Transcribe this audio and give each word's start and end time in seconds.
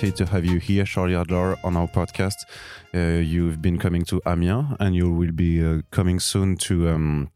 delighted 0.00 0.16
to 0.26 0.32
have 0.32 0.44
you 0.44 0.58
here, 0.58 0.84
Charlie 0.84 1.14
Adlard, 1.14 1.56
on 1.64 1.76
our 1.76 1.86
podcast. 1.88 2.36
Uh, 2.94 3.20
you've 3.20 3.60
been 3.60 3.78
coming 3.78 4.04
to 4.06 4.20
Amiens, 4.26 4.76
and 4.80 4.94
you 4.94 5.10
will 5.12 5.32
be 5.32 5.62
uh, 5.62 5.82
coming 5.90 6.18
soon 6.20 6.56
to 6.56 6.88
um, 6.88 7.30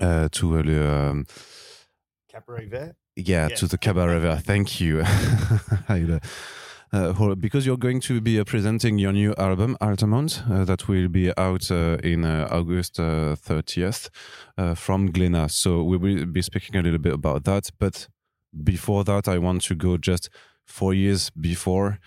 uh, 0.00 0.28
to 0.32 0.58
uh, 0.58 1.10
um, 1.10 1.26
Cabaret 2.28 2.66
Vert. 2.66 2.96
yeah, 3.16 3.48
Yeah. 3.48 3.56
to 3.56 3.66
the 3.66 3.78
Cabaret 3.78 4.18
Vert. 4.20 4.42
Thank 4.44 4.80
you. 4.80 5.04
Uh, 6.92 7.12
uh, 7.14 7.34
because 7.36 7.64
you're 7.64 7.76
going 7.78 8.00
to 8.00 8.20
be 8.20 8.40
uh, 8.40 8.42
presenting 8.44 8.98
your 8.98 9.12
new 9.12 9.32
album 9.38 9.76
Altamont 9.80 10.42
uh, 10.50 10.64
that 10.64 10.88
will 10.88 11.06
be 11.08 11.30
out 11.38 11.70
uh, 11.70 11.96
in 12.02 12.24
uh, 12.24 12.48
August 12.50 12.98
uh, 12.98 13.36
30th 13.36 14.08
uh, 14.58 14.74
from 14.74 15.08
Glénat. 15.12 15.52
So 15.52 15.84
we 15.84 15.96
will 15.96 16.26
be 16.26 16.42
speaking 16.42 16.74
a 16.74 16.82
little 16.82 16.98
bit 16.98 17.12
about 17.12 17.44
that. 17.44 17.70
But 17.78 18.08
before 18.64 19.04
that, 19.04 19.28
I 19.28 19.38
want 19.38 19.62
to 19.66 19.76
go 19.76 19.98
just 19.98 20.30
four 20.70 20.94
years 20.94 21.30
before 21.30 21.98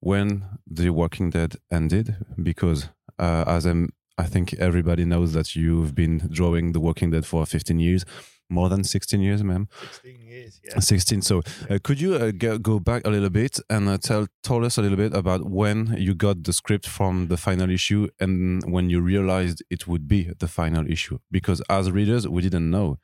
when 0.00 0.44
The 0.66 0.90
Walking 0.90 1.30
Dead 1.30 1.56
ended, 1.70 2.16
because 2.42 2.88
uh, 3.18 3.44
as 3.46 3.64
I'm, 3.66 3.90
I 4.18 4.24
think 4.24 4.54
everybody 4.54 5.04
knows 5.04 5.32
that 5.32 5.54
you've 5.54 5.94
been 5.94 6.28
drawing 6.30 6.72
The 6.72 6.80
Walking 6.80 7.10
Dead 7.10 7.24
for 7.24 7.46
15 7.46 7.78
years, 7.78 8.04
more 8.48 8.68
than 8.68 8.84
16 8.84 9.20
years, 9.20 9.42
ma'am. 9.42 9.68
16 9.80 10.20
years, 10.20 10.60
yeah. 10.62 10.78
16. 10.78 11.22
So, 11.22 11.42
uh, 11.70 11.78
could 11.82 12.00
you 12.00 12.14
uh, 12.16 12.32
go, 12.32 12.78
back 12.80 13.06
a 13.06 13.10
little 13.10 13.30
bit 13.30 13.58
and 13.70 13.88
uh, 13.88 13.96
tell 13.98 14.26
tell 14.42 14.64
us 14.64 14.76
a 14.76 14.82
little 14.82 14.98
bit 14.98 15.14
about 15.14 15.48
when 15.48 15.94
you 15.96 16.14
got 16.14 16.42
the 16.44 16.52
script 16.52 16.86
from 16.86 17.28
the 17.28 17.36
final 17.36 17.70
issue 17.70 18.08
and 18.20 18.62
when 18.70 18.90
you 18.90 19.00
realized 19.00 19.62
it 19.70 19.86
would 19.86 20.06
be 20.06 20.30
the 20.38 20.48
final 20.48 20.84
issue? 20.90 21.18
Because 21.30 21.62
as 21.70 21.90
readers, 21.90 22.28
we 22.28 22.42
didn't 22.42 22.70
know 22.70 22.98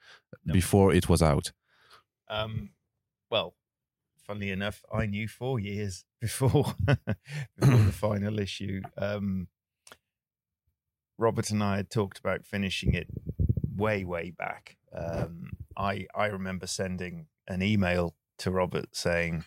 No. 0.45 0.53
before 0.53 0.93
it 0.93 1.09
was 1.09 1.23
out. 1.23 1.53
Um, 2.29 2.71
well, 3.31 3.55
funnily 4.29 4.51
enough, 4.51 4.85
I 4.93 5.07
knew 5.07 5.27
four 5.27 5.59
years 5.59 6.05
before 6.21 6.75
before 6.87 7.85
the 7.85 7.93
final 7.93 8.39
issue. 8.39 8.83
Um, 8.97 9.49
Robert 11.17 11.51
and 11.51 11.65
I 11.65 11.79
had 11.79 11.91
talked 11.91 12.19
about 12.19 12.47
finishing 12.47 12.95
it 12.95 13.09
way, 13.75 14.05
way 14.05 14.31
back. 14.31 14.77
Um, 14.95 15.51
I 15.77 16.07
I 16.15 16.27
remember 16.27 16.67
sending 16.69 17.27
an 17.49 17.63
email 17.63 18.15
to 18.39 18.53
Robert 18.53 18.95
saying 18.95 19.45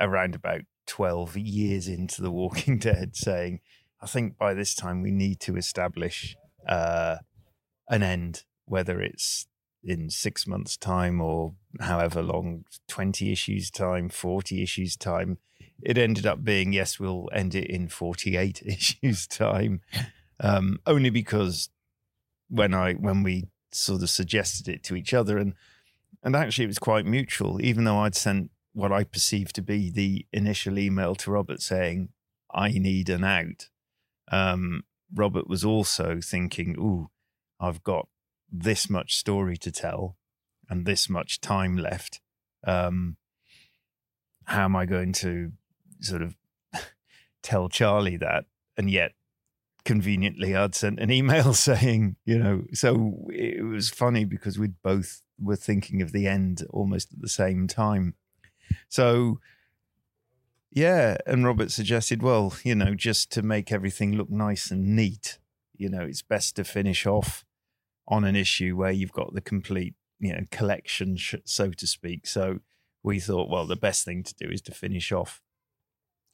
around 0.00 0.34
about 0.34 0.62
twelve 0.86 1.36
years 1.36 1.88
into 1.88 2.22
The 2.22 2.30
Walking 2.30 2.78
Dead, 2.88 3.16
saying, 3.16 3.60
"I 4.00 4.06
think 4.06 4.38
by 4.38 4.54
this 4.54 4.74
time 4.74 5.02
we 5.02 5.10
need 5.10 5.40
to 5.40 5.56
establish 5.56 6.36
uh, 6.66 7.16
an 7.88 8.02
end, 8.02 8.44
whether 8.64 9.00
it's 9.00 9.46
in 9.84 10.10
six 10.10 10.46
months' 10.46 10.76
time 10.76 11.20
or 11.20 11.54
however 11.80 12.22
long 12.22 12.64
20 12.88 13.30
issues' 13.30 13.70
time, 13.70 14.08
40 14.08 14.62
issues' 14.62 14.96
time. 14.96 15.38
It 15.82 15.98
ended 15.98 16.26
up 16.26 16.44
being, 16.44 16.72
yes, 16.72 16.98
we'll 16.98 17.28
end 17.32 17.54
it 17.54 17.68
in 17.68 17.88
48 17.88 18.62
issues' 18.66 19.26
time. 19.26 19.80
Um, 20.40 20.78
only 20.86 21.10
because 21.10 21.68
when 22.48 22.74
I 22.74 22.94
when 22.94 23.22
we 23.22 23.48
sort 23.72 24.02
of 24.02 24.10
suggested 24.10 24.68
it 24.68 24.82
to 24.84 24.94
each 24.94 25.12
other 25.12 25.38
and 25.38 25.54
and 26.22 26.36
actually 26.36 26.64
it 26.64 26.68
was 26.68 26.78
quite 26.78 27.04
mutual, 27.04 27.60
even 27.62 27.84
though 27.84 27.98
I'd 27.98 28.14
sent 28.14 28.50
what 28.72 28.92
I 28.92 29.04
perceived 29.04 29.54
to 29.56 29.62
be 29.62 29.90
the 29.90 30.26
initial 30.32 30.78
email 30.78 31.14
to 31.16 31.30
Robert 31.30 31.62
saying, 31.62 32.08
I 32.52 32.70
need 32.70 33.08
an 33.08 33.24
out. 33.24 33.68
Um, 34.30 34.84
Robert 35.14 35.48
was 35.48 35.64
also 35.64 36.20
thinking, 36.22 36.76
ooh, 36.78 37.10
I've 37.60 37.84
got 37.84 38.08
this 38.50 38.88
much 38.88 39.16
story 39.16 39.56
to 39.58 39.72
tell 39.72 40.16
and 40.68 40.86
this 40.86 41.08
much 41.08 41.40
time 41.40 41.76
left. 41.76 42.20
Um, 42.66 43.16
how 44.44 44.64
am 44.64 44.76
I 44.76 44.86
going 44.86 45.12
to 45.14 45.52
sort 46.00 46.22
of 46.22 46.36
tell 47.42 47.68
Charlie 47.68 48.16
that? 48.18 48.44
And 48.76 48.90
yet, 48.90 49.12
conveniently, 49.84 50.54
I'd 50.56 50.74
sent 50.74 51.00
an 51.00 51.10
email 51.10 51.54
saying, 51.54 52.16
you 52.24 52.38
know, 52.38 52.64
so 52.72 53.26
it 53.30 53.64
was 53.64 53.90
funny 53.90 54.24
because 54.24 54.58
we 54.58 54.68
both 54.68 55.22
were 55.38 55.56
thinking 55.56 56.02
of 56.02 56.12
the 56.12 56.26
end 56.26 56.64
almost 56.70 57.12
at 57.12 57.20
the 57.20 57.28
same 57.28 57.66
time. 57.66 58.14
So, 58.88 59.40
yeah. 60.70 61.18
And 61.26 61.44
Robert 61.44 61.70
suggested, 61.70 62.22
well, 62.22 62.54
you 62.64 62.74
know, 62.74 62.94
just 62.94 63.30
to 63.32 63.42
make 63.42 63.70
everything 63.70 64.16
look 64.16 64.30
nice 64.30 64.70
and 64.70 64.96
neat, 64.96 65.38
you 65.76 65.88
know, 65.88 66.02
it's 66.02 66.22
best 66.22 66.56
to 66.56 66.64
finish 66.64 67.06
off 67.06 67.44
on 68.08 68.24
an 68.24 68.36
issue 68.36 68.76
where 68.76 68.90
you've 68.90 69.12
got 69.12 69.34
the 69.34 69.40
complete 69.40 69.94
you 70.20 70.32
know 70.32 70.44
collection 70.50 71.16
so 71.44 71.70
to 71.70 71.86
speak. 71.86 72.26
So 72.26 72.60
we 73.02 73.20
thought 73.20 73.50
well 73.50 73.66
the 73.66 73.76
best 73.76 74.04
thing 74.04 74.22
to 74.24 74.34
do 74.34 74.48
is 74.50 74.62
to 74.62 74.72
finish 74.72 75.12
off 75.12 75.42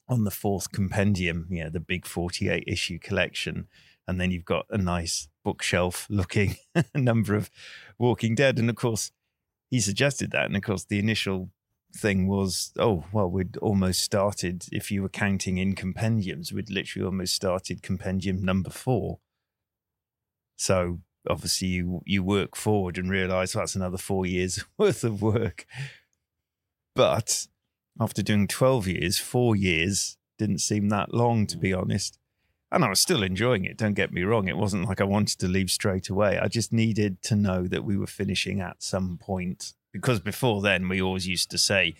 on 0.07 0.23
the 0.23 0.31
fourth 0.31 0.71
compendium 0.71 1.47
you 1.49 1.63
know 1.63 1.69
the 1.69 1.79
big 1.79 2.05
48 2.05 2.63
issue 2.67 2.99
collection. 2.99 3.67
And 4.07 4.19
then 4.19 4.31
you've 4.31 4.45
got 4.45 4.65
a 4.69 4.77
nice 4.77 5.27
bookshelf 5.43 6.07
looking 6.09 6.57
number 6.95 7.35
of 7.35 7.49
walking 7.97 8.35
dead. 8.35 8.59
And 8.59 8.69
of 8.69 8.75
course 8.75 9.11
he 9.69 9.79
suggested 9.79 10.31
that. 10.31 10.45
And 10.45 10.55
of 10.55 10.63
course 10.63 10.85
the 10.85 10.99
initial 10.99 11.49
thing 11.93 12.27
was 12.27 12.71
oh 12.79 13.03
well 13.11 13.29
we'd 13.29 13.57
almost 13.57 14.01
started 14.01 14.65
if 14.71 14.91
you 14.91 15.01
were 15.01 15.09
counting 15.09 15.57
in 15.57 15.75
compendiums 15.75 16.53
we'd 16.53 16.69
literally 16.69 17.05
almost 17.05 17.35
started 17.35 17.83
compendium 17.83 18.43
number 18.43 18.69
4 18.69 19.19
so 20.55 20.99
obviously 21.29 21.67
you 21.67 22.01
you 22.05 22.23
work 22.23 22.55
forward 22.55 22.97
and 22.97 23.09
realize 23.09 23.53
that's 23.53 23.75
another 23.75 23.97
four 23.97 24.25
years 24.25 24.63
worth 24.77 25.03
of 25.03 25.21
work. 25.21 25.65
But 26.95 27.47
after 27.99 28.21
doing 28.21 28.47
12 28.47 28.87
years 28.87 29.17
four 29.17 29.55
years 29.55 30.17
didn't 30.37 30.59
seem 30.59 30.89
that 30.89 31.13
long 31.13 31.45
to 31.47 31.57
be 31.57 31.71
mm. 31.71 31.81
honest. 31.81 32.17
And 32.73 32.85
i 32.85 32.89
was 32.89 33.01
still 33.01 33.21
enjoying 33.21 33.65
it 33.65 33.77
don't 33.77 33.93
get 33.93 34.13
me 34.13 34.23
wrong. 34.23 34.47
It 34.47 34.57
wasn't 34.57 34.87
like 34.87 35.01
i 35.01 35.05
wanted 35.05 35.39
to 35.39 35.47
leave 35.47 35.69
straight 35.69 36.09
away. 36.09 36.39
I 36.39 36.47
just 36.47 36.73
needed 36.73 37.21
to 37.23 37.35
know 37.35 37.67
that 37.67 37.83
we 37.83 37.97
were 37.97 38.07
finishing 38.07 38.61
at 38.61 38.83
some 38.83 39.17
point. 39.17 39.73
Because 39.93 40.21
before 40.21 40.61
then 40.61 40.87
we 40.87 41.01
always 41.01 41.27
used 41.27 41.51
to 41.51 41.57
say 41.57 41.95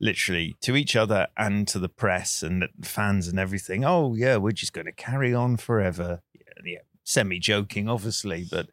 literally 0.00 0.56
to 0.60 0.76
each 0.76 0.96
other 0.96 1.28
and 1.36 1.68
to 1.68 1.78
the 1.78 1.88
press 1.88 2.42
and 2.42 2.62
the 2.62 2.86
fans 2.86 3.28
and 3.28 3.38
everything 3.38 3.84
oh 3.84 4.16
yeah 4.16 4.36
we're 4.36 4.50
just 4.50 4.72
going 4.72 4.86
to 4.86 4.92
carry 4.92 5.34
on 5.34 5.56
forever. 5.56 6.22
Yeah, 6.34 6.62
yeah 6.64 6.91
semi 7.04 7.38
joking, 7.38 7.88
obviously, 7.88 8.46
but 8.50 8.68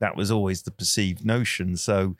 that 0.00 0.16
was 0.16 0.30
always 0.30 0.62
the 0.62 0.70
perceived 0.70 1.24
notion. 1.24 1.76
So, 1.76 2.16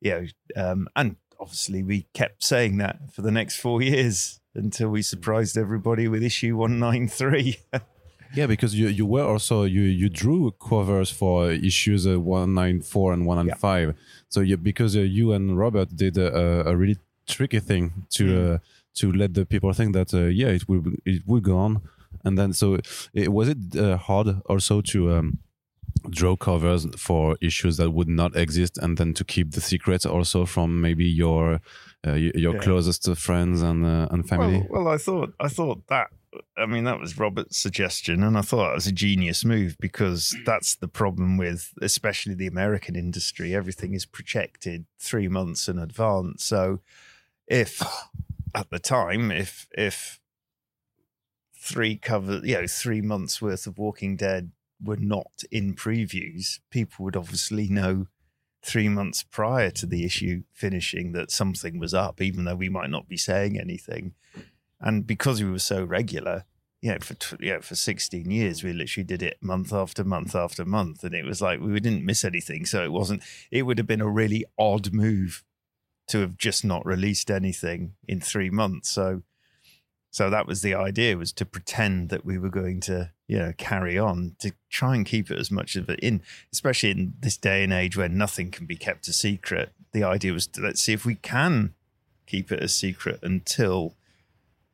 you 0.00 0.10
know, 0.10 0.26
um, 0.70 0.88
and 0.94 1.16
obviously 1.40 1.82
we 1.82 2.06
kept 2.14 2.42
saying 2.44 2.76
that 2.78 3.12
for 3.12 3.22
the 3.22 3.32
next 3.32 3.56
four 3.56 3.82
years 3.82 4.40
until 4.54 4.88
we 4.90 5.02
surprised 5.02 5.56
everybody 5.58 6.06
with 6.08 6.22
issue 6.22 6.56
193. 6.56 7.58
Yeah, 8.36 8.48
because 8.48 8.74
you, 8.74 8.88
you 8.88 9.06
were 9.06 9.22
also 9.22 9.62
you 9.62 9.82
you 9.82 10.08
drew 10.08 10.50
covers 10.58 11.08
for 11.08 11.52
issues 11.52 12.04
uh, 12.04 12.18
one 12.18 12.52
nine 12.54 12.80
four 12.82 13.12
and 13.12 13.26
one 13.26 13.36
nine 13.46 13.54
five. 13.56 13.94
So 14.28 14.40
you 14.40 14.56
because 14.56 14.96
uh, 14.96 15.02
you 15.02 15.32
and 15.32 15.56
Robert 15.56 15.94
did 15.94 16.18
a, 16.18 16.68
a 16.68 16.74
really 16.76 16.96
tricky 17.28 17.60
thing 17.60 17.92
to 18.10 18.24
Mm. 18.24 18.54
uh, 18.54 18.58
to 18.94 19.12
let 19.12 19.34
the 19.34 19.44
people 19.46 19.72
think 19.72 19.92
that 19.94 20.12
uh, 20.12 20.24
yeah 20.40 20.48
it 20.48 20.68
will 20.68 20.82
it 21.04 21.22
will 21.26 21.40
go 21.40 21.56
on, 21.58 21.82
and 22.24 22.38
then 22.38 22.52
so 22.52 22.78
it, 23.12 23.32
was 23.32 23.48
it 23.48 23.76
uh, 23.76 23.96
hard 23.96 24.40
also 24.46 24.80
to 24.80 25.12
um, 25.12 25.38
draw 26.10 26.36
covers 26.36 26.86
for 26.96 27.36
issues 27.40 27.76
that 27.76 27.90
would 27.90 28.08
not 28.08 28.36
exist, 28.36 28.78
and 28.78 28.96
then 28.98 29.14
to 29.14 29.24
keep 29.24 29.52
the 29.52 29.60
secret 29.60 30.04
also 30.06 30.44
from 30.46 30.80
maybe 30.80 31.04
your 31.04 31.60
uh, 32.06 32.12
your 32.14 32.54
Yeah. 32.54 32.60
closest 32.60 33.08
friends 33.16 33.62
and 33.62 33.84
uh, 33.84 34.08
and 34.10 34.28
family. 34.28 34.58
Well, 34.68 34.84
well, 34.84 34.94
I 34.94 34.98
thought 34.98 35.34
I 35.40 35.48
thought 35.48 35.86
that. 35.88 36.08
I 36.58 36.66
mean, 36.66 36.82
that 36.82 36.98
was 36.98 37.16
Robert's 37.16 37.56
suggestion, 37.56 38.24
and 38.24 38.36
I 38.36 38.42
thought 38.42 38.72
it 38.72 38.74
was 38.74 38.88
a 38.88 38.92
genius 38.92 39.44
move 39.44 39.76
because 39.78 40.36
that's 40.44 40.74
the 40.74 40.88
problem 40.88 41.36
with, 41.38 41.72
especially 41.80 42.34
the 42.34 42.48
American 42.48 42.96
industry. 42.96 43.54
Everything 43.54 43.94
is 43.94 44.04
projected 44.04 44.84
three 44.98 45.28
months 45.28 45.68
in 45.68 45.78
advance. 45.78 46.42
So, 46.44 46.80
if 47.46 47.80
at 48.52 48.68
the 48.70 48.80
time, 48.80 49.30
if 49.30 49.68
if 49.78 50.18
three 51.64 51.96
cover, 51.96 52.40
you 52.44 52.60
know, 52.60 52.66
three 52.66 53.00
months 53.00 53.40
worth 53.40 53.66
of 53.66 53.78
Walking 53.78 54.16
Dead 54.16 54.52
were 54.82 54.98
not 54.98 55.42
in 55.50 55.74
previews, 55.74 56.60
people 56.70 57.04
would 57.04 57.16
obviously 57.16 57.68
know 57.68 58.06
three 58.62 58.88
months 58.88 59.22
prior 59.22 59.70
to 59.70 59.86
the 59.86 60.04
issue 60.04 60.42
finishing 60.52 61.12
that 61.12 61.30
something 61.30 61.78
was 61.78 61.94
up, 61.94 62.20
even 62.20 62.44
though 62.44 62.54
we 62.54 62.68
might 62.68 62.90
not 62.90 63.08
be 63.08 63.16
saying 63.16 63.58
anything. 63.58 64.14
And 64.80 65.06
because 65.06 65.42
we 65.42 65.50
were 65.50 65.58
so 65.58 65.84
regular, 65.84 66.44
you 66.82 66.92
know, 66.92 66.98
for 67.00 67.16
you 67.42 67.54
know, 67.54 67.60
for 67.60 67.74
16 67.74 68.30
years, 68.30 68.62
we 68.62 68.74
literally 68.74 69.04
did 69.04 69.22
it 69.22 69.38
month 69.40 69.72
after 69.72 70.04
month 70.04 70.34
after 70.34 70.66
month, 70.66 71.02
and 71.02 71.14
it 71.14 71.24
was 71.24 71.40
like 71.40 71.60
we 71.60 71.80
didn't 71.80 72.04
miss 72.04 72.24
anything. 72.24 72.66
So 72.66 72.84
it 72.84 72.92
wasn't. 72.92 73.22
It 73.50 73.62
would 73.62 73.78
have 73.78 73.86
been 73.86 74.02
a 74.02 74.08
really 74.08 74.44
odd 74.58 74.92
move 74.92 75.44
to 76.08 76.18
have 76.18 76.36
just 76.36 76.62
not 76.62 76.84
released 76.84 77.30
anything 77.30 77.94
in 78.06 78.20
three 78.20 78.50
months. 78.50 78.90
So, 78.90 79.22
so 80.14 80.30
that 80.30 80.46
was 80.46 80.62
the 80.62 80.74
idea: 80.74 81.16
was 81.16 81.32
to 81.32 81.44
pretend 81.44 82.08
that 82.10 82.24
we 82.24 82.38
were 82.38 82.48
going 82.48 82.78
to, 82.82 83.10
you 83.26 83.36
know, 83.36 83.52
carry 83.58 83.98
on 83.98 84.36
to 84.38 84.52
try 84.70 84.94
and 84.94 85.04
keep 85.04 85.28
it 85.28 85.40
as 85.40 85.50
much 85.50 85.74
of 85.74 85.90
it 85.90 85.98
in, 85.98 86.22
especially 86.52 86.92
in 86.92 87.14
this 87.18 87.36
day 87.36 87.64
and 87.64 87.72
age 87.72 87.96
where 87.96 88.08
nothing 88.08 88.52
can 88.52 88.64
be 88.64 88.76
kept 88.76 89.08
a 89.08 89.12
secret. 89.12 89.72
The 89.90 90.04
idea 90.04 90.32
was 90.32 90.46
to, 90.46 90.60
let's 90.60 90.80
see 90.80 90.92
if 90.92 91.04
we 91.04 91.16
can 91.16 91.74
keep 92.26 92.52
it 92.52 92.62
a 92.62 92.68
secret 92.68 93.18
until 93.24 93.94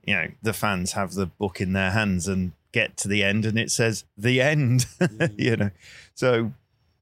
you 0.06 0.14
know 0.14 0.28
the 0.42 0.52
fans 0.52 0.92
have 0.92 1.14
the 1.14 1.24
book 1.24 1.58
in 1.58 1.72
their 1.72 1.92
hands 1.92 2.28
and 2.28 2.52
get 2.72 2.98
to 2.98 3.08
the 3.08 3.24
end 3.24 3.46
and 3.46 3.58
it 3.58 3.70
says 3.70 4.04
the 4.18 4.42
end 4.42 4.84
you 5.38 5.56
know 5.56 5.70
so 6.14 6.52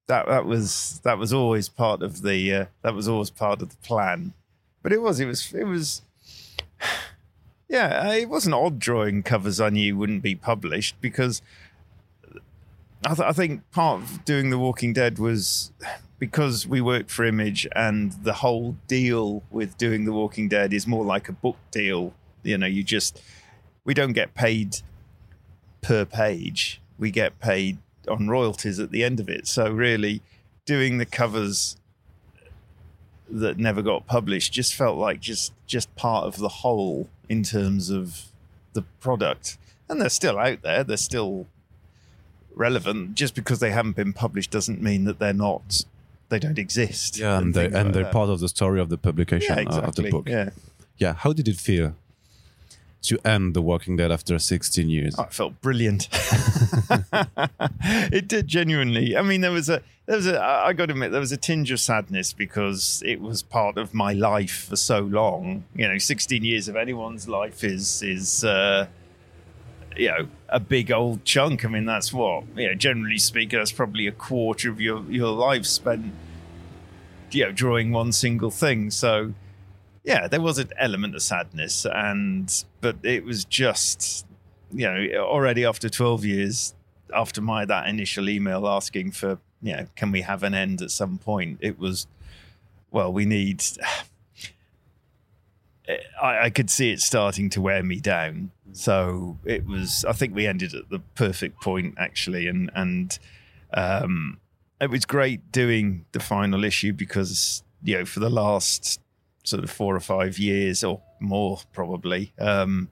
that 0.07 0.27
that 0.29 0.47
was 0.47 1.01
that 1.03 1.19
was 1.19 1.33
always 1.33 1.69
part 1.69 2.03
of 2.03 2.23
the 2.23 2.55
uh, 2.55 2.67
that 2.83 2.95
was 2.95 3.09
always 3.09 3.31
part 3.31 3.61
of 3.63 3.71
the 3.71 3.77
plan 3.79 4.33
but 4.83 4.93
it 4.93 5.03
was 5.03 5.19
it 5.19 5.27
was 5.27 5.53
it 5.53 5.65
was 5.65 6.03
yeah 7.69 8.09
uh, 8.09 8.13
it 8.13 8.29
wasn't 8.29 8.55
odd 8.55 8.79
drawing 8.79 9.23
covers 9.23 9.61
i 9.61 9.69
knew 9.69 9.97
wouldn't 9.97 10.23
be 10.23 10.35
published 10.35 11.01
because 11.01 11.43
I, 13.07 13.15
th- 13.15 13.29
I 13.29 13.33
think 13.33 13.71
part 13.71 14.03
of 14.03 14.25
doing 14.25 14.51
the 14.51 14.59
walking 14.59 14.93
dead 14.93 15.19
was 15.19 15.73
because 16.19 16.67
we 16.67 16.81
work 16.81 17.09
for 17.09 17.25
image 17.25 17.67
and 17.77 18.13
the 18.25 18.35
whole 18.35 18.77
deal 18.89 19.45
with 19.51 19.79
doing 19.79 20.05
the 20.05 20.13
walking 20.13 20.49
dead 20.49 20.73
is 20.73 20.87
more 20.87 21.05
like 21.05 21.29
a 21.29 21.33
book 21.33 21.57
deal. 21.71 22.13
You 22.43 22.59
know 22.59 22.67
you 22.67 22.83
just 22.83 23.21
we 23.85 23.95
don't 23.95 24.13
get 24.13 24.35
paid 24.35 24.79
per 25.81 26.05
page. 26.05 26.81
We 26.99 27.11
get 27.11 27.39
paid 27.39 27.79
on 28.09 28.29
royalties 28.29 28.81
at 28.81 28.91
the 28.91 29.05
end 29.05 29.21
of 29.21 29.29
it. 29.29 29.47
So 29.47 29.71
really 29.71 30.21
doing 30.65 30.99
the 30.99 31.07
covers 31.07 31.77
that 33.31 33.59
never 33.59 33.83
got 33.83 34.07
published 34.07 34.53
just 34.53 34.75
felt 34.75 34.99
like 34.99 35.21
just 35.21 35.53
just 35.67 35.95
part 35.95 36.25
of 36.25 36.39
the 36.39 36.49
whole 36.49 37.09
in 37.29 37.43
terms 37.43 37.91
of 37.91 38.25
the 38.73 38.83
product 39.01 39.59
and 39.89 40.01
they're 40.01 40.09
still 40.09 40.39
out 40.39 40.63
there 40.63 40.85
they're 40.85 40.97
still 40.97 41.47
relevant 42.55 43.15
just 43.15 43.35
because 43.35 43.61
they 43.61 43.71
haven't 43.71 43.97
been 43.97 44.13
published 44.13 44.51
doesn't 44.51 44.83
mean 44.83 45.05
that 45.05 45.19
they're 45.19 45.33
not 45.33 45.85
they 46.29 46.39
don't 46.39 46.59
exist 46.59 47.19
Yeah, 47.19 47.39
and, 47.39 47.55
they 47.55 47.67
and 47.67 47.75
like 47.75 47.93
they're 47.93 48.03
that. 48.05 48.13
part 48.13 48.29
of 48.29 48.41
the 48.41 48.49
story 48.49 48.81
of 48.81 48.89
the 48.89 48.99
publication 48.99 49.55
yeah, 49.57 49.61
uh, 49.61 49.63
exactly. 49.63 49.89
of 49.89 49.95
the 49.97 50.11
book. 50.11 50.29
yeah 50.29 50.51
Yeah, 50.99 51.15
how 51.15 51.33
did 51.33 51.49
it 51.49 51.57
feel 51.57 51.95
to 53.03 53.19
end 53.27 53.55
The 53.55 53.63
Walking 53.63 53.97
Dead 53.97 54.11
after 54.11 54.39
16 54.39 54.89
years? 54.89 55.15
Oh, 55.19 55.25
felt 55.31 55.61
brilliant. 55.61 56.09
it 58.13 58.29
did 58.29 58.49
genuinely. 58.49 59.17
I 59.17 59.23
mean, 59.23 59.41
there 59.41 59.53
was 59.53 59.69
a 59.69 59.83
there 60.07 60.17
was 60.17 60.27
a. 60.27 60.43
I 60.43 60.73
got 60.73 60.87
to 60.87 60.93
admit, 60.93 61.11
there 61.13 61.21
was 61.21 61.33
a 61.33 61.37
tinge 61.37 61.71
of 61.71 61.81
sadness 61.81 62.33
because 62.33 63.03
it 63.05 63.21
was 63.21 63.43
part 63.43 63.77
of 63.77 63.93
my 63.93 64.15
life 64.15 64.65
for 64.69 64.77
so 64.77 65.01
long. 65.01 65.65
You 65.75 65.87
know, 65.89 65.99
sixteen 65.99 66.45
years 66.45 66.67
of 66.69 66.77
anyone's 66.77 67.29
life 67.29 67.63
is 67.63 68.03
is. 68.03 68.45
Uh, 68.45 68.87
you 69.99 70.09
know, 70.09 70.29
a 70.49 70.61
big 70.61 70.93
old 70.93 71.25
chunk. 71.25 71.65
I 71.65 71.69
mean, 71.69 71.85
that's 71.85 72.13
what, 72.13 72.45
you 72.57 72.69
know, 72.69 72.75
generally 72.75 73.19
speaking, 73.19 73.59
that's 73.59 73.73
probably 73.73 74.07
a 74.07 74.13
quarter 74.13 74.71
of 74.71 74.81
your, 74.81 75.03
your 75.11 75.31
life 75.31 75.67
spent, 75.67 76.13
you 77.33 77.45
know, 77.45 77.53
drawing 77.53 77.91
one 77.91 78.13
single 78.13 78.53
thing. 78.53 78.93
So, 78.93 79.35
yeah, 80.09 80.27
there 80.27 80.41
was 80.41 80.59
an 80.59 80.71
element 80.79 81.15
of 81.15 81.21
sadness, 81.21 81.85
and 81.85 82.65
but 82.81 82.97
it 83.03 83.25
was 83.25 83.45
just, 83.45 84.27
you 84.73 84.87
know, 84.87 85.07
already 85.19 85.67
after 85.67 85.91
twelve 85.91 86.25
years, 86.25 86.75
after 87.15 87.43
my 87.43 87.67
that 87.67 87.89
initial 87.89 88.31
email 88.31 88.67
asking 88.67 89.13
for, 89.13 89.39
you 89.61 89.77
know, 89.77 89.87
can 89.97 90.11
we 90.11 90.23
have 90.23 90.43
an 90.43 90.55
end 90.55 90.81
at 90.81 90.91
some 90.91 91.19
point? 91.19 91.59
It 91.61 91.79
was, 91.79 92.07
well, 92.91 93.13
we 93.13 93.27
need. 93.27 93.63
I, 96.23 96.45
I 96.45 96.51
could 96.51 96.71
see 96.71 96.91
it 96.91 97.01
starting 97.01 97.51
to 97.51 97.61
wear 97.61 97.83
me 97.83 98.01
down, 98.01 98.51
so 98.73 99.37
it 99.45 99.67
was. 99.67 100.07
I 100.09 100.13
think 100.13 100.35
we 100.35 100.47
ended 100.47 100.75
at 100.75 100.89
the 100.89 101.01
perfect 101.17 101.61
point 101.61 101.97
actually, 101.99 102.49
and 102.49 102.71
and 102.75 103.19
um, 103.75 104.41
it 104.81 104.89
was 104.89 105.05
great 105.05 105.53
doing 105.53 106.07
the 106.13 106.21
final 106.21 106.65
issue 106.65 106.95
because 106.95 107.63
you 107.83 107.99
know 107.99 108.05
for 108.07 108.21
the 108.21 108.31
last 108.31 109.01
sort 109.49 109.65
of 109.65 109.71
four 109.71 109.97
or 109.97 110.01
five 110.01 110.39
years 110.39 110.85
or 110.85 111.01
more 111.21 111.61
probably. 111.73 112.33
Um, 112.39 112.91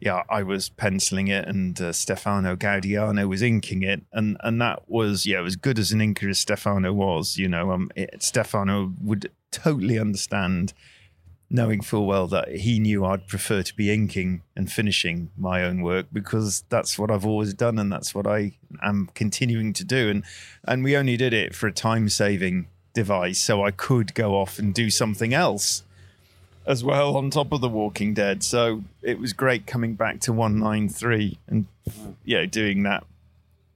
yeah, 0.00 0.22
I 0.28 0.42
was 0.42 0.68
penciling 0.68 1.28
it, 1.28 1.48
and 1.48 1.80
uh, 1.80 1.92
Stefano 1.92 2.56
Gaudiano 2.56 3.26
was 3.26 3.42
inking 3.42 3.82
it, 3.82 4.02
and 4.12 4.36
and 4.40 4.60
that 4.60 4.82
was 4.86 5.24
yeah, 5.24 5.42
as 5.42 5.56
good 5.56 5.78
as 5.78 5.92
an 5.92 6.00
inker 6.00 6.28
as 6.28 6.38
Stefano 6.38 6.92
was. 6.92 7.38
You 7.38 7.48
know, 7.48 7.70
um, 7.70 7.90
it, 7.96 8.22
Stefano 8.22 8.92
would 9.00 9.30
totally 9.50 9.98
understand, 9.98 10.74
knowing 11.48 11.80
full 11.80 12.06
well 12.06 12.26
that 12.26 12.56
he 12.56 12.78
knew 12.78 13.04
I'd 13.04 13.28
prefer 13.28 13.62
to 13.62 13.74
be 13.74 13.90
inking 13.90 14.42
and 14.54 14.70
finishing 14.70 15.30
my 15.38 15.62
own 15.62 15.80
work 15.80 16.06
because 16.12 16.64
that's 16.68 16.98
what 16.98 17.10
I've 17.10 17.24
always 17.24 17.54
done, 17.54 17.78
and 17.78 17.90
that's 17.90 18.14
what 18.14 18.26
I 18.26 18.58
am 18.82 19.08
continuing 19.14 19.72
to 19.72 19.84
do, 19.84 20.10
and 20.10 20.24
and 20.64 20.84
we 20.84 20.98
only 20.98 21.16
did 21.16 21.32
it 21.32 21.54
for 21.54 21.66
a 21.66 21.72
time 21.72 22.10
saving 22.10 22.68
device, 22.94 23.42
so 23.42 23.62
I 23.64 23.70
could 23.70 24.14
go 24.14 24.34
off 24.36 24.58
and 24.58 24.72
do 24.72 24.88
something 24.88 25.34
else 25.34 25.82
as 26.66 26.82
well 26.82 27.16
on 27.16 27.28
top 27.30 27.52
of 27.52 27.60
the 27.60 27.68
Walking 27.68 28.14
Dead. 28.14 28.42
So 28.42 28.84
it 29.02 29.18
was 29.18 29.32
great 29.32 29.66
coming 29.66 29.94
back 29.94 30.20
to 30.20 30.32
193 30.32 31.38
and 31.46 31.66
you 32.24 32.38
know 32.38 32.46
doing 32.46 32.84
that 32.84 33.04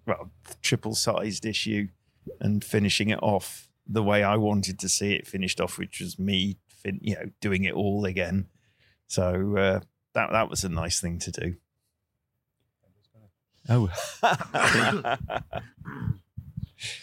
well 0.06 0.31
triple 0.62 0.94
sized 0.94 1.44
issue 1.44 1.88
and 2.41 2.65
finishing 2.65 3.11
it 3.11 3.19
off 3.23 3.69
the 3.87 4.03
way 4.03 4.23
I 4.23 4.37
wanted 4.37 4.79
to 4.79 4.88
see 4.88 5.12
it 5.12 5.26
finished 5.26 5.61
off, 5.61 5.79
which 5.79 6.00
was 6.00 6.19
me 6.19 6.56
fin- 6.69 7.00
you 7.03 7.14
know 7.14 7.31
doing 7.41 7.64
it 7.64 7.75
all 7.75 8.05
again. 8.05 8.47
So 9.06 9.56
uh, 9.56 9.81
that 10.14 10.31
that 10.32 10.49
was 10.49 10.64
a 10.64 10.69
nice 10.69 11.00
thing 11.00 11.19
to 11.21 11.31
do. 11.31 11.56
Oh. 13.69 13.91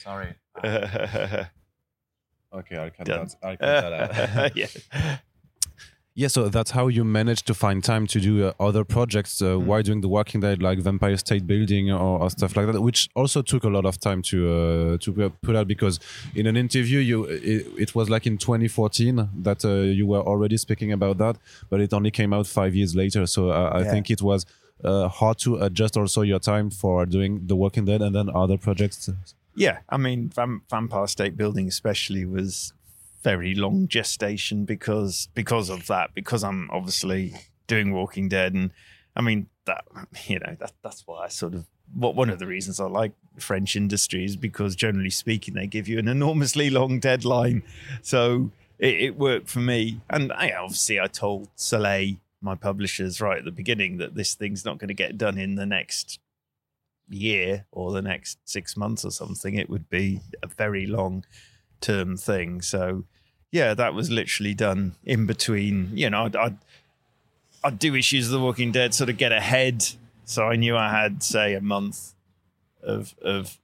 Sorry. 0.04 0.34
Okay, 2.56 2.78
I'll 2.78 2.90
cut 2.92 3.06
Done. 3.06 3.28
that. 3.28 3.36
I'll 3.48 3.57
cut 3.57 3.81
that 3.81 3.94
out. 3.94 4.56
yeah. 4.62 4.68
Yeah, 6.18 6.30
so 6.30 6.48
that's 6.48 6.72
how 6.72 6.88
you 6.88 7.03
managed 7.03 7.46
to 7.48 7.53
find 7.53 7.84
time 7.84 8.08
to 8.08 8.22
do 8.22 8.46
uh, 8.48 8.53
other 8.58 8.86
projects 8.86 9.41
uh, 9.41 9.48
Mm. 9.58 9.65
while 9.65 9.82
doing 9.82 10.00
the 10.00 10.08
Walking 10.08 10.39
Dead, 10.39 10.62
like 10.63 10.80
Vampire 10.80 11.18
State 11.18 11.46
Building 11.46 11.91
or, 11.91 12.22
or 12.22 12.30
stuff 12.30 12.56
like 12.56 12.68
that, 12.72 12.80
which 12.82 13.10
also 13.15 13.41
took 13.41 13.65
a 13.65 13.68
lot 13.68 13.86
of 13.86 14.00
time 14.00 14.22
to 14.30 14.38
uh, 14.50 14.98
to 15.00 15.30
put 15.41 15.56
out 15.58 15.68
because 15.68 16.00
in 16.34 16.48
an 16.48 16.56
interview 16.56 17.00
you 17.00 17.25
it, 17.25 17.68
it 17.77 17.96
was 17.96 18.10
like 18.10 18.25
in 18.25 18.38
2014 18.38 19.30
that 19.44 19.65
uh, 19.65 19.70
you 20.00 20.08
were 20.08 20.22
already 20.22 20.56
speaking 20.56 20.94
about 20.94 21.18
that, 21.18 21.36
but 21.70 21.82
it 21.82 21.91
only 21.94 22.12
came 22.12 22.32
out 22.32 22.48
five 22.48 22.74
years 22.75 22.96
later. 22.96 23.25
So 23.27 23.50
uh, 23.50 23.72
I 23.74 23.82
Yeah. 23.82 23.91
think 23.91 24.10
it 24.10 24.22
was 24.22 24.46
uh, 24.86 25.10
hard 25.10 25.38
to 25.39 25.58
adjust 25.58 25.98
also 25.98 26.22
your 26.22 26.39
time 26.39 26.70
for 26.70 27.06
doing 27.06 27.46
the 27.48 27.58
Walking 27.58 27.84
Dead 27.84 28.01
and 28.01 28.15
then 28.15 28.30
other 28.34 28.58
projects. 28.58 29.10
Yeah, 29.56 29.80
I 29.90 29.98
mean, 29.98 30.30
Vam- 30.30 30.62
Vampire 30.70 31.08
State 31.08 31.38
Building 31.38 31.68
especially 31.68 32.26
was 32.26 32.74
very 33.24 33.56
long 33.56 33.88
gestation 33.88 34.66
because 34.66 35.30
because 35.34 35.70
of 35.70 35.88
that. 35.88 36.14
Because 36.14 36.44
I'm 36.44 36.70
obviously 36.72 37.34
doing 37.68 37.94
Walking 37.94 38.30
Dead, 38.30 38.54
and 38.54 38.72
I 39.16 39.22
mean 39.22 39.48
that 39.66 39.84
you 40.28 40.40
know 40.40 40.56
that 40.60 40.74
that's 40.84 41.04
why 41.08 41.26
I 41.26 41.28
sort 41.30 41.54
of 41.56 41.66
what 41.94 42.16
one 42.16 42.30
of 42.30 42.40
the 42.40 42.48
reasons 42.48 42.80
I 42.80 42.86
like 42.86 43.14
French 43.38 43.76
industry 43.76 44.26
is 44.26 44.36
because 44.36 44.76
generally 44.76 45.10
speaking 45.10 45.54
they 45.54 45.68
give 45.68 45.88
you 45.88 46.00
an 46.00 46.08
enormously 46.08 46.70
long 46.70 47.00
deadline, 47.00 47.64
so 48.02 48.52
it, 48.78 48.96
it 49.02 49.18
worked 49.18 49.50
for 49.50 49.60
me. 49.60 50.02
And 50.10 50.32
I 50.34 50.52
obviously 50.52 51.00
I 51.00 51.08
told 51.08 51.50
Soleil, 51.56 52.16
my 52.42 52.56
publishers, 52.56 53.22
right 53.22 53.40
at 53.40 53.46
the 53.46 53.52
beginning 53.52 53.98
that 53.98 54.16
this 54.16 54.36
thing's 54.36 54.66
not 54.66 54.78
going 54.78 54.90
to 54.90 54.94
get 54.94 55.18
done 55.18 55.38
in 55.38 55.56
the 55.56 55.66
next 55.66 56.20
year 57.10 57.66
or 57.72 57.92
the 57.92 58.02
next 58.02 58.40
six 58.46 58.76
months 58.76 59.06
or 59.06 59.12
something. 59.12 59.56
It 59.56 59.70
would 59.70 59.90
be 59.90 60.22
a 60.42 60.48
very 60.48 60.86
long 60.86 61.26
term 61.82 62.18
thing. 62.18 62.62
So, 62.62 63.06
yeah, 63.52 63.74
that 63.74 63.94
was 63.94 64.10
literally 64.10 64.54
done 64.54 64.96
in 65.04 65.26
between. 65.26 65.92
You 65.94 66.10
know, 66.10 66.26
I'd, 66.26 66.36
I'd, 66.36 66.58
I'd 67.64 67.80
do 67.80 67.96
issues 67.96 68.28
of 68.28 68.32
The 68.32 68.40
Walking 68.40 68.72
Dead, 68.72 68.94
sort 68.94 69.10
of 69.10 69.18
get 69.18 69.32
ahead. 69.32 69.86
So 70.26 70.46
I 70.46 70.56
knew 70.56 70.76
I 70.76 70.90
had, 70.90 71.22
say, 71.24 71.54
a 71.54 71.62
month 71.62 72.14
of 72.82 73.16
of 73.22 73.58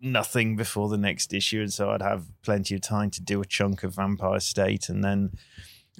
nothing 0.00 0.56
before 0.56 0.88
the 0.88 0.98
next 0.98 1.32
issue, 1.32 1.60
and 1.60 1.72
so 1.72 1.90
I'd 1.90 2.02
have 2.02 2.24
plenty 2.42 2.74
of 2.74 2.80
time 2.80 3.10
to 3.10 3.22
do 3.22 3.40
a 3.40 3.46
chunk 3.46 3.82
of 3.82 3.94
Vampire 3.94 4.40
State, 4.40 4.88
and 4.88 5.02
then. 5.02 5.32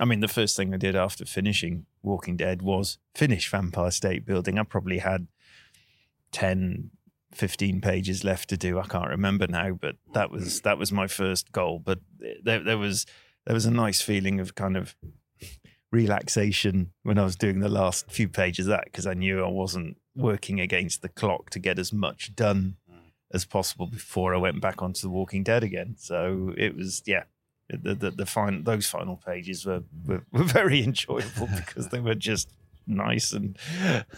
I 0.01 0.07
mean, 0.07 0.21
the 0.21 0.27
first 0.27 0.57
thing 0.57 0.73
I 0.73 0.79
did 0.79 0.97
after 0.97 1.27
finishing 1.27 1.85
Walking 2.03 2.35
Dead 2.39 2.63
was 2.63 2.97
finish 3.15 3.51
Vampire 3.51 3.91
State 3.91 4.25
Building. 4.25 4.59
I 4.59 4.63
probably 4.63 4.99
had 4.99 5.27
10 6.33 6.91
15 7.35 7.81
pages 7.81 8.25
left 8.25 8.51
to 8.51 8.59
do. 8.59 8.79
I 8.79 8.87
can't 8.87 9.09
remember 9.09 9.47
now 9.47 9.73
but 9.73 9.97
that 10.12 10.31
was 10.31 10.61
that 10.62 10.79
was 10.79 10.93
my 10.93 11.07
first 11.07 11.53
goal. 11.53 11.79
But 11.79 12.01
there, 12.43 12.62
there 12.62 12.79
was 12.79 13.07
there 13.47 13.55
was 13.55 13.67
a 13.67 13.71
nice 13.71 14.01
feeling 14.01 14.41
of 14.41 14.55
kind 14.55 14.77
of 14.77 14.95
relaxation 15.91 16.91
when 17.03 17.19
i 17.19 17.23
was 17.23 17.37
doing 17.37 17.61
the 17.61 17.69
last 17.69 18.11
few 18.11 18.27
pages 18.27 18.67
of 18.67 18.71
that 18.71 18.85
because 18.85 19.07
i 19.07 19.12
knew 19.12 19.45
i 19.45 19.49
wasn't 19.49 19.95
working 20.17 20.59
against 20.59 21.03
the 21.03 21.09
clock 21.11 21.51
to 21.51 21.59
get 21.59 21.79
as 21.79 21.93
much 21.93 22.35
done 22.35 22.77
as 23.33 23.45
possible 23.45 23.87
before 23.87 24.35
i 24.35 24.39
went 24.39 24.61
back 24.61 24.81
onto 24.83 25.01
the 25.03 25.11
walking 25.11 25.43
dead 25.43 25.62
again. 25.62 25.95
So 25.99 26.55
it 26.57 26.77
was 26.77 27.03
yeah 27.07 27.25
the 27.69 27.95
the, 27.95 28.11
the 28.11 28.27
final 28.27 28.62
those 28.62 28.87
final 28.87 29.17
pages 29.17 29.65
were, 29.65 29.85
were 30.07 30.25
were 30.33 30.45
very 30.45 30.83
enjoyable 30.85 31.49
because 31.57 31.89
they 31.89 32.01
were 32.01 32.15
just 32.15 32.51
nice 32.87 33.33
and 33.33 33.57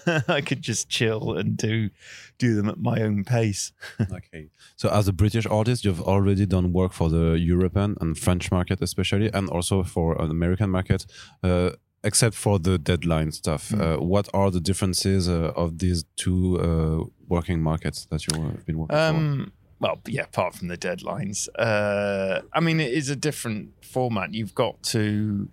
I 0.29 0.41
could 0.41 0.63
just 0.63 0.89
chill 0.89 1.37
and 1.37 1.57
do 1.57 1.91
do 2.39 2.55
them 2.55 2.69
at 2.69 2.79
my 2.79 3.01
own 3.01 3.25
pace. 3.25 3.73
okay. 4.01 4.51
So 4.77 4.89
as 4.89 5.09
a 5.09 5.13
British 5.13 5.47
artist, 5.47 5.85
you've 5.85 6.03
already 6.03 6.47
done 6.47 6.73
work 6.73 6.93
for 6.93 7.09
the 7.09 7.39
European 7.39 7.97
and 8.01 8.19
French 8.19 8.51
market, 8.51 8.81
especially, 8.83 9.31
and 9.33 9.49
also 9.49 9.83
for 9.83 10.21
an 10.21 10.31
American 10.31 10.71
market. 10.71 11.07
Uh, 11.43 11.71
except 12.03 12.37
for 12.37 12.59
the 12.59 12.79
deadline 12.79 13.33
stuff, 13.33 13.71
mm. 13.71 13.81
uh, 13.81 14.03
what 14.03 14.29
are 14.35 14.51
the 14.51 14.61
differences 14.61 15.29
uh, 15.29 15.53
of 15.57 15.79
these 15.79 16.05
two 16.17 16.61
uh, 16.61 17.05
working 17.29 17.63
markets 17.63 18.07
that 18.11 18.27
you've 18.27 18.67
been 18.67 18.79
working 18.79 18.97
um, 18.97 19.45
for? 19.47 19.53
Well, 19.81 20.01
yeah, 20.07 20.23
apart 20.23 20.55
from 20.55 20.69
the 20.69 20.79
deadlines, 20.79 21.49
uh, 21.59 22.43
I 22.53 22.61
mean, 22.61 22.79
it 22.81 22.93
is 22.93 23.11
a 23.11 23.17
different 23.17 23.71
format. 23.85 24.33
You've 24.33 24.55
got 24.55 24.83
to 24.85 25.49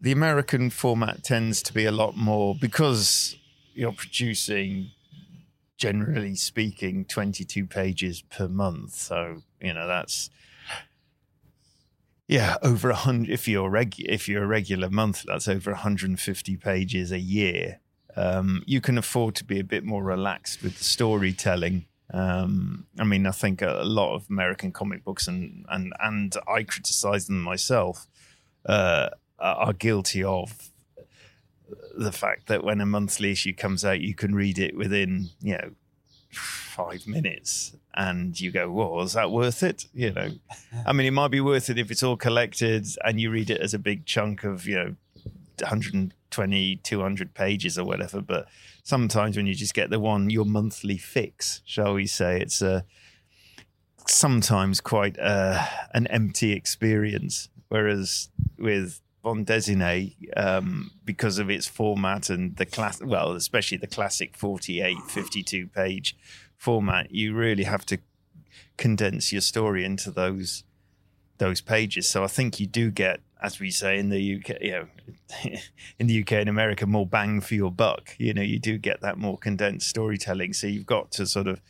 the 0.00 0.12
American 0.12 0.70
format 0.70 1.22
tends 1.22 1.62
to 1.62 1.74
be 1.74 1.84
a 1.84 1.92
lot 1.92 2.16
more 2.16 2.54
because 2.54 3.36
you're 3.74 3.92
producing, 3.92 4.90
generally 5.76 6.34
speaking, 6.34 7.04
22 7.04 7.66
pages 7.66 8.22
per 8.22 8.48
month. 8.48 8.94
So, 8.94 9.42
you 9.60 9.74
know, 9.74 9.86
that's, 9.86 10.30
yeah, 12.26 12.56
over 12.62 12.90
a 12.90 12.94
hundred. 12.94 13.30
If 13.30 13.46
you're 13.46 13.68
reg, 13.68 13.96
if 13.98 14.28
you're 14.28 14.44
a 14.44 14.46
regular 14.46 14.88
month, 14.88 15.24
that's 15.26 15.48
over 15.48 15.72
150 15.72 16.56
pages 16.56 17.12
a 17.12 17.18
year. 17.18 17.80
Um, 18.16 18.62
you 18.66 18.80
can 18.80 18.98
afford 18.98 19.34
to 19.36 19.44
be 19.44 19.60
a 19.60 19.64
bit 19.64 19.84
more 19.84 20.02
relaxed 20.02 20.62
with 20.62 20.78
the 20.78 20.84
storytelling. 20.84 21.86
Um, 22.12 22.86
I 22.98 23.04
mean, 23.04 23.26
I 23.26 23.30
think 23.30 23.62
a, 23.62 23.82
lot 23.84 24.14
of 24.14 24.26
American 24.28 24.72
comic 24.72 25.04
books, 25.04 25.28
and 25.28 25.64
and 25.68 25.92
and 26.00 26.34
I 26.48 26.64
criticize 26.64 27.26
them 27.26 27.40
myself. 27.40 28.06
Uh, 28.66 29.10
are 29.40 29.72
guilty 29.72 30.22
of 30.22 30.70
the 31.96 32.12
fact 32.12 32.46
that 32.46 32.64
when 32.64 32.80
a 32.80 32.86
monthly 32.86 33.32
issue 33.32 33.54
comes 33.54 33.84
out, 33.84 34.00
you 34.00 34.14
can 34.14 34.34
read 34.34 34.58
it 34.58 34.76
within, 34.76 35.30
you 35.40 35.58
know, 35.58 35.70
five 36.30 37.06
minutes 37.06 37.76
and 37.94 38.40
you 38.40 38.50
go, 38.50 38.70
well, 38.70 39.00
is 39.02 39.14
that 39.14 39.30
worth 39.30 39.62
it? 39.62 39.86
You 39.92 40.12
know, 40.12 40.30
I 40.86 40.92
mean, 40.92 41.06
it 41.06 41.12
might 41.12 41.30
be 41.30 41.40
worth 41.40 41.70
it 41.70 41.78
if 41.78 41.90
it's 41.90 42.02
all 42.02 42.16
collected 42.16 42.86
and 43.04 43.20
you 43.20 43.30
read 43.30 43.50
it 43.50 43.60
as 43.60 43.74
a 43.74 43.78
big 43.78 44.06
chunk 44.06 44.44
of, 44.44 44.66
you 44.66 44.76
know, 44.76 44.96
120, 45.60 46.76
200 46.76 47.34
pages 47.34 47.78
or 47.78 47.84
whatever. 47.84 48.20
But 48.20 48.46
sometimes 48.82 49.36
when 49.36 49.46
you 49.46 49.54
just 49.54 49.74
get 49.74 49.90
the 49.90 50.00
one, 50.00 50.30
your 50.30 50.44
monthly 50.44 50.96
fix, 50.96 51.60
shall 51.64 51.94
we 51.94 52.06
say, 52.06 52.40
it's 52.40 52.62
a 52.62 52.84
sometimes 54.06 54.80
quite 54.80 55.18
uh, 55.18 55.66
an 55.92 56.06
empty 56.06 56.52
experience. 56.52 57.48
Whereas 57.68 58.30
with 58.58 59.00
Bande 59.22 59.46
Dessinée 59.46 60.16
um, 60.36 60.92
because 61.04 61.38
of 61.38 61.50
its 61.50 61.66
format 61.66 62.30
and 62.30 62.56
the 62.56 62.66
class, 62.66 63.02
well, 63.02 63.32
especially 63.32 63.78
the 63.78 63.86
classic 63.86 64.36
48, 64.36 64.98
52 65.08 65.66
page 65.68 66.16
format. 66.56 67.10
You 67.10 67.34
really 67.34 67.64
have 67.64 67.84
to 67.86 67.98
condense 68.76 69.32
your 69.32 69.42
story 69.42 69.84
into 69.84 70.10
those 70.10 70.64
those 71.38 71.60
pages. 71.60 72.08
So 72.08 72.22
I 72.22 72.26
think 72.26 72.60
you 72.60 72.66
do 72.66 72.90
get, 72.90 73.20
as 73.42 73.58
we 73.58 73.70
say 73.70 73.98
in 73.98 74.10
the 74.10 74.36
UK, 74.36 74.60
you 74.60 74.70
know, 74.72 74.86
in 75.98 76.06
the 76.06 76.20
UK 76.20 76.32
and 76.32 76.48
America, 76.48 76.86
more 76.86 77.06
bang 77.06 77.40
for 77.40 77.54
your 77.54 77.72
buck. 77.72 78.14
You 78.18 78.34
know, 78.34 78.42
you 78.42 78.58
do 78.58 78.78
get 78.78 79.00
that 79.00 79.18
more 79.18 79.38
condensed 79.38 79.88
storytelling. 79.88 80.52
So 80.52 80.66
you've 80.66 80.86
got 80.86 81.10
to 81.12 81.26
sort 81.26 81.46
of 81.46 81.60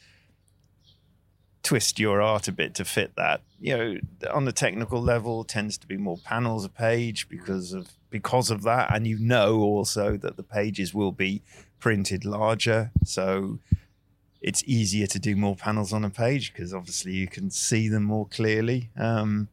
twist 1.62 1.98
your 1.98 2.22
art 2.22 2.48
a 2.48 2.52
bit 2.52 2.74
to 2.76 2.84
fit 2.84 3.14
that. 3.16 3.42
You 3.60 3.76
know, 3.76 3.96
on 4.32 4.44
the 4.44 4.52
technical 4.52 5.00
level, 5.00 5.44
tends 5.44 5.76
to 5.78 5.86
be 5.86 5.96
more 5.96 6.18
panels 6.18 6.64
a 6.64 6.68
page 6.68 7.28
because 7.28 7.72
of 7.72 7.88
because 8.10 8.50
of 8.50 8.62
that, 8.62 8.94
and 8.94 9.06
you 9.06 9.18
know 9.18 9.60
also 9.60 10.16
that 10.16 10.36
the 10.36 10.42
pages 10.42 10.92
will 10.94 11.12
be 11.12 11.42
printed 11.78 12.24
larger, 12.24 12.90
so 13.04 13.58
it's 14.40 14.64
easier 14.64 15.06
to 15.06 15.18
do 15.18 15.36
more 15.36 15.54
panels 15.54 15.92
on 15.92 16.04
a 16.04 16.10
page 16.10 16.52
because 16.52 16.72
obviously 16.72 17.12
you 17.12 17.26
can 17.26 17.50
see 17.50 17.88
them 17.88 18.04
more 18.04 18.26
clearly. 18.26 18.90
Um, 18.96 19.48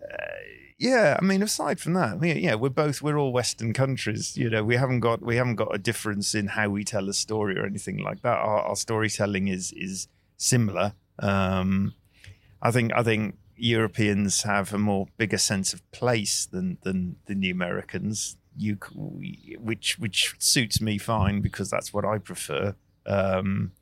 uh, 0.00 0.16
yeah, 0.78 1.16
I 1.20 1.24
mean, 1.24 1.42
aside 1.42 1.80
from 1.80 1.94
that, 1.94 2.20
we, 2.20 2.32
yeah, 2.34 2.54
we're 2.54 2.68
both 2.68 3.02
we're 3.02 3.18
all 3.18 3.32
Western 3.32 3.72
countries. 3.72 4.36
You 4.36 4.50
know, 4.50 4.62
we 4.62 4.76
haven't 4.76 5.00
got 5.00 5.22
we 5.22 5.36
haven't 5.36 5.56
got 5.56 5.74
a 5.74 5.78
difference 5.78 6.34
in 6.34 6.48
how 6.48 6.68
we 6.68 6.84
tell 6.84 7.08
a 7.08 7.14
story 7.14 7.58
or 7.58 7.64
anything 7.64 7.98
like 7.98 8.22
that. 8.22 8.36
Our, 8.38 8.60
our 8.60 8.76
storytelling 8.76 9.48
is 9.48 9.72
is 9.72 10.08
similar. 10.36 10.94
Um, 11.18 11.94
I 12.62 12.70
think 12.70 12.92
I 12.94 13.02
think 13.02 13.36
Europeans 13.56 14.42
have 14.42 14.72
a 14.72 14.78
more 14.78 15.06
bigger 15.16 15.38
sense 15.38 15.72
of 15.72 15.88
place 15.92 16.46
than 16.46 16.78
than, 16.82 17.16
than 17.26 17.40
the 17.40 17.50
Americans. 17.50 18.36
You, 18.58 18.78
which 19.60 19.98
which 19.98 20.34
suits 20.38 20.80
me 20.80 20.96
fine 20.96 21.42
because 21.42 21.68
that's 21.68 21.92
what 21.92 22.04
I 22.04 22.18
prefer. 22.18 22.74
Um, 23.04 23.72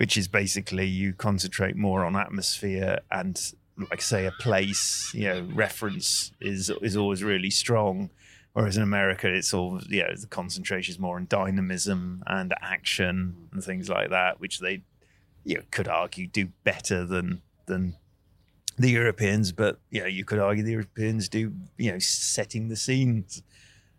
which 0.00 0.16
is 0.16 0.28
basically 0.28 0.86
you 0.86 1.12
concentrate 1.12 1.76
more 1.76 2.06
on 2.06 2.16
atmosphere 2.16 3.00
and 3.10 3.52
like 3.90 4.00
say 4.00 4.24
a 4.24 4.30
place 4.32 5.12
you 5.14 5.28
know 5.28 5.46
reference 5.52 6.32
is 6.40 6.70
is 6.80 6.96
always 6.96 7.22
really 7.22 7.50
strong 7.50 8.08
whereas 8.54 8.78
in 8.78 8.82
america 8.82 9.28
it's 9.28 9.52
all 9.52 9.78
yeah 9.88 10.10
the 10.18 10.26
concentration 10.26 10.90
is 10.90 10.98
more 10.98 11.16
on 11.16 11.26
dynamism 11.28 12.22
and 12.26 12.54
action 12.62 13.48
and 13.52 13.62
things 13.62 13.90
like 13.90 14.08
that 14.08 14.40
which 14.40 14.60
they 14.60 14.82
you 15.44 15.62
could 15.70 15.88
argue 15.88 16.26
do 16.26 16.48
better 16.64 17.04
than 17.04 17.42
than 17.66 17.96
the 18.78 18.90
Europeans, 18.90 19.52
but 19.52 19.78
you 19.90 20.00
know, 20.00 20.06
you 20.06 20.24
could 20.24 20.38
argue 20.38 20.64
the 20.64 20.72
Europeans 20.72 21.28
do 21.28 21.52
you 21.76 21.92
know 21.92 21.98
setting 21.98 22.68
the 22.68 22.76
scenes 22.76 23.42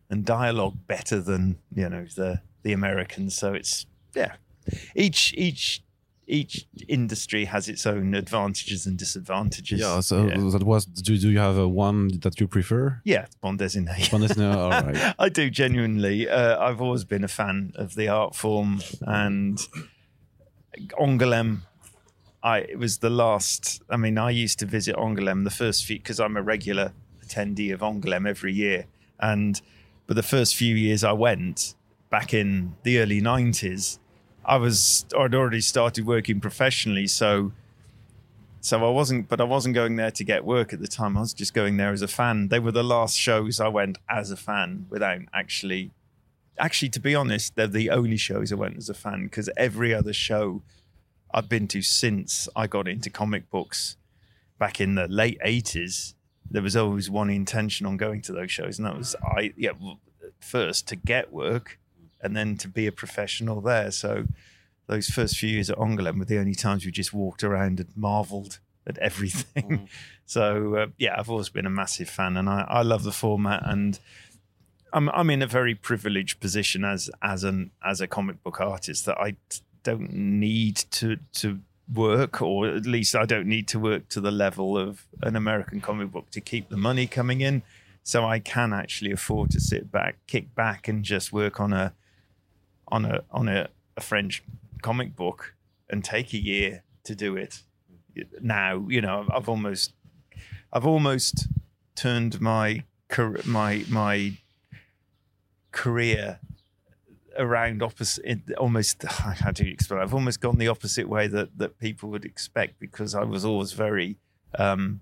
and 0.10 0.26
dialogue 0.26 0.78
better 0.88 1.22
than 1.22 1.58
you 1.74 1.90
know 1.90 2.06
the 2.16 2.42
the 2.64 2.74
Americans. 2.74 3.36
So 3.36 3.54
it's 3.54 3.86
yeah, 4.16 4.36
each 4.96 5.34
each 5.36 5.84
each 6.28 6.66
industry 6.88 7.46
has 7.46 7.68
its 7.68 7.86
own 7.86 8.14
advantages 8.14 8.86
and 8.86 8.98
disadvantages. 8.98 9.80
Yeah, 9.80 10.00
so 10.00 10.28
yeah. 10.28 10.38
that 10.38 10.64
was. 10.64 10.86
Do, 10.86 11.18
do 11.18 11.30
you 11.30 11.40
have 11.40 11.58
a 11.58 11.68
one 11.68 12.20
that 12.20 12.40
you 12.40 12.48
prefer? 12.48 13.02
Yeah, 13.04 13.26
Dessinée. 13.44 14.10
Bande 14.12 14.28
Dessinée, 14.28 14.56
all 14.56 14.70
right. 14.70 15.16
I 15.20 15.30
do 15.30 15.50
genuinely. 15.50 16.30
Uh, 16.30 16.58
I've 16.60 16.82
always 16.82 17.04
been 17.04 17.24
a 17.24 17.28
fan 17.28 17.74
of 17.76 17.96
the 17.96 18.08
art 18.08 18.36
form, 18.36 18.82
and 19.02 19.60
Angoulême. 21.00 21.62
I 22.44 22.60
it 22.60 22.80
was 22.80 23.00
the 23.00 23.10
last. 23.10 23.82
I 23.90 23.98
mean, 23.98 24.18
I 24.18 24.32
used 24.32 24.60
to 24.60 24.66
visit 24.66 24.96
Angoulême 24.96 25.44
the 25.44 25.52
first 25.52 25.86
few 25.86 25.98
because 25.98 26.20
I'm 26.20 26.38
a 26.38 26.42
regular 26.42 26.94
attendee 27.24 27.74
of 27.74 27.82
Angoulême 27.82 28.28
every 28.28 28.54
year, 28.54 28.86
and 29.20 29.62
but 30.08 30.16
the 30.16 30.24
first 30.24 30.56
few 30.56 30.76
years 30.76 31.04
I 31.04 31.14
went 31.14 31.76
back 32.10 32.34
in 32.34 32.76
the 32.84 33.00
early 33.00 33.22
'90s, 33.22 34.00
I 34.44 34.58
was 34.58 35.06
I'd 35.18 35.36
already 35.36 35.62
started 35.62 36.06
working 36.06 36.40
professionally, 36.40 37.08
so 37.08 37.52
so 38.62 38.86
I 38.86 38.90
wasn't, 38.90 39.28
but 39.28 39.42
I 39.42 39.44
wasn't 39.44 39.74
going 39.74 39.96
there 39.96 40.12
to 40.12 40.24
get 40.24 40.46
work 40.46 40.72
at 40.72 40.80
the 40.80 40.88
time. 40.88 41.18
I 41.18 41.22
was 41.22 41.34
just 41.34 41.54
going 41.54 41.78
there 41.78 41.92
as 41.92 42.04
a 42.04 42.08
fan. 42.08 42.50
They 42.50 42.60
were 42.60 42.72
the 42.72 42.84
last 42.84 43.18
shows 43.18 43.60
I 43.60 43.68
went 43.68 43.98
as 44.08 44.30
a 44.30 44.38
fan 44.38 44.86
without 44.90 45.22
actually 45.34 45.92
actually, 46.62 46.90
to 46.90 47.00
be 47.00 47.16
honest, 47.16 47.56
they're 47.56 47.68
the 47.68 47.90
only 47.90 48.18
shows 48.18 48.52
I 48.52 48.56
went 48.56 48.78
as 48.78 48.90
a 48.90 48.94
fan 48.94 49.24
because 49.24 49.50
every 49.58 49.94
other 49.94 50.14
show 50.14 50.62
I've 51.34 51.50
been 51.50 51.68
to 51.70 51.82
since 51.82 52.48
I 52.56 52.68
got 52.68 52.88
into 52.88 53.10
comic 53.10 53.50
books 53.50 53.98
back 54.60 54.80
in 54.80 54.96
the 54.96 55.08
late 55.08 55.40
80s, 55.46 56.14
there 56.50 56.62
was 56.62 56.76
always 56.76 57.10
one 57.10 57.30
intention 57.30 57.86
on 57.86 57.98
going 57.98 58.22
to 58.24 58.32
those 58.32 58.52
shows. 58.52 58.78
And 58.78 58.86
that 58.86 58.98
was, 58.98 59.16
I, 59.24 59.54
yeah, 59.58 59.72
first 60.40 60.88
to 60.90 60.96
get 60.96 61.34
work 61.34 61.80
and 62.22 62.36
then 62.36 62.58
to 62.58 62.68
be 62.68 62.86
a 62.86 62.92
professional 62.92 63.62
there. 63.62 63.90
So 63.90 64.26
those 64.88 65.08
first 65.08 65.38
few 65.38 65.50
years 65.50 65.70
at 65.70 65.78
Angoulême 65.78 66.20
were 66.20 66.26
the 66.26 66.38
only 66.38 66.54
times 66.54 66.86
we 66.86 66.92
just 66.92 67.14
walked 67.14 67.44
around 67.44 67.80
and 67.80 67.90
marveled 67.96 68.60
at 68.86 68.98
everything. 69.00 69.64
Mm. 69.70 69.88
So 70.32 70.76
uh, 70.76 70.88
yeah, 70.98 71.16
I've 71.20 71.30
always 71.30 71.50
been 71.50 71.66
a 71.66 71.70
massive 71.70 72.08
fan, 72.08 72.38
and 72.38 72.50
I, 72.50 72.66
I 72.70 72.84
love 72.84 73.04
the 73.04 73.12
format. 73.12 73.64
And 73.66 74.00
I'm 74.94 75.10
I'm 75.10 75.30
in 75.30 75.42
a 75.42 75.48
very 75.48 75.76
privileged 75.76 76.40
position 76.40 76.84
as 76.84 77.10
as 77.22 77.44
an 77.44 77.72
as 77.84 78.02
a 78.02 78.08
comic 78.08 78.44
book 78.44 78.60
artist 78.62 79.06
that 79.06 79.18
I 79.18 79.36
don't 79.84 80.12
need 80.14 80.78
to 80.92 81.18
to 81.34 81.60
work, 81.94 82.42
or 82.42 82.68
at 82.68 82.86
least 82.86 83.16
I 83.16 83.26
don't 83.26 83.48
need 83.48 83.68
to 83.70 83.80
work 83.80 84.08
to 84.10 84.22
the 84.22 84.32
level 84.32 84.78
of 84.78 85.06
an 85.22 85.36
American 85.36 85.82
comic 85.82 86.12
book 86.12 86.30
to 86.32 86.42
keep 86.42 86.70
the 86.70 86.78
money 86.78 87.08
coming 87.08 87.42
in. 87.42 87.64
So 88.04 88.26
I 88.26 88.40
can 88.40 88.74
actually 88.74 89.12
afford 89.12 89.52
to 89.52 89.60
sit 89.60 89.92
back, 89.92 90.18
kick 90.28 90.56
back, 90.56 90.88
and 90.88 91.04
just 91.04 91.32
work 91.32 91.60
on 91.60 91.74
a 91.74 91.94
on 92.88 93.06
a 93.06 93.24
on 93.32 93.48
a, 93.48 93.70
a 93.96 94.02
French 94.02 94.44
comic 94.82 95.16
book 95.16 95.54
and 95.90 96.04
take 96.04 96.34
a 96.34 96.38
year 96.38 96.84
to 97.04 97.16
do 97.16 97.36
it. 97.36 97.62
Now, 98.42 98.86
you 98.88 99.02
know, 99.02 99.28
I've 99.34 99.48
almost 99.48 99.94
I've 100.74 100.86
almost 100.86 101.48
turned 101.96 102.42
my 102.42 102.84
my 103.46 103.86
my 103.90 104.38
career 105.72 106.40
around 107.38 107.82
opposite 107.82 108.40
almost 108.58 109.04
how 109.08 109.52
do 109.52 109.66
you 109.66 109.72
explain 109.72 110.02
i've 110.02 110.14
almost 110.14 110.42
gone 110.42 110.58
the 110.58 110.68
opposite 110.68 111.08
way 111.08 111.28
that 111.28 111.58
that 111.58 111.80
people 111.80 112.10
would 112.10 112.26
expect 112.26 112.80
because 112.80 113.16
i 113.16 113.24
was 113.24 113.46
always 113.46 113.72
very 113.72 114.18
um, 114.56 115.02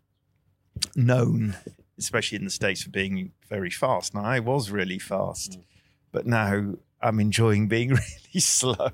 known 0.95 1.55
especially 1.97 2.38
in 2.38 2.43
the 2.43 2.51
states 2.51 2.83
for 2.83 2.91
being 2.91 3.31
very 3.49 3.71
fast 3.71 4.13
now 4.13 4.23
i 4.23 4.39
was 4.39 4.69
really 4.69 4.99
fast 4.99 5.53
mm. 5.53 5.63
but 6.11 6.27
now 6.27 6.75
I'm 7.01 7.19
enjoying 7.19 7.67
being 7.67 7.89
really 7.89 8.39
slow. 8.39 8.91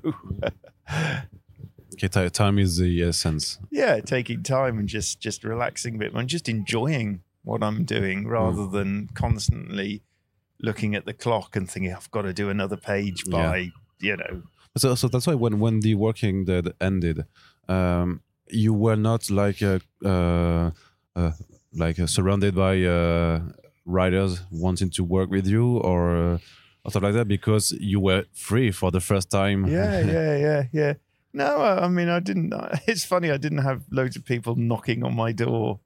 okay, 1.94 2.28
time 2.28 2.58
is 2.58 2.78
the 2.78 3.02
uh, 3.02 3.08
essence. 3.08 3.58
yeah, 3.70 4.00
taking 4.00 4.42
time 4.42 4.78
and 4.78 4.88
just 4.88 5.20
just 5.20 5.44
relaxing 5.44 5.96
a 5.96 5.98
bit 5.98 6.14
and 6.14 6.28
just 6.28 6.48
enjoying 6.48 7.22
what 7.42 7.62
I'm 7.62 7.84
doing 7.84 8.24
mm. 8.24 8.30
rather 8.30 8.66
than 8.66 9.08
constantly 9.14 10.02
looking 10.60 10.94
at 10.94 11.04
the 11.04 11.12
clock 11.12 11.56
and 11.56 11.70
thinking 11.70 11.92
I've 11.92 12.10
got 12.10 12.22
to 12.22 12.32
do 12.32 12.48
another 12.50 12.76
page 12.76 13.24
by 13.30 13.70
you 14.00 14.16
know 14.16 14.42
So, 14.76 14.94
so 14.94 15.08
that's 15.08 15.26
why 15.26 15.34
when 15.34 15.58
when 15.58 15.80
the 15.80 15.94
Walking 15.94 16.44
Dead 16.44 16.74
ended, 16.80 17.24
um, 17.68 18.20
you 18.48 18.74
were 18.74 18.96
not 18.96 19.30
like 19.30 19.62
uh, 19.62 19.78
uh, 20.04 20.70
uh, 21.14 21.32
like 21.72 21.98
uh, 21.98 22.06
surrounded 22.06 22.54
by 22.54 22.82
uh, 22.82 23.40
writers 23.86 24.42
wanting 24.50 24.90
to 24.90 25.02
work 25.04 25.30
with 25.30 25.46
you 25.46 25.78
or 25.78 26.16
uh, 26.16 26.38
or 26.84 26.90
stuff 26.90 27.02
like 27.02 27.14
that 27.14 27.26
because 27.28 27.72
you 27.80 28.00
were 28.00 28.24
free 28.34 28.70
for 28.70 28.90
the 28.90 29.00
first 29.00 29.30
time. 29.30 29.66
yeah, 29.66 30.00
yeah, 30.14 30.36
yeah, 30.36 30.62
yeah. 30.72 30.94
No, 31.32 31.56
I, 31.56 31.84
I 31.84 31.88
mean, 31.88 32.08
I 32.08 32.20
didn't. 32.20 32.52
It's 32.86 33.04
funny. 33.04 33.30
I 33.30 33.36
didn't 33.38 33.64
have 33.64 33.82
loads 33.90 34.16
of 34.16 34.24
people 34.24 34.54
knocking 34.56 35.02
on 35.04 35.14
my 35.14 35.32
door. 35.32 35.80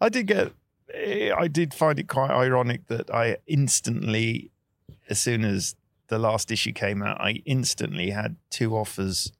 I 0.00 0.08
did 0.08 0.26
get. 0.26 0.52
Eh, 0.94 1.30
I 1.36 1.48
did 1.48 1.74
find 1.74 1.98
it 1.98 2.08
quite 2.08 2.30
ironic 2.30 2.86
that 2.88 3.10
I 3.10 3.38
instantly, 3.46 4.50
as 5.08 5.20
soon 5.20 5.44
as 5.44 5.74
the 6.08 6.18
last 6.18 6.50
issue 6.50 6.72
came 6.72 7.02
out, 7.02 7.20
I 7.20 7.42
instantly 7.44 8.10
had 8.10 8.36
two 8.50 8.76
offers, 8.76 9.32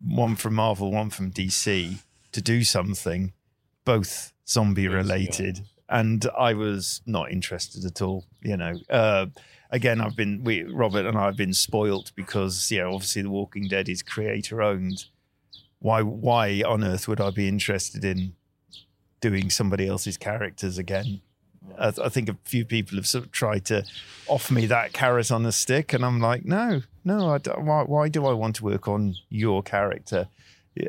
one 0.00 0.36
from 0.36 0.54
Marvel, 0.54 0.90
one 0.90 1.10
from 1.10 1.30
DC, 1.30 1.98
to 2.32 2.42
do 2.42 2.64
something, 2.64 3.32
both 3.84 4.32
zombie 4.46 4.88
related, 4.88 5.60
and 5.88 6.26
I 6.38 6.54
was 6.54 7.00
not 7.06 7.30
interested 7.30 7.84
at 7.84 8.02
all. 8.02 8.24
You 8.42 8.56
know. 8.56 8.74
Uh, 8.90 9.26
again, 9.74 10.00
I've 10.00 10.16
been 10.16 10.44
we 10.44 10.62
Robert 10.62 11.04
and 11.04 11.18
I 11.18 11.26
have 11.26 11.36
been 11.36 11.52
spoilt 11.52 12.12
because 12.14 12.70
you 12.70 12.80
know 12.80 12.94
obviously 12.94 13.22
The 13.22 13.30
Walking 13.30 13.68
Dead 13.68 13.88
is 13.88 14.02
creator 14.02 14.62
owned. 14.62 15.06
Why 15.80 16.00
why 16.00 16.62
on 16.66 16.82
earth 16.82 17.06
would 17.08 17.20
I 17.20 17.30
be 17.30 17.48
interested 17.48 18.04
in 18.04 18.34
doing 19.20 19.50
somebody 19.50 19.86
else's 19.86 20.16
characters 20.16 20.78
again? 20.78 21.20
I, 21.78 21.92
I 22.02 22.08
think 22.08 22.28
a 22.28 22.36
few 22.44 22.64
people 22.64 22.96
have 22.96 23.06
sort 23.06 23.24
of 23.24 23.32
tried 23.32 23.64
to 23.66 23.84
offer 24.28 24.54
me 24.54 24.66
that 24.66 24.92
carrot 24.92 25.30
on 25.30 25.46
a 25.46 25.52
stick, 25.52 25.92
and 25.92 26.04
I'm 26.04 26.20
like, 26.20 26.44
no, 26.44 26.82
no. 27.04 27.38
Why 27.38 27.82
why 27.82 28.08
do 28.08 28.26
I 28.26 28.32
want 28.32 28.56
to 28.56 28.64
work 28.64 28.88
on 28.88 29.16
your 29.28 29.62
character? 29.62 30.28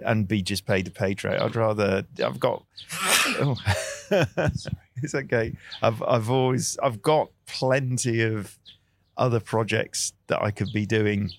And 0.04 0.28
be 0.28 0.42
just 0.42 0.66
paid 0.66 0.88
a 0.88 0.92
pay 0.92 1.16
rate. 1.24 1.40
I'd 1.40 1.56
rather. 1.56 2.06
I've 2.24 2.40
got. 2.40 2.64
Oh. 3.40 3.56
it's 4.12 5.14
okay. 5.14 5.56
I've 5.82 6.02
I've 6.02 6.30
always 6.30 6.78
I've 6.82 7.02
got 7.02 7.30
plenty 7.46 8.22
of 8.22 8.58
other 9.18 9.40
projects 9.40 10.14
that 10.28 10.42
I 10.42 10.52
could 10.52 10.72
be 10.74 10.86
doing, 10.86 11.30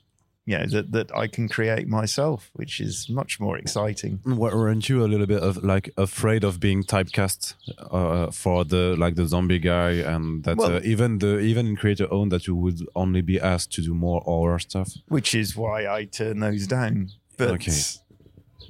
you 0.48 0.56
know, 0.58 0.66
that 0.66 0.92
that 0.92 1.08
I 1.16 1.26
can 1.26 1.48
create 1.48 1.88
myself, 1.88 2.50
which 2.54 2.80
is 2.80 3.08
much 3.10 3.40
more 3.40 3.58
exciting. 3.58 4.20
Weren't 4.24 4.88
you 4.88 5.04
a 5.04 5.08
little 5.12 5.26
bit 5.26 5.42
of 5.42 5.56
like 5.64 5.90
afraid 5.96 6.44
of 6.44 6.58
being 6.60 6.84
typecast 6.84 7.54
uh, 7.90 8.30
for 8.30 8.64
the 8.64 8.94
like 8.96 9.16
the 9.16 9.26
zombie 9.26 9.58
guy 9.58 9.90
and 10.14 10.44
that 10.44 10.56
Well- 10.56 10.76
uh, 10.76 10.80
even 10.84 11.18
the 11.18 11.40
even 11.40 11.66
in 11.66 11.76
creator 11.76 12.06
own 12.12 12.28
that 12.30 12.46
you 12.46 12.54
would 12.54 12.80
only 12.94 13.22
be 13.22 13.40
asked 13.40 13.72
to 13.74 13.82
do 13.82 13.92
more 13.94 14.20
horror 14.24 14.60
stuff? 14.60 14.92
Which 15.08 15.34
is 15.34 15.56
why 15.56 15.86
I 15.88 16.04
turn 16.06 16.40
those 16.40 16.66
down. 16.68 17.10
But 17.36 17.50
Okay. 17.50 17.72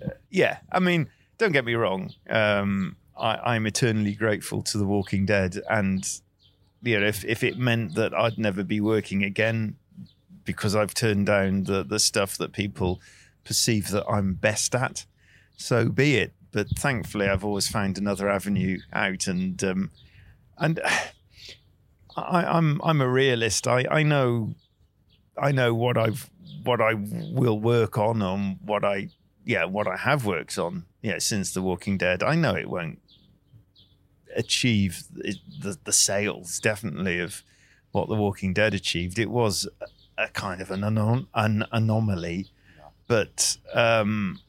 uh, 0.05 0.11
yeah, 0.31 0.59
I 0.73 0.81
mean, 0.81 1.09
don't 1.39 1.53
get 1.53 1.65
me 1.65 1.75
wrong. 1.75 2.11
Um, 2.31 2.97
I, 3.19 3.55
I'm 3.55 3.67
eternally 3.67 4.15
grateful 4.15 4.63
to 4.63 4.79
The 4.79 4.85
Walking 4.87 5.27
Dead, 5.27 5.61
and 5.71 6.03
you 6.83 6.99
know, 7.01 7.07
if 7.07 7.25
if 7.25 7.43
it 7.45 7.59
meant 7.59 7.95
that 7.95 8.13
I'd 8.15 8.39
never 8.39 8.65
be 8.65 8.81
working 8.81 9.23
again 9.25 9.77
because 10.47 10.75
I've 10.75 10.95
turned 10.95 11.27
down 11.27 11.65
the 11.65 11.83
the 11.83 11.99
stuff 11.99 12.39
that 12.39 12.53
people 12.53 13.01
perceive 13.45 13.91
that 13.91 14.07
I'm 14.09 14.35
best 14.35 14.75
at, 14.75 15.05
so 15.57 15.89
be 15.89 16.17
it. 16.17 16.33
But 16.53 16.69
thankfully, 16.79 17.29
I've 17.29 17.45
always 17.45 17.69
found 17.69 17.99
another 17.99 18.31
avenue 18.31 18.79
out, 18.93 19.27
and 19.27 19.63
um, 19.63 19.91
and 20.57 20.81
I, 22.17 22.45
I'm 22.45 22.81
I'm 22.83 23.01
a 23.01 23.09
realist. 23.09 23.67
I 23.67 23.85
I 23.91 24.03
know 24.03 24.55
I 25.37 25.53
know 25.53 25.75
what 25.75 25.99
I've 25.99 26.31
what 26.65 26.81
I 26.81 26.95
will 26.95 27.59
work 27.59 27.99
on 27.99 28.23
and 28.23 28.59
what 28.65 28.85
I 28.85 29.11
yeah 29.45 29.65
what 29.65 29.87
I 29.87 29.97
have 29.97 30.25
worked 30.25 30.59
on 30.59 30.87
yeah 31.03 31.19
since 31.19 31.53
The 31.53 31.63
Walking 31.63 31.99
Dead. 31.99 32.23
I 32.23 32.35
know 32.35 32.55
it 32.55 32.71
won't 32.71 33.01
achieve 34.35 35.05
it, 35.17 35.37
the 35.61 35.79
the 35.85 35.93
sales 35.93 36.59
definitely 36.59 37.21
of 37.21 37.43
what 37.93 38.09
The 38.09 38.15
Walking 38.15 38.53
Dead 38.55 38.75
achieved. 38.75 39.19
It 39.19 39.31
was 39.31 39.69
a, 40.19 40.29
kind 40.29 40.61
of 40.61 40.71
an, 40.71 40.81
anom- 40.81 41.27
an 41.35 41.65
anomaly, 41.73 42.49
but 43.07 43.57
um, 43.75 44.41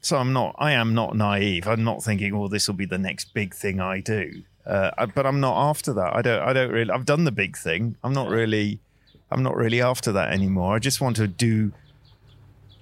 so 0.00 0.16
I'm 0.16 0.32
not 0.32 0.54
I 0.58 0.72
am 0.72 0.94
not 0.94 1.16
naive. 1.16 1.66
I'm 1.66 1.84
not 1.84 2.02
thinking 2.02 2.34
oh 2.34 2.48
this 2.48 2.66
will 2.68 2.74
be 2.74 2.86
the 2.86 2.98
next 2.98 3.32
big 3.34 3.54
thing 3.54 3.80
I 3.80 4.00
do. 4.00 4.42
Uh, 4.66 4.90
I- 4.98 5.06
but 5.06 5.26
I'm 5.26 5.40
not 5.40 5.70
after 5.70 5.92
that. 5.94 6.14
I 6.14 6.22
don't. 6.22 6.42
I 6.42 6.52
don't 6.52 6.70
really. 6.70 6.90
I've 6.90 7.06
done 7.06 7.24
the 7.24 7.32
big 7.32 7.56
thing. 7.56 7.96
I'm 8.04 8.12
not 8.12 8.28
really. 8.28 8.78
I'm 9.30 9.42
not 9.42 9.56
really 9.56 9.80
after 9.80 10.12
that 10.12 10.32
anymore. 10.32 10.74
I 10.74 10.78
just 10.78 11.00
want 11.00 11.16
to 11.16 11.26
do. 11.26 11.72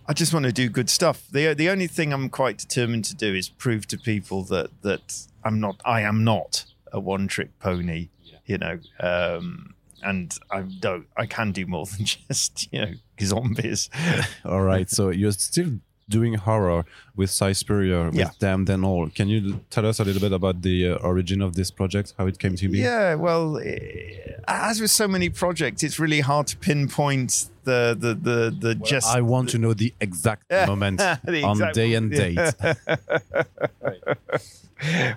I 0.08 0.12
just 0.12 0.34
want 0.34 0.44
to 0.46 0.52
do 0.52 0.68
good 0.68 0.90
stuff. 0.90 1.26
the 1.30 1.54
The 1.54 1.68
only 1.70 1.86
thing 1.86 2.12
I'm 2.12 2.28
quite 2.28 2.58
determined 2.58 3.04
to 3.06 3.14
do 3.14 3.32
is 3.34 3.48
prove 3.48 3.86
to 3.88 3.98
people 3.98 4.42
that 4.44 4.70
that 4.82 5.26
I'm 5.44 5.60
not. 5.60 5.80
I 5.84 6.02
am 6.02 6.24
not 6.24 6.64
a 6.92 6.98
one 7.00 7.28
trick 7.28 7.58
pony. 7.60 8.08
You 8.46 8.58
know. 8.58 8.78
Um, 8.98 9.74
and 10.02 10.36
I 10.50 10.62
don't. 10.62 11.06
I 11.16 11.26
can 11.26 11.52
do 11.52 11.66
more 11.66 11.86
than 11.86 12.04
just 12.28 12.68
you 12.72 12.80
know 12.80 12.92
zombies. 13.22 13.88
All 14.44 14.62
right, 14.62 14.88
so 14.90 15.10
you're 15.10 15.32
still 15.32 15.78
doing 16.08 16.34
horror 16.34 16.84
with 17.14 17.30
Si 17.30 17.54
Spurrier, 17.54 18.06
with 18.06 18.16
Yeah. 18.16 18.30
Damn 18.40 18.64
Them 18.64 18.84
All. 18.84 19.08
Can 19.10 19.28
you 19.28 19.60
tell 19.70 19.86
us 19.86 20.00
a 20.00 20.04
little 20.04 20.20
bit 20.20 20.32
about 20.32 20.62
the 20.62 20.88
uh, 20.88 20.94
origin 21.06 21.40
of 21.40 21.54
this 21.54 21.70
project, 21.70 22.14
how 22.18 22.26
it 22.26 22.36
came 22.40 22.56
to 22.56 22.68
be? 22.68 22.78
Yeah, 22.78 23.14
well, 23.14 23.58
eh, 23.58 24.32
as 24.48 24.80
with 24.80 24.90
so 24.90 25.06
many 25.06 25.28
projects, 25.28 25.84
it's 25.84 26.00
really 26.00 26.18
hard 26.20 26.48
to 26.48 26.56
pinpoint 26.56 27.48
the 27.62 27.96
the 27.96 28.14
the 28.14 28.50
the 28.58 28.74
just. 28.74 29.06
I 29.06 29.20
want 29.20 29.50
to 29.50 29.58
know 29.58 29.72
the 29.72 29.94
exact 30.00 30.50
moment 30.66 30.98
The 30.98 31.44
on 31.44 31.52
exact- 31.52 31.74
day 31.76 31.94
and 31.94 32.10
date. 32.10 32.38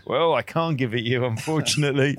well, 0.06 0.36
I 0.36 0.41
can't 0.43 0.78
give 0.78 0.93
it 0.93 1.04
you, 1.04 1.26
unfortunately. 1.26 2.17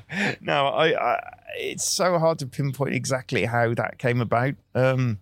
no, 0.40 0.68
I, 0.68 1.14
I. 1.14 1.34
It's 1.56 1.84
so 1.84 2.18
hard 2.18 2.38
to 2.40 2.46
pinpoint 2.46 2.94
exactly 2.94 3.44
how 3.44 3.74
that 3.74 3.98
came 3.98 4.20
about. 4.20 4.54
Um, 4.74 5.18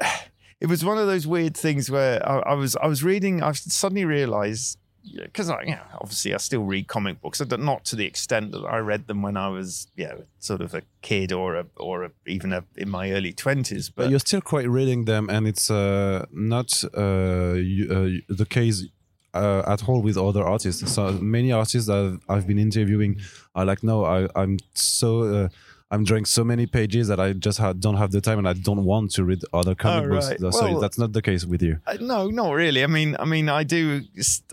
it 0.60 0.66
was 0.66 0.84
one 0.84 0.98
of 0.98 1.06
those 1.06 1.26
weird 1.26 1.56
things 1.56 1.90
where 1.90 2.26
I, 2.28 2.38
I 2.40 2.54
was 2.54 2.76
I 2.76 2.86
was 2.86 3.02
reading. 3.02 3.42
I 3.42 3.52
suddenly 3.52 4.04
realised 4.04 4.78
because 5.22 5.50
I, 5.50 5.62
you 5.62 5.72
know, 5.72 5.82
obviously 6.00 6.34
I 6.34 6.36
still 6.36 6.62
read 6.62 6.86
comic 6.86 7.20
books, 7.20 7.40
but 7.40 7.60
not 7.60 7.84
to 7.86 7.96
the 7.96 8.06
extent 8.06 8.52
that 8.52 8.60
I 8.60 8.78
read 8.78 9.06
them 9.06 9.22
when 9.22 9.36
I 9.36 9.48
was, 9.48 9.88
you 9.96 10.06
know, 10.06 10.24
sort 10.38 10.60
of 10.60 10.74
a 10.74 10.82
kid 11.00 11.32
or 11.32 11.56
a 11.56 11.66
or 11.76 12.04
a, 12.04 12.10
even 12.26 12.52
a, 12.52 12.64
in 12.76 12.88
my 12.88 13.10
early 13.10 13.32
twenties. 13.32 13.88
But 13.88 14.04
But 14.04 14.10
you're 14.10 14.20
still 14.20 14.40
quite 14.40 14.68
reading 14.68 15.04
them, 15.06 15.28
and 15.28 15.48
it's 15.48 15.70
uh, 15.70 16.26
not 16.32 16.84
uh, 16.96 17.54
you, 17.54 18.22
uh, 18.28 18.34
the 18.34 18.46
case 18.46 18.84
uh, 19.34 19.62
at 19.66 19.88
all 19.88 20.02
with 20.02 20.16
other 20.16 20.42
artists. 20.44 20.90
So 20.92 21.12
many 21.12 21.52
artists 21.52 21.86
that 21.88 21.96
I've, 22.28 22.36
I've 22.38 22.46
been 22.46 22.58
interviewing 22.58 23.20
are 23.54 23.64
like, 23.64 23.82
no, 23.82 24.04
I, 24.04 24.28
I'm 24.34 24.58
so 24.74 25.22
uh, 25.22 25.48
I'm 25.90 26.04
drawing 26.04 26.24
so 26.24 26.42
many 26.42 26.64
pages 26.66 27.08
that 27.08 27.20
I 27.20 27.34
just 27.34 27.58
ha- 27.58 27.74
don't 27.74 27.96
have 27.96 28.12
the 28.12 28.22
time, 28.22 28.38
and 28.38 28.48
I 28.48 28.54
don't 28.54 28.84
want 28.84 29.10
to 29.12 29.24
read 29.24 29.42
other 29.52 29.74
comic 29.74 30.06
Oh, 30.06 30.14
books. 30.14 30.28
right. 30.30 30.40
So 30.40 30.70
Well- 30.70 30.80
that's 30.80 30.98
not 30.98 31.12
the 31.12 31.20
case 31.20 31.44
with 31.44 31.60
you. 31.62 31.80
Uh, 31.86 31.98
no, 32.00 32.28
not 32.28 32.52
really. 32.52 32.82
I 32.82 32.86
mean, 32.86 33.14
I 33.20 33.26
mean, 33.26 33.50
I 33.50 33.62
do, 33.62 34.00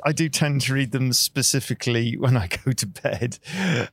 I 0.03 0.11
do 0.11 0.27
tend 0.27 0.59
to 0.63 0.73
read 0.73 0.91
them 0.91 1.13
specifically 1.13 2.17
when 2.17 2.35
I 2.35 2.47
go 2.65 2.73
to 2.73 2.85
bed, 2.87 3.39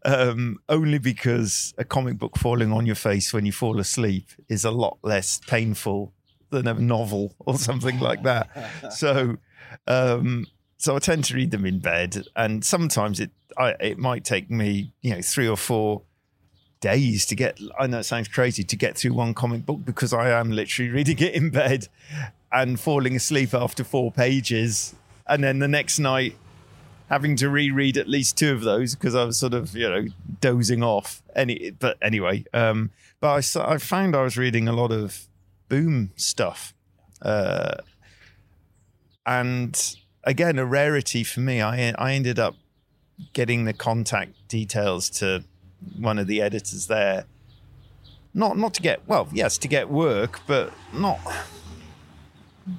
um, 0.05 0.59
only 0.69 0.99
because 0.99 1.73
a 1.79 1.85
comic 1.85 2.19
book 2.19 2.37
falling 2.37 2.73
on 2.73 2.85
your 2.85 2.97
face 2.97 3.33
when 3.33 3.47
you 3.47 3.53
fall 3.53 3.79
asleep 3.79 4.29
is 4.49 4.65
a 4.65 4.73
lot 4.73 4.99
less 5.03 5.41
painful 5.47 6.13
than 6.51 6.67
a 6.67 6.75
novel 6.75 7.35
or 7.39 7.57
something 7.59 8.01
like 8.01 8.25
that. 8.25 8.49
So, 8.93 9.37
um, 9.87 10.47
so 10.79 10.97
I 10.97 10.99
tend 10.99 11.25
to 11.25 11.35
read 11.35 11.51
them 11.51 11.65
in 11.65 11.79
bed, 11.79 12.25
and 12.35 12.65
sometimes 12.65 13.21
it, 13.21 13.31
I, 13.57 13.71
it 13.81 13.99
might 13.99 14.25
take 14.25 14.51
me, 14.51 14.93
you 15.01 15.15
know, 15.15 15.23
three 15.23 15.49
or 15.49 15.57
four 15.57 16.03
days 16.81 17.25
to 17.27 17.35
get 17.35 17.59
I 17.79 17.87
know 17.87 18.01
it 18.01 18.05
sounds 18.05 18.29
crazy 18.29 18.63
to 18.63 18.77
get 18.77 18.97
through 18.97 19.15
one 19.15 19.35
comic 19.35 19.65
book 19.65 19.85
because 19.85 20.13
I 20.13 20.29
am 20.39 20.51
literally 20.51 20.91
reading 20.91 21.19
it 21.19 21.35
in 21.35 21.51
bed 21.51 21.89
and 22.53 22.79
falling 22.79 23.17
asleep 23.17 23.55
after 23.55 23.83
four 23.83 24.13
pages. 24.13 24.95
And 25.27 25.43
then 25.43 25.59
the 25.59 25.69
next 25.69 25.99
night 25.99 26.37
having 27.09 27.37
to 27.37 27.49
reread 27.49 27.97
at 27.97 28.09
least 28.09 28.37
two 28.37 28.53
of 28.53 28.63
those 28.63 28.95
because 28.95 29.15
I 29.15 29.25
was 29.25 29.39
sort 29.39 29.55
of 29.55 29.75
you 29.75 29.89
know 29.89 30.07
dozing 30.41 30.83
off. 30.83 31.23
Any 31.35 31.71
but 31.71 31.97
anyway 32.03 32.45
um 32.53 32.91
but 33.21 33.57
I, 33.57 33.75
I 33.75 33.79
found 33.79 34.15
I 34.15 34.23
was 34.23 34.37
reading 34.37 34.69
a 34.69 34.73
lot 34.73 34.93
of 34.93 35.27
boom 35.69 36.13
stuff 36.17 36.75
uh 37.23 37.77
and 39.25 39.97
again 40.27 40.59
a 40.59 40.67
rarity 40.67 41.25
for 41.25 41.41
me 41.41 41.63
I 41.63 41.95
I 41.97 42.13
ended 42.13 42.39
up 42.39 42.57
getting 43.33 43.65
the 43.65 43.73
contact 43.73 44.47
details 44.49 45.09
to 45.09 45.45
one 45.99 46.19
of 46.19 46.27
the 46.27 46.43
editors 46.43 46.87
there 46.87 47.25
not 48.37 48.59
not 48.59 48.75
to 48.75 48.83
get 48.83 49.01
well, 49.09 49.29
yes, 49.33 49.59
to 49.59 49.67
get 49.67 49.89
work, 49.89 50.41
but 50.47 50.73
not 50.93 51.19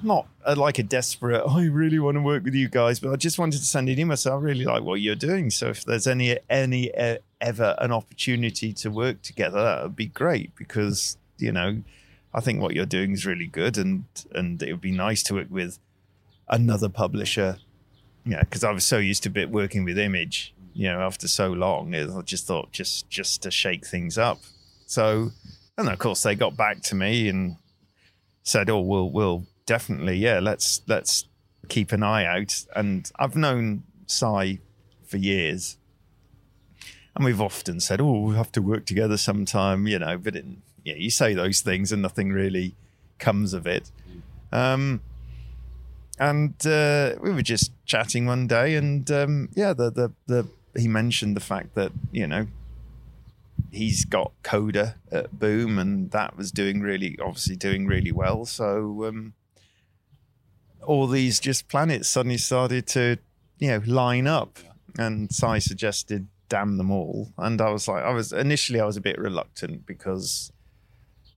not 0.02 0.28
a, 0.44 0.54
like 0.54 0.78
a 0.78 0.82
desperate. 0.84 1.42
Oh, 1.44 1.58
I 1.58 1.64
really 1.64 1.98
want 1.98 2.14
to 2.14 2.22
work 2.22 2.44
with 2.44 2.54
you 2.54 2.68
guys, 2.68 3.00
but 3.00 3.12
I 3.12 3.16
just 3.16 3.38
wanted 3.38 3.58
to 3.58 3.64
send 3.64 3.88
an 3.88 3.98
email. 3.98 4.16
So 4.16 4.34
I 4.34 4.38
really 4.38 4.64
like 4.64 4.84
what 4.84 5.00
you're 5.00 5.16
doing. 5.16 5.50
So 5.50 5.68
if 5.68 5.84
there's 5.84 6.06
any 6.06 6.38
any 6.48 6.94
uh, 6.94 7.18
ever 7.40 7.74
an 7.78 7.90
opportunity 7.90 8.72
to 8.74 8.90
work 8.90 9.20
together, 9.22 9.60
that 9.60 9.82
would 9.82 9.96
be 9.96 10.06
great 10.06 10.54
because 10.54 11.18
you 11.38 11.50
know 11.50 11.82
I 12.32 12.40
think 12.40 12.62
what 12.62 12.74
you're 12.74 12.86
doing 12.86 13.10
is 13.12 13.26
really 13.26 13.48
good, 13.48 13.76
and 13.76 14.04
and 14.32 14.62
it 14.62 14.70
would 14.72 14.80
be 14.80 14.92
nice 14.92 15.24
to 15.24 15.34
work 15.34 15.50
with 15.50 15.80
another 16.50 16.88
publisher. 16.88 17.58
Yeah, 18.24 18.40
because 18.40 18.64
I 18.64 18.72
was 18.72 18.84
so 18.84 18.98
used 18.98 19.22
to 19.22 19.30
bit 19.30 19.50
working 19.50 19.84
with 19.84 19.98
Image, 19.98 20.54
you 20.74 20.88
know, 20.88 21.00
after 21.00 21.26
so 21.26 21.50
long, 21.50 21.94
I 21.94 22.20
just 22.22 22.46
thought 22.46 22.72
just 22.72 23.08
just 23.08 23.42
to 23.42 23.50
shake 23.50 23.86
things 23.86 24.18
up. 24.18 24.38
So, 24.86 25.30
and 25.76 25.88
of 25.88 25.98
course 25.98 26.22
they 26.22 26.34
got 26.34 26.56
back 26.56 26.82
to 26.82 26.94
me 26.94 27.28
and 27.28 27.56
said, 28.42 28.70
"Oh, 28.70 28.80
we'll 28.80 29.10
we'll 29.10 29.46
definitely, 29.66 30.16
yeah, 30.18 30.40
let's 30.40 30.82
let's 30.86 31.24
keep 31.68 31.92
an 31.92 32.02
eye 32.02 32.24
out." 32.24 32.64
And 32.76 33.10
I've 33.18 33.36
known 33.36 33.84
Si 34.06 34.60
for 35.06 35.16
years, 35.16 35.78
and 37.16 37.24
we've 37.24 37.40
often 37.40 37.80
said, 37.80 38.00
"Oh, 38.00 38.20
we 38.20 38.36
have 38.36 38.52
to 38.52 38.62
work 38.62 38.86
together 38.86 39.16
sometime," 39.16 39.86
you 39.86 39.98
know. 39.98 40.16
But 40.18 40.36
it, 40.36 40.44
yeah, 40.84 40.94
you 40.94 41.10
say 41.10 41.34
those 41.34 41.60
things 41.60 41.92
and 41.92 42.02
nothing 42.02 42.30
really 42.30 42.76
comes 43.18 43.52
of 43.52 43.66
it. 43.66 43.90
Um, 44.52 45.00
and 46.18 46.54
uh, 46.66 47.14
we 47.20 47.32
were 47.32 47.42
just 47.42 47.72
chatting 47.84 48.26
one 48.26 48.46
day, 48.46 48.74
and 48.74 49.10
um, 49.10 49.48
yeah, 49.54 49.72
the, 49.72 49.90
the 49.90 50.12
the 50.26 50.48
he 50.78 50.88
mentioned 50.88 51.36
the 51.36 51.40
fact 51.40 51.74
that 51.74 51.92
you 52.12 52.26
know 52.26 52.46
he's 53.70 54.04
got 54.04 54.32
Coda 54.42 54.96
at 55.12 55.38
Boom, 55.38 55.78
and 55.78 56.10
that 56.10 56.36
was 56.36 56.50
doing 56.50 56.80
really, 56.80 57.18
obviously 57.22 57.56
doing 57.56 57.86
really 57.86 58.12
well. 58.12 58.44
So 58.44 59.04
um, 59.06 59.34
all 60.82 61.06
these 61.06 61.38
just 61.38 61.68
planets 61.68 62.08
suddenly 62.08 62.38
started 62.38 62.86
to 62.88 63.18
you 63.58 63.68
know 63.68 63.82
line 63.86 64.26
up, 64.26 64.58
and 64.98 65.32
Si 65.32 65.60
suggested 65.60 66.28
damn 66.48 66.78
them 66.78 66.90
all, 66.90 67.32
and 67.38 67.60
I 67.60 67.70
was 67.70 67.86
like, 67.86 68.02
I 68.02 68.10
was 68.10 68.32
initially 68.32 68.80
I 68.80 68.86
was 68.86 68.96
a 68.96 69.02
bit 69.02 69.18
reluctant 69.18 69.86
because 69.86 70.52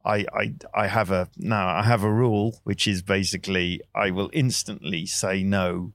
I, 0.04 0.26
I 0.34 0.54
I 0.74 0.88
have 0.88 1.12
a 1.12 1.30
now 1.38 1.68
I 1.68 1.84
have 1.84 2.04
a 2.04 2.12
rule 2.12 2.60
which 2.64 2.88
is 2.88 3.02
basically 3.02 3.82
I 3.94 4.12
will 4.12 4.30
instantly 4.34 5.06
say 5.06 5.44
no 5.44 5.94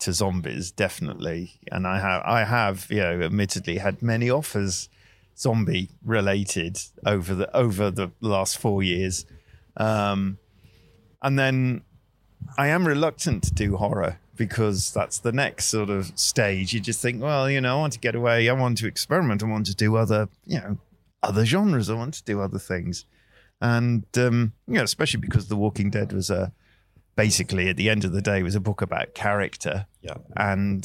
to 0.00 0.12
zombies 0.12 0.70
definitely. 0.70 1.58
And 1.70 1.86
I 1.86 1.98
have 2.00 2.22
I 2.24 2.44
have 2.44 2.86
you 2.90 3.00
know 3.00 3.20
admittedly 3.20 3.78
had 3.78 4.02
many 4.02 4.30
offers 4.30 4.88
zombie 5.36 5.90
related 6.04 6.78
over 7.04 7.34
the 7.34 7.56
over 7.56 7.90
the 7.90 8.10
last 8.20 8.58
4 8.58 8.82
years. 8.82 9.26
Um 9.76 10.38
and 11.22 11.38
then 11.38 11.82
I 12.56 12.68
am 12.68 12.86
reluctant 12.86 13.42
to 13.44 13.54
do 13.54 13.76
horror 13.76 14.18
because 14.36 14.92
that's 14.92 15.18
the 15.18 15.32
next 15.32 15.66
sort 15.66 15.90
of 15.90 16.18
stage. 16.18 16.72
You 16.72 16.80
just 16.80 17.02
think 17.02 17.20
well 17.20 17.50
you 17.50 17.60
know 17.60 17.76
I 17.76 17.80
want 17.80 17.94
to 17.94 17.98
get 17.98 18.14
away. 18.14 18.48
I 18.48 18.52
want 18.52 18.78
to 18.78 18.86
experiment. 18.86 19.42
I 19.42 19.46
want 19.46 19.66
to 19.66 19.74
do 19.74 19.96
other 19.96 20.28
you 20.46 20.60
know 20.60 20.78
other 21.20 21.44
genres. 21.44 21.90
I 21.90 21.94
want 21.94 22.14
to 22.14 22.24
do 22.24 22.40
other 22.40 22.60
things 22.60 23.06
and 23.60 24.04
um, 24.16 24.52
you 24.66 24.74
know, 24.74 24.82
especially 24.82 25.20
because 25.20 25.48
The 25.48 25.56
Walking 25.56 25.90
Dead 25.90 26.12
was 26.12 26.30
a 26.30 26.52
basically 27.16 27.68
at 27.68 27.76
the 27.76 27.90
end 27.90 28.04
of 28.04 28.12
the 28.12 28.22
day 28.22 28.42
was 28.42 28.54
a 28.54 28.60
book 28.60 28.80
about 28.80 29.14
character. 29.14 29.86
Yeah, 30.00 30.16
and 30.36 30.84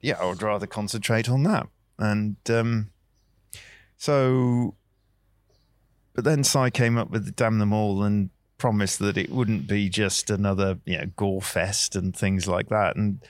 yeah, 0.00 0.16
I 0.20 0.26
would 0.26 0.42
rather 0.42 0.66
concentrate 0.66 1.28
on 1.28 1.44
that. 1.44 1.68
And 1.98 2.36
um, 2.48 2.90
so, 3.96 4.74
but 6.14 6.24
then 6.24 6.42
Si 6.42 6.70
came 6.70 6.98
up 6.98 7.10
with 7.10 7.26
the 7.26 7.32
Damn 7.32 7.58
Them 7.58 7.72
All 7.72 8.02
and 8.02 8.30
promised 8.58 8.98
that 8.98 9.16
it 9.16 9.30
wouldn't 9.30 9.66
be 9.66 9.88
just 9.88 10.30
another 10.30 10.78
you 10.84 10.98
know 10.98 11.06
gore 11.16 11.42
fest 11.42 11.94
and 11.94 12.16
things 12.16 12.48
like 12.48 12.68
that. 12.70 12.96
And 12.96 13.20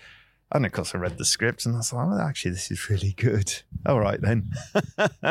and 0.53 0.65
of 0.65 0.73
course, 0.73 0.95
I 0.95 0.99
read 0.99 1.19
the 1.19 1.25
script 1.25 1.67
and 1.67 1.75
I 1.75 1.79
was 1.79 1.93
like, 1.93 2.21
actually, 2.21 2.53
this 2.53 2.71
is 2.71 2.89
really 2.89 3.13
good. 3.13 3.63
All 3.87 4.01
right, 4.01 4.21
then. 4.21 4.51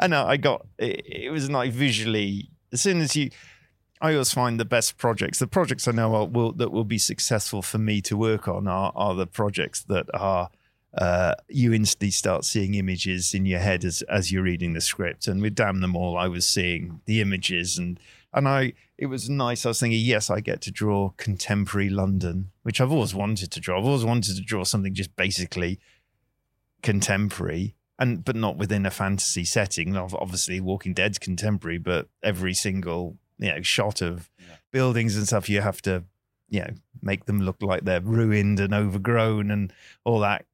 and 0.00 0.14
I 0.14 0.36
got 0.36 0.66
it, 0.78 1.02
it 1.06 1.30
was 1.30 1.50
like 1.50 1.72
visually 1.72 2.50
as 2.72 2.80
soon 2.80 3.00
as 3.00 3.16
you 3.16 3.30
I 4.00 4.12
always 4.12 4.32
find 4.32 4.58
the 4.58 4.64
best 4.64 4.96
projects, 4.96 5.40
the 5.40 5.46
projects 5.46 5.86
I 5.86 5.92
know 5.92 6.24
will, 6.24 6.52
that 6.52 6.72
will 6.72 6.84
be 6.84 6.96
successful 6.96 7.60
for 7.60 7.76
me 7.76 8.00
to 8.02 8.16
work 8.16 8.48
on 8.48 8.66
are, 8.66 8.92
are 8.94 9.14
the 9.14 9.26
projects 9.26 9.82
that 9.84 10.06
are 10.14 10.48
uh, 10.96 11.34
you 11.48 11.72
instantly 11.72 12.10
start 12.10 12.44
seeing 12.44 12.74
images 12.74 13.32
in 13.32 13.46
your 13.46 13.60
head 13.60 13.84
as 13.84 14.02
as 14.02 14.32
you're 14.32 14.42
reading 14.42 14.72
the 14.72 14.80
script. 14.80 15.28
And 15.28 15.40
with 15.40 15.54
Damn 15.54 15.80
Them 15.80 15.94
All, 15.94 16.16
I 16.18 16.26
was 16.26 16.46
seeing 16.46 17.00
the 17.04 17.20
images 17.20 17.78
and 17.78 18.00
and 18.32 18.48
I 18.48 18.72
it 18.98 19.06
was 19.06 19.30
nice. 19.30 19.64
I 19.64 19.68
was 19.68 19.80
thinking, 19.80 20.00
yes, 20.00 20.30
I 20.30 20.40
get 20.40 20.60
to 20.62 20.70
draw 20.70 21.10
contemporary 21.16 21.90
London, 21.90 22.50
which 22.62 22.80
I've 22.80 22.90
always 22.90 23.14
wanted 23.14 23.52
to 23.52 23.60
draw. 23.60 23.78
I've 23.78 23.86
always 23.86 24.04
wanted 24.04 24.34
to 24.36 24.42
draw 24.42 24.64
something 24.64 24.94
just 24.94 25.14
basically 25.14 25.78
contemporary 26.82 27.76
and 28.00 28.24
but 28.24 28.34
not 28.34 28.56
within 28.56 28.86
a 28.86 28.90
fantasy 28.90 29.44
setting. 29.44 29.96
Obviously, 29.96 30.58
Walking 30.58 30.94
Dead's 30.94 31.18
contemporary, 31.18 31.78
but 31.78 32.08
every 32.22 32.54
single 32.54 33.16
you 33.38 33.50
know 33.50 33.62
shot 33.62 34.00
of 34.00 34.30
yeah. 34.38 34.56
buildings 34.72 35.16
and 35.16 35.26
stuff, 35.26 35.48
you 35.48 35.60
have 35.60 35.82
to 35.82 36.04
you 36.48 36.60
know 36.60 36.70
make 37.02 37.26
them 37.26 37.40
look 37.40 37.62
like 37.62 37.84
they're 37.84 38.00
ruined 38.00 38.58
and 38.58 38.74
overgrown 38.74 39.50
and 39.50 39.72
all 40.04 40.18
that. 40.20 40.46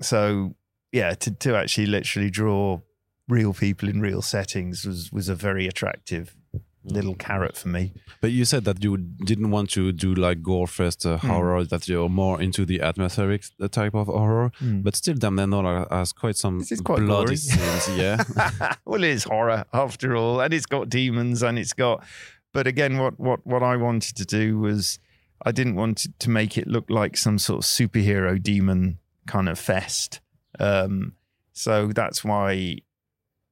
So 0.00 0.54
yeah, 0.92 1.14
to 1.14 1.30
to 1.32 1.56
actually 1.56 1.86
literally 1.86 2.30
draw 2.30 2.80
real 3.28 3.52
people 3.52 3.88
in 3.88 4.00
real 4.00 4.22
settings 4.22 4.86
was 4.86 5.12
was 5.12 5.28
a 5.28 5.34
very 5.34 5.66
attractive 5.66 6.36
little 6.84 7.14
carrot 7.14 7.56
for 7.56 7.68
me. 7.68 7.92
But 8.20 8.32
you 8.32 8.44
said 8.44 8.64
that 8.64 8.82
you 8.82 8.96
didn't 8.96 9.50
want 9.50 9.70
to 9.70 9.92
do 9.92 10.14
like 10.14 10.42
gore 10.42 10.66
fest 10.66 11.06
uh, 11.06 11.18
mm. 11.18 11.28
horror, 11.28 11.64
that 11.64 11.88
you're 11.88 12.08
more 12.08 12.40
into 12.40 12.64
the 12.64 12.80
atmospheric 12.80 13.44
uh, 13.60 13.68
type 13.68 13.94
of 13.94 14.06
horror. 14.06 14.52
Mm. 14.60 14.82
But 14.82 14.96
still, 14.96 15.14
Damn 15.14 15.36
Them 15.36 15.54
All 15.54 15.86
has 15.90 16.12
quite 16.12 16.36
some 16.36 16.60
this 16.60 16.72
is 16.72 16.80
quite 16.80 17.00
bloody 17.00 17.36
scenes. 17.36 17.98
Yeah. 17.98 18.22
well, 18.84 19.02
it 19.02 19.10
is 19.10 19.24
horror 19.24 19.64
after 19.72 20.16
all, 20.16 20.40
and 20.40 20.52
it's 20.52 20.66
got 20.66 20.88
demons, 20.88 21.42
and 21.42 21.58
it's 21.58 21.72
got. 21.72 22.04
But 22.52 22.66
again, 22.66 22.98
what 22.98 23.18
what 23.18 23.46
what 23.46 23.62
I 23.62 23.76
wanted 23.76 24.16
to 24.16 24.24
do 24.24 24.58
was, 24.58 24.98
I 25.44 25.52
didn't 25.52 25.76
want 25.76 26.06
to 26.18 26.30
make 26.30 26.58
it 26.58 26.66
look 26.66 26.90
like 26.90 27.16
some 27.16 27.38
sort 27.38 27.64
of 27.64 27.64
superhero 27.64 28.42
demon 28.42 28.98
kind 29.26 29.48
of 29.48 29.58
fest. 29.58 30.20
Um, 30.58 31.14
so 31.52 31.88
that's 31.88 32.24
why, 32.24 32.78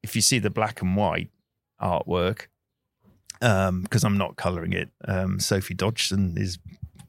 if 0.02 0.16
you 0.16 0.22
see 0.22 0.38
the 0.38 0.50
black 0.50 0.82
and 0.82 0.96
white 0.96 1.30
artwork, 1.80 2.46
because 3.40 4.04
um, 4.04 4.12
I'm 4.12 4.18
not 4.18 4.36
coloring 4.36 4.72
it. 4.72 4.90
Um, 5.06 5.40
Sophie 5.40 5.74
Dodgson 5.74 6.34
is 6.36 6.58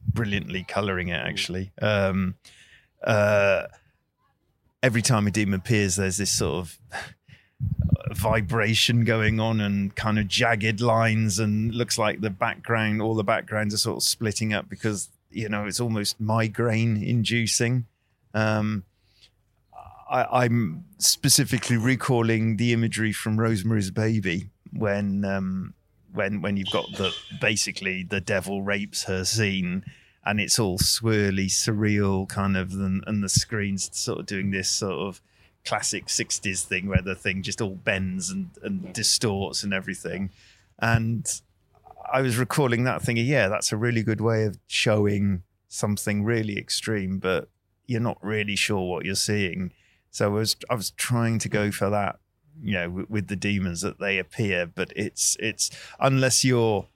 brilliantly 0.06 0.64
coloring 0.66 1.08
it. 1.08 1.20
Actually, 1.24 1.72
um, 1.80 2.34
uh, 3.04 3.64
every 4.82 5.02
time 5.02 5.26
a 5.26 5.30
demon 5.30 5.54
appears, 5.54 5.96
there's 5.96 6.16
this 6.16 6.32
sort 6.32 6.54
of 6.56 6.78
vibration 8.12 9.04
going 9.04 9.40
on 9.40 9.60
and 9.60 9.94
kind 9.94 10.18
of 10.18 10.26
jagged 10.26 10.80
lines, 10.80 11.38
and 11.38 11.74
looks 11.74 11.98
like 11.98 12.20
the 12.20 12.30
background, 12.30 13.02
all 13.02 13.14
the 13.14 13.24
backgrounds 13.24 13.74
are 13.74 13.78
sort 13.78 13.98
of 13.98 14.02
splitting 14.02 14.54
up 14.54 14.68
because 14.68 15.10
you 15.30 15.48
know 15.48 15.66
it's 15.66 15.80
almost 15.80 16.18
migraine 16.18 17.02
inducing. 17.02 17.86
Um, 18.34 18.84
I, 20.10 20.44
am 20.44 20.84
specifically 20.98 21.78
recalling 21.78 22.58
the 22.58 22.74
imagery 22.74 23.12
from 23.12 23.40
Rosemary's 23.40 23.90
Baby 23.90 24.50
when 24.70 25.24
um, 25.24 25.72
when 26.12 26.40
when 26.40 26.56
you've 26.56 26.70
got 26.70 26.86
the 26.92 27.14
basically 27.40 28.02
the 28.02 28.20
devil 28.20 28.62
rapes 28.62 29.04
her 29.04 29.24
scene 29.24 29.84
and 30.24 30.40
it's 30.40 30.58
all 30.58 30.78
swirly 30.78 31.46
surreal 31.46 32.28
kind 32.28 32.56
of 32.56 32.72
and, 32.72 33.02
and 33.06 33.22
the 33.22 33.28
screen's 33.28 33.90
sort 33.96 34.20
of 34.20 34.26
doing 34.26 34.50
this 34.50 34.70
sort 34.70 34.94
of 34.94 35.20
classic 35.64 36.06
60s 36.06 36.64
thing 36.64 36.88
where 36.88 37.02
the 37.02 37.14
thing 37.14 37.42
just 37.42 37.60
all 37.60 37.74
bends 37.76 38.30
and, 38.30 38.50
and 38.62 38.92
distorts 38.92 39.62
and 39.62 39.72
everything. 39.72 40.30
And 40.78 41.26
i 42.12 42.20
was 42.20 42.36
recalling 42.36 42.82
that 42.82 43.00
thinking 43.00 43.24
yeah 43.24 43.46
that's 43.46 43.70
a 43.70 43.76
really 43.76 44.02
good 44.02 44.20
way 44.20 44.44
of 44.44 44.58
showing 44.66 45.40
something 45.68 46.24
really 46.24 46.58
extreme 46.58 47.18
but 47.18 47.48
you're 47.86 48.00
not 48.00 48.18
really 48.20 48.56
sure 48.56 48.82
what 48.90 49.04
you're 49.04 49.14
seeing. 49.14 49.72
So 50.10 50.26
i 50.26 50.28
was 50.28 50.56
i 50.68 50.74
was 50.74 50.90
trying 50.92 51.38
to 51.40 51.48
go 51.48 51.70
for 51.70 51.90
that 51.90 52.18
you 52.62 52.72
know 52.72 52.90
with, 52.90 53.10
with 53.10 53.26
the 53.28 53.36
demons 53.36 53.80
that 53.80 53.98
they 53.98 54.18
appear 54.18 54.66
but 54.66 54.92
it's 54.96 55.36
it's 55.40 55.70
unless 56.00 56.44
you're 56.44 56.86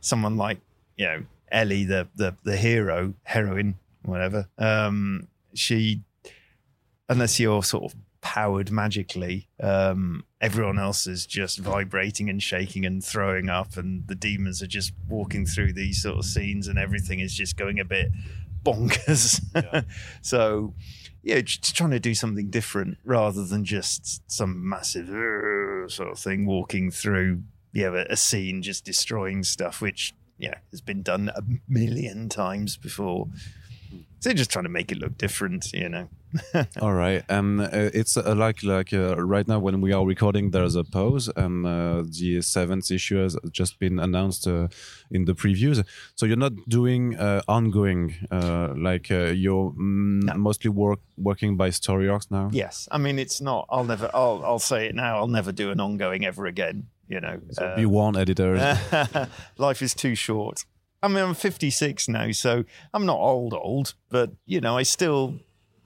someone 0.00 0.36
like 0.36 0.60
you 0.96 1.06
know 1.06 1.22
Ellie 1.50 1.84
the 1.84 2.08
the 2.16 2.36
the 2.44 2.56
hero 2.56 3.14
heroine 3.24 3.76
whatever 4.04 4.48
um 4.58 5.28
she 5.54 6.02
unless 7.08 7.40
you're 7.40 7.62
sort 7.62 7.84
of 7.84 7.98
powered 8.20 8.72
magically 8.72 9.48
um 9.62 10.24
everyone 10.40 10.78
else 10.78 11.06
is 11.06 11.26
just 11.26 11.58
vibrating 11.58 12.28
and 12.28 12.42
shaking 12.42 12.84
and 12.84 13.04
throwing 13.04 13.48
up 13.48 13.76
and 13.76 14.06
the 14.08 14.14
demons 14.14 14.60
are 14.60 14.66
just 14.66 14.92
walking 15.08 15.46
through 15.46 15.72
these 15.72 16.02
sort 16.02 16.18
of 16.18 16.24
scenes 16.24 16.66
and 16.66 16.78
everything 16.78 17.20
is 17.20 17.32
just 17.32 17.56
going 17.56 17.78
a 17.78 17.84
bit 17.84 18.10
bonkers. 18.66 19.40
Yeah. 19.54 19.82
so, 20.22 20.74
yeah, 21.26 21.40
just 21.40 21.74
trying 21.74 21.90
to 21.90 21.98
do 21.98 22.14
something 22.14 22.50
different 22.50 22.98
rather 23.04 23.44
than 23.44 23.64
just 23.64 24.22
some 24.30 24.66
massive 24.68 25.08
sort 25.90 26.12
of 26.12 26.20
thing 26.20 26.46
walking 26.46 26.92
through, 26.92 27.42
yeah, 27.72 27.88
a, 27.88 28.12
a 28.12 28.16
scene 28.16 28.62
just 28.62 28.84
destroying 28.84 29.42
stuff, 29.42 29.82
which 29.82 30.14
yeah 30.38 30.58
has 30.70 30.80
been 30.80 31.02
done 31.02 31.32
a 31.34 31.42
million 31.68 32.28
times 32.28 32.76
before. 32.76 33.26
Hmm. 33.90 33.98
So 34.20 34.32
just 34.34 34.50
trying 34.50 34.66
to 34.66 34.70
make 34.70 34.92
it 34.92 34.98
look 34.98 35.18
different, 35.18 35.72
you 35.72 35.88
know. 35.88 36.08
All 36.80 36.92
right, 36.92 37.22
and 37.28 37.60
uh, 37.60 37.68
it's 37.72 38.16
uh, 38.16 38.34
like 38.34 38.62
like 38.62 38.92
uh, 38.92 39.16
right 39.16 39.46
now 39.48 39.58
when 39.58 39.80
we 39.80 39.92
are 39.92 40.04
recording, 40.04 40.50
there's 40.50 40.74
a 40.76 40.84
pause, 40.84 41.30
and 41.36 41.66
uh, 41.66 42.02
the 42.08 42.40
seventh 42.42 42.90
issue 42.90 43.16
has 43.22 43.36
just 43.50 43.78
been 43.78 43.98
announced 43.98 44.46
uh, 44.46 44.68
in 45.10 45.24
the 45.24 45.34
previews. 45.34 45.84
So 46.14 46.26
you're 46.26 46.36
not 46.36 46.52
doing 46.68 47.16
uh, 47.16 47.42
ongoing, 47.48 48.14
uh, 48.30 48.74
like 48.76 49.10
uh, 49.10 49.32
you're 49.32 49.70
mm, 49.72 50.22
No. 50.24 50.34
mostly 50.34 50.70
work 50.70 51.00
working 51.16 51.56
by 51.56 51.70
story 51.70 52.08
arcs 52.08 52.30
now. 52.30 52.50
Yes, 52.52 52.88
I 52.90 52.98
mean 52.98 53.18
it's 53.18 53.40
not. 53.40 53.66
I'll 53.70 53.84
never. 53.84 54.10
I'll. 54.14 54.42
I'll 54.44 54.58
say 54.58 54.86
it 54.88 54.94
now. 54.94 55.16
I'll 55.18 55.28
never 55.28 55.52
do 55.52 55.70
an 55.70 55.80
ongoing 55.80 56.24
ever 56.24 56.46
again. 56.46 56.88
You 57.08 57.20
know. 57.20 57.40
So 57.52 57.74
be 57.76 57.86
warned, 57.86 58.16
editors. 58.16 58.60
life 59.58 59.82
is 59.82 59.94
too 59.94 60.14
short. 60.14 60.64
I 61.02 61.08
mean, 61.08 61.18
I'm 61.22 61.34
56 61.34 62.08
now, 62.08 62.32
so 62.32 62.64
I'm 62.92 63.06
not 63.06 63.18
old, 63.18 63.52
old, 63.54 63.94
but 64.08 64.30
you 64.46 64.60
know, 64.60 64.76
I 64.76 64.82
still 64.82 65.38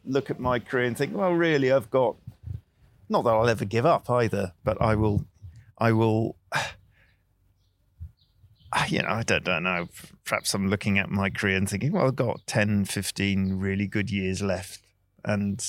look 0.05 0.31
at 0.31 0.41
my 0.41 0.59
career 0.59 0.87
and 0.87 0.97
think, 0.97 1.15
well, 1.15 1.33
really, 1.33 1.73
I've 1.73 1.91
got. 1.91 2.17
Not 3.09 3.25
that 3.25 3.31
I'll 3.31 3.49
ever 3.49 3.65
give 3.65 3.85
up 3.85 4.09
either, 4.09 4.53
but 4.63 4.81
I 4.81 4.95
will. 4.95 5.25
I 5.79 5.93
will. 5.93 6.37
You 8.89 9.03
know, 9.03 9.09
I 9.09 9.25
don't, 9.25 9.43
don't 9.43 9.65
know. 9.65 9.89
Perhaps 10.25 10.55
I'm 10.55 10.69
looking 10.69 10.97
at 10.97 11.11
my 11.11 11.29
career 11.29 11.57
and 11.57 11.69
thinking, 11.69 11.91
well, 11.91 12.07
I've 12.07 12.15
got 12.15 12.47
10, 12.47 12.85
15 12.85 13.55
really 13.55 13.89
good 13.89 14.13
years 14.13 14.43
left. 14.43 14.81
And 15.25 15.61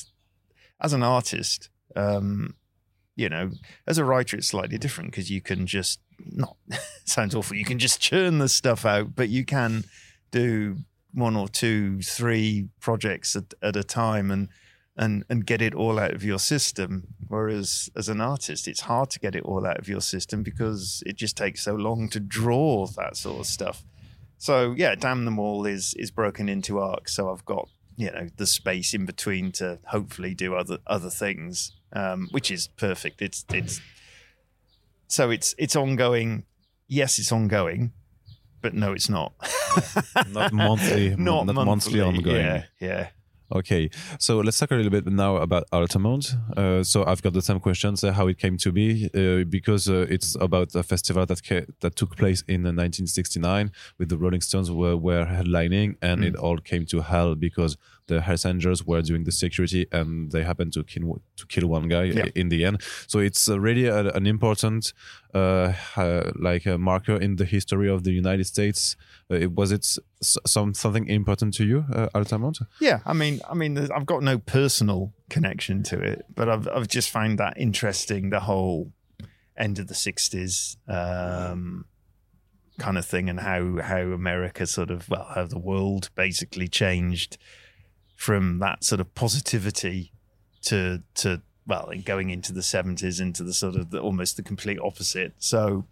as 0.80 0.94
an 0.94 1.02
artist, 1.02 1.70
um, 1.96 2.54
you 3.16 3.28
know, 3.28 3.52
as 3.88 3.98
a 3.98 4.06
writer, 4.06 4.38
it's 4.38 4.48
slightly 4.48 4.78
different 4.78 5.10
because 5.10 5.32
you 5.32 5.42
can 5.42 5.66
just 5.66 6.00
not 6.26 6.58
sounds 7.06 7.36
awful. 7.36 7.58
You 7.58 7.66
can 7.66 7.80
just 7.80 8.00
churn 8.00 8.38
the 8.38 8.50
stuff 8.50 8.86
out, 8.86 9.16
but 9.16 9.30
you 9.30 9.46
can 9.46 9.84
do 10.32 10.78
one 11.14 11.36
or 11.36 11.48
two, 11.48 12.02
three 12.02 12.70
projects 12.80 13.36
at, 13.36 13.54
at 13.62 13.76
a 13.76 13.84
time 13.84 14.32
and 14.32 14.50
and 14.98 15.24
and 15.30 15.46
get 15.46 15.62
it 15.62 15.74
all 15.74 16.00
out 16.00 16.14
of 16.14 16.24
your 16.24 16.40
system. 16.40 17.08
Whereas 17.28 17.90
as 17.96 18.10
an 18.10 18.22
artist, 18.22 18.68
it's 18.68 18.82
hard 18.82 19.10
to 19.12 19.20
get 19.20 19.36
it 19.36 19.44
all 19.44 19.66
out 19.66 19.80
of 19.80 19.88
your 19.88 20.02
system 20.02 20.44
because 20.44 21.02
it 21.06 21.16
just 21.16 21.38
takes 21.38 21.64
so 21.64 21.76
long 21.76 22.10
to 22.10 22.20
draw 22.20 22.86
that 22.98 23.16
sort 23.16 23.40
of 23.40 23.46
stuff. 23.46 23.84
So 24.38 24.74
yeah, 24.78 24.96
damn 24.96 25.26
them 25.26 25.40
all 25.40 25.66
is 25.66 25.94
is 25.96 26.12
broken 26.12 26.50
into 26.50 26.80
arcs. 26.80 27.14
So 27.16 27.32
I've 27.32 27.46
got 27.46 27.70
you 27.96 28.12
know 28.12 28.28
the 28.38 28.48
space 28.48 28.94
in 28.94 29.06
between 29.06 29.52
to 29.54 29.80
hopefully 29.88 30.34
do 30.34 30.56
other 30.56 30.80
other 30.88 31.10
things, 31.10 31.74
um, 31.94 32.28
which 32.32 32.52
is 32.52 32.68
perfect. 32.68 33.22
It's 33.22 33.46
it's 33.54 33.80
so 35.08 35.30
it's 35.30 35.56
it's 35.58 35.76
ongoing. 35.76 36.46
Yes, 36.88 37.20
it's 37.20 37.32
ongoing, 37.32 37.94
but 38.62 38.74
no, 38.74 38.94
it's 38.94 39.10
not. 39.10 39.34
Not 40.32 40.52
monthly, 40.54 41.16
not, 41.18 41.46
not 41.46 41.66
monthly 41.66 42.02
ongoing. 42.02 42.36
Yeah, 42.46 42.64
yeah. 42.80 43.08
Okay, 43.54 43.90
so 44.18 44.40
let's 44.40 44.58
talk 44.60 44.72
a 44.72 44.76
little 44.76 44.90
bit 44.92 45.06
now 45.08 45.36
about 45.36 45.66
Altamont. 45.74 46.36
Uh, 46.56 46.84
so 46.84 47.04
I've 47.06 47.22
got 47.22 47.34
the 47.34 47.42
same 47.42 47.60
questions: 47.60 48.02
uh, 48.04 48.14
how 48.14 48.28
it 48.28 48.38
came 48.38 48.58
to 48.58 48.72
be, 48.72 49.10
uh, 49.14 49.44
because 49.50 49.90
uh, 49.90 50.06
it's 50.10 50.36
about 50.40 50.74
a 50.76 50.84
festival 50.84 51.26
that 51.26 51.42
that 51.82 51.96
took 51.98 52.16
place 52.16 52.44
in 52.48 52.62
uh, 52.66 52.72
1969 52.72 53.72
with 53.98 54.08
the 54.10 54.18
Rolling 54.18 54.42
Stones 54.42 54.72
were, 54.72 54.96
were 54.96 55.26
headlining, 55.26 55.96
and 56.02 56.22
Mm. 56.22 56.28
it 56.28 56.36
all 56.38 56.58
came 56.60 56.86
to 56.88 57.02
hell 57.02 57.36
because 57.36 57.76
the 58.12 58.20
Hells 58.22 58.46
Angels 58.46 58.80
were 58.86 59.02
doing 59.02 59.24
the 59.26 59.32
security, 59.32 59.86
and 59.92 60.32
they 60.32 60.44
happened 60.44 60.74
to 60.74 60.84
kill 60.84 61.22
to 61.38 61.46
kill 61.48 61.68
one 61.70 61.88
guy 61.90 62.04
Yeah. 62.14 62.28
in 62.36 62.50
the 62.50 62.66
end. 62.66 62.78
So 63.08 63.20
it's 63.20 63.50
uh, 63.50 63.60
really 63.68 63.86
a, 63.88 64.00
an 64.20 64.26
important 64.28 64.94
uh, 65.34 65.74
uh, 65.98 66.32
like 66.36 66.66
a 66.70 66.78
marker 66.78 67.16
in 67.26 67.36
the 67.38 67.46
history 67.46 67.90
of 67.90 68.04
the 68.04 68.12
United 68.24 68.46
States. 68.46 68.96
Uh, 69.32 69.36
it, 69.46 69.52
was 69.60 69.72
it 69.72 69.86
s- 70.22 70.38
some 70.46 70.74
something 70.74 71.08
important 71.08 71.54
to 71.58 71.64
you, 71.66 71.86
uh, 71.94 72.08
Altamont? 72.14 72.60
Yeah, 72.80 73.00
I 73.06 73.14
mean, 73.14 73.40
I 73.52 73.54
mean, 73.56 73.78
I've 73.78 74.06
got 74.06 74.22
no 74.24 74.38
personal 74.40 75.12
connection 75.30 75.84
to 75.84 75.96
it, 76.12 76.26
but 76.36 76.48
I've 76.50 76.68
I've 76.76 76.88
just 76.96 77.10
found 77.10 77.38
that 77.40 77.54
interesting. 77.58 78.30
The 78.32 78.40
whole 78.42 78.92
end 79.58 79.80
of 79.80 79.88
the 79.88 79.94
'60s 79.96 80.78
um, 80.88 81.86
kind 82.80 82.98
of 82.98 83.06
thing, 83.06 83.30
and 83.30 83.40
how 83.40 83.78
how 83.82 84.02
America 84.14 84.66
sort 84.66 84.92
of 84.92 85.10
well, 85.10 85.28
how 85.36 85.46
the 85.46 85.60
world 85.60 86.10
basically 86.16 86.68
changed 86.68 87.38
from 88.22 88.60
that 88.60 88.84
sort 88.84 89.02
of 89.02 89.16
positivity 89.16 90.12
to 90.62 91.02
to 91.16 91.42
well, 91.66 91.90
in 91.90 92.04
going 92.04 92.30
into 92.30 92.54
the 92.54 92.62
'70s 92.62 93.20
into 93.20 93.42
the 93.44 93.52
sort 93.52 93.76
of 93.76 93.90
the, 93.90 94.00
almost 94.00 94.38
the 94.38 94.44
complete 94.44 94.78
opposite. 94.80 95.34
So 95.40 95.86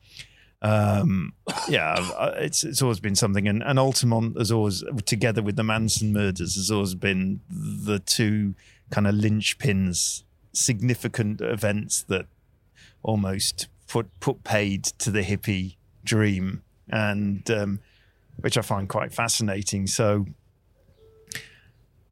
um 0.61 1.33
yeah 1.69 1.95
it's 2.35 2.63
it's 2.63 2.83
always 2.83 2.99
been 2.99 3.15
something. 3.15 3.47
And, 3.47 3.63
and 3.63 3.79
altamont 3.79 4.37
has 4.37 4.51
always 4.51 4.83
together 5.07 5.41
with 5.41 5.55
the 5.55 5.63
manson 5.63 6.13
murders 6.13 6.55
has 6.55 6.69
always 6.69 6.93
been 6.93 7.41
the 7.49 7.97
two 7.97 8.53
kind 8.91 9.07
of 9.07 9.15
linchpins 9.15 10.21
significant 10.53 11.41
events 11.41 12.03
that 12.03 12.27
almost 13.01 13.69
put 13.87 14.07
put 14.19 14.43
paid 14.43 14.83
to 14.83 15.09
the 15.09 15.23
hippie 15.23 15.77
dream. 16.03 16.61
And 16.91 17.49
um 17.49 17.79
which 18.41 18.55
i 18.55 18.61
find 18.61 18.87
quite 18.87 19.11
fascinating. 19.11 19.87
So 19.87 20.27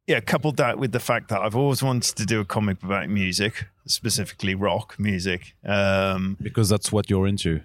yeah 0.07 0.19
coupled 0.19 0.57
that 0.57 0.77
with 0.79 0.91
the 0.91 0.99
fact 0.99 1.27
that 1.29 1.41
i've 1.41 1.55
always 1.55 1.83
wanted 1.83 2.15
to 2.15 2.25
do 2.25 2.39
a 2.39 2.45
comic 2.45 2.81
about 2.83 3.09
music 3.09 3.65
specifically 3.85 4.55
rock 4.55 4.95
music 4.97 5.55
um 5.65 6.37
Because 6.41 6.69
that's 6.69 6.91
what 6.91 7.09
you're 7.09 7.27
into. 7.27 7.61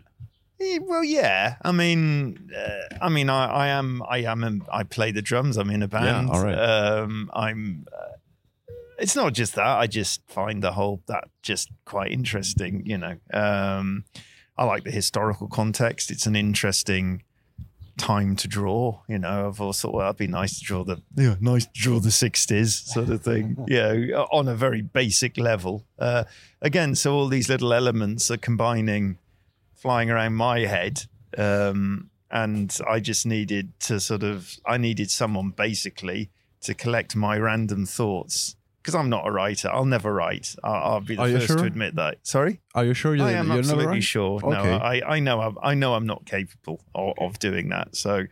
Eh, 0.61 0.79
Well, 0.83 1.03
yeah. 1.03 1.57
I 1.63 1.73
mean, 1.73 2.51
uh, 2.57 2.97
I 3.01 3.09
mean, 3.09 3.29
I, 3.29 3.47
I 3.47 3.67
am, 3.69 4.01
I 4.09 4.19
am, 4.19 4.63
I 4.73 4.85
play 4.85 5.11
the 5.11 5.21
drums. 5.23 5.57
I'm 5.57 5.71
in 5.71 5.83
a 5.83 5.89
band. 5.89 6.31
all 6.31 6.45
right. 6.45 6.55
Um, 6.55 7.29
I'm. 7.35 7.87
Uh, 7.93 8.17
it's 8.99 9.17
not 9.17 9.33
just 9.33 9.57
that. 9.57 9.67
I 9.83 9.89
just 9.89 10.21
find 10.29 10.63
the 10.63 10.73
whole 10.73 11.03
that 11.09 11.25
just 11.43 11.71
quite 11.85 12.13
interesting. 12.13 12.83
You 12.87 12.99
know, 12.99 13.17
um, 13.35 14.05
I 14.57 14.65
like 14.65 14.85
the 14.85 14.93
historical 14.93 15.49
context. 15.49 16.11
It's 16.13 16.27
an 16.27 16.37
interesting 16.37 17.25
time 18.03 18.37
to 18.37 18.49
draw. 18.49 19.01
You 19.09 19.19
know, 19.19 19.49
I've 19.49 19.61
also 19.61 19.89
thought 19.89 19.95
well, 19.95 20.07
it'd 20.09 20.19
be 20.19 20.27
nice 20.27 20.59
to 20.59 20.65
draw 20.65 20.85
the 20.85 21.03
yeah, 21.17 21.37
nice 21.41 21.67
to 21.67 21.73
draw 21.73 22.01
the 22.01 22.11
'60s 22.11 22.87
sort 22.87 23.09
of 23.09 23.23
thing. 23.23 23.57
you 23.69 23.77
know, 23.77 24.27
on 24.33 24.49
a 24.49 24.55
very 24.55 24.83
basic 24.83 25.39
level. 25.39 25.85
Uh, 25.99 26.25
again, 26.61 26.95
so 26.95 27.15
all 27.15 27.29
these 27.29 27.49
little 27.49 27.73
elements 27.73 28.31
are 28.31 28.37
combining 28.37 29.19
flying 29.75 30.11
around 30.11 30.35
my 30.35 30.61
head. 30.61 31.07
Um, 31.37 32.11
and 32.31 32.79
I 32.89 33.01
just 33.01 33.27
needed 33.27 33.79
to 33.81 34.01
sort 34.01 34.23
of, 34.23 34.57
I 34.65 34.79
needed 34.79 35.11
someone 35.11 35.51
basically 35.51 36.31
to 36.63 36.73
collect 36.73 37.15
my 37.15 37.37
random 37.37 37.85
thoughts 37.85 38.57
because 38.83 38.95
I'm 38.95 39.09
not 39.09 39.27
a 39.27 39.31
writer. 39.31 39.71
I'll 39.71 39.85
never 39.85 40.13
write. 40.13 40.57
I'll, 40.65 40.93
I'll 40.95 41.01
be 41.01 41.15
the 41.15 41.23
Are 41.23 41.29
you 41.29 41.39
first 41.39 41.59
to 41.59 41.65
admit 41.65 41.95
that. 41.97 42.19
Sorry, 42.23 42.61
Are 42.75 42.85
you 42.85 42.95
sure 42.95 43.15
you, 43.15 43.23
I 43.23 43.33
am 43.33 43.49
you're 43.49 43.59
absolutely 43.59 43.87
right? 43.87 44.03
sure. 44.03 44.41
Okay. 44.43 44.51
No, 44.51 44.77
I, 44.77 45.15
I 45.15 45.21
know, 45.21 45.41
I'm, 45.41 45.57
I 45.63 45.75
know, 45.75 45.95
I'm 45.95 46.07
not 46.07 46.27
capable 46.27 46.81
of, 46.95 47.15
of 47.19 47.39
doing 47.39 47.69
that. 47.69 47.95
So, 47.97 48.25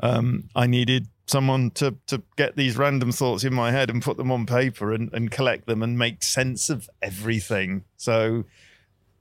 um, 0.00 0.48
I 0.54 0.66
needed 0.66 1.08
someone 1.26 1.70
to 1.72 1.96
to 2.06 2.22
get 2.36 2.56
these 2.56 2.76
random 2.76 3.12
thoughts 3.12 3.44
in 3.44 3.54
my 3.54 3.70
head 3.70 3.90
and 3.90 4.02
put 4.02 4.16
them 4.16 4.30
on 4.30 4.46
paper 4.46 4.92
and, 4.92 5.12
and 5.12 5.30
collect 5.30 5.66
them 5.66 5.82
and 5.82 5.98
make 5.98 6.22
sense 6.22 6.70
of 6.70 6.88
everything. 7.02 7.84
So, 7.96 8.44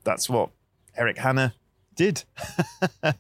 that's 0.04 0.30
what 0.30 0.52
Eric 0.96 1.18
Hanna 1.18 1.56
did. 1.96 2.24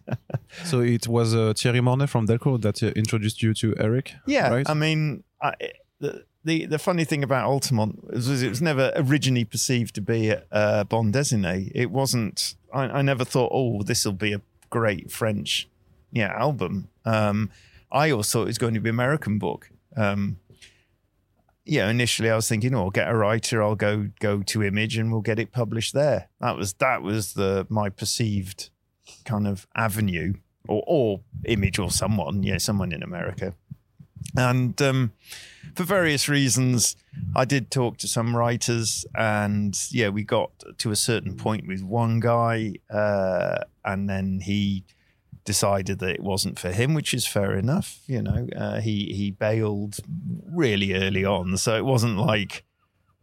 So 0.64 0.82
it 0.82 1.08
was 1.08 1.36
uh, 1.36 1.54
Thierry 1.56 1.80
Mornet 1.80 2.10
from 2.10 2.26
Delcourt 2.26 2.62
that 2.62 2.82
uh, 2.82 2.88
introduced 2.88 3.44
you 3.44 3.54
to 3.56 3.76
Eric. 3.78 4.14
Yeah, 4.26 4.50
right? 4.50 4.70
I 4.70 4.74
mean, 4.74 5.24
I, 5.42 5.54
the, 6.00 6.26
the 6.44 6.66
the 6.66 6.80
funny 6.80 7.04
thing 7.04 7.24
about 7.24 7.46
Altamont 7.46 8.12
was, 8.14 8.42
it 8.42 8.50
was 8.50 8.62
never 8.62 8.92
originally 8.96 9.46
perceived 9.46 9.96
to 9.96 10.02
be 10.02 10.30
a 10.30 10.44
uh, 10.52 10.84
Bande 10.84 11.14
Dessinée. 11.14 11.72
It 11.76 11.92
wasn't. 11.92 12.56
I, 12.74 12.84
I 12.84 13.02
never 13.02 13.26
thought, 13.26 13.52
oh, 13.54 13.84
this 13.84 14.06
will 14.06 14.14
be 14.14 14.34
a 14.34 14.42
great 14.70 15.12
French, 15.12 15.68
yeah, 16.12 16.32
album. 16.38 16.90
Um, 17.06 17.52
I 17.92 18.12
always 18.12 18.32
thought 18.32 18.44
it 18.44 18.48
was 18.48 18.58
going 18.58 18.76
to 18.76 18.80
be 18.80 18.90
American 18.90 19.40
book. 19.40 19.72
Um, 19.96 20.38
yeah, 21.66 21.90
initially 21.90 22.30
I 22.30 22.36
was 22.36 22.48
thinking, 22.48 22.74
oh, 22.74 22.86
I'll 22.86 22.90
get 22.90 23.10
a 23.10 23.16
writer, 23.16 23.62
I'll 23.62 23.76
go 23.76 24.10
go 24.20 24.42
to 24.42 24.64
Image, 24.64 24.98
and 24.98 25.12
we'll 25.12 25.22
get 25.22 25.40
it 25.40 25.52
published 25.52 25.94
there. 25.94 26.30
That 26.40 26.58
was 26.58 26.74
that 26.74 27.02
was 27.02 27.34
the 27.34 27.68
my 27.70 27.90
perceived 27.90 28.70
kind 29.26 29.48
of 29.48 29.68
avenue, 29.76 30.36
or 30.68 30.84
or 30.88 31.22
Image 31.46 31.80
or 31.80 31.92
someone, 31.92 32.44
yeah, 32.44 32.58
someone 32.58 32.92
in 32.92 33.04
America. 33.04 33.56
And 34.36 34.80
um, 34.82 35.12
for 35.76 35.84
various 35.84 36.30
reasons, 36.30 36.96
I 37.36 37.46
did 37.46 37.72
talk 37.72 37.98
to 37.98 38.08
some 38.08 38.36
writers, 38.36 39.06
and 39.16 39.78
yeah, 39.92 40.10
we 40.10 40.24
got 40.24 40.52
to 40.78 40.92
a 40.92 40.96
certain 40.96 41.36
point 41.36 41.68
with 41.68 41.82
one 41.84 42.20
guy, 42.20 42.74
uh, 42.90 43.60
and 43.84 44.10
then 44.10 44.42
he 44.42 44.84
decided 45.46 46.00
that 46.00 46.10
it 46.10 46.22
wasn't 46.22 46.60
for 46.60 46.72
him, 46.72 46.94
which 46.94 47.14
is 47.14 47.26
fair 47.26 47.56
enough. 47.58 48.00
You 48.08 48.22
know, 48.22 48.48
uh, 48.56 48.82
he 48.82 49.14
he 49.14 49.32
bailed 49.32 49.98
really 50.52 50.94
early 50.94 51.26
on, 51.26 51.58
so 51.58 51.76
it 51.76 51.86
wasn't 51.86 52.18
like 52.18 52.64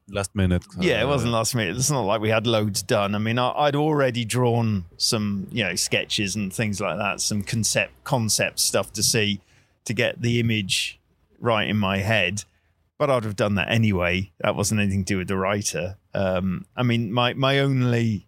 last 0.09 0.35
minute. 0.35 0.65
yeah, 0.81 1.03
it 1.03 1.07
wasn't 1.07 1.33
last 1.33 1.55
minute. 1.55 1.77
It's 1.77 1.91
not 1.91 2.03
like 2.03 2.21
we 2.21 2.31
had 2.31 2.47
loads 2.47 2.83
done. 2.83 3.15
I 3.15 3.19
mean, 3.19 3.39
I, 3.39 3.53
I'd 3.53 3.77
already 3.77 4.25
drawn 4.25 4.85
some 4.97 5.47
you 5.51 5.65
know 5.65 5.75
sketches 5.75 6.37
and 6.37 6.53
things 6.53 6.81
like 6.81 6.99
that, 6.99 7.21
some 7.21 7.43
concept 7.43 7.93
concept 8.05 8.59
stuff 8.59 8.93
to 8.95 9.03
see 9.03 9.41
to 9.87 9.95
get 9.95 10.21
the 10.21 10.39
image 10.39 11.01
right 11.41 11.69
in 11.69 11.77
my 11.77 11.99
head. 11.99 12.45
But 12.99 13.11
I'd 13.11 13.25
have 13.25 13.37
done 13.37 13.57
that 13.57 13.71
anyway. 13.71 14.33
That 14.41 14.57
wasn't 14.57 14.81
anything 14.81 15.05
to 15.05 15.15
do 15.15 15.19
with 15.19 15.29
the 15.29 15.37
writer. 15.37 15.97
Um, 16.15 16.65
I 16.77 16.83
mean, 16.83 17.13
my 17.13 17.35
my 17.35 17.59
only 17.59 18.27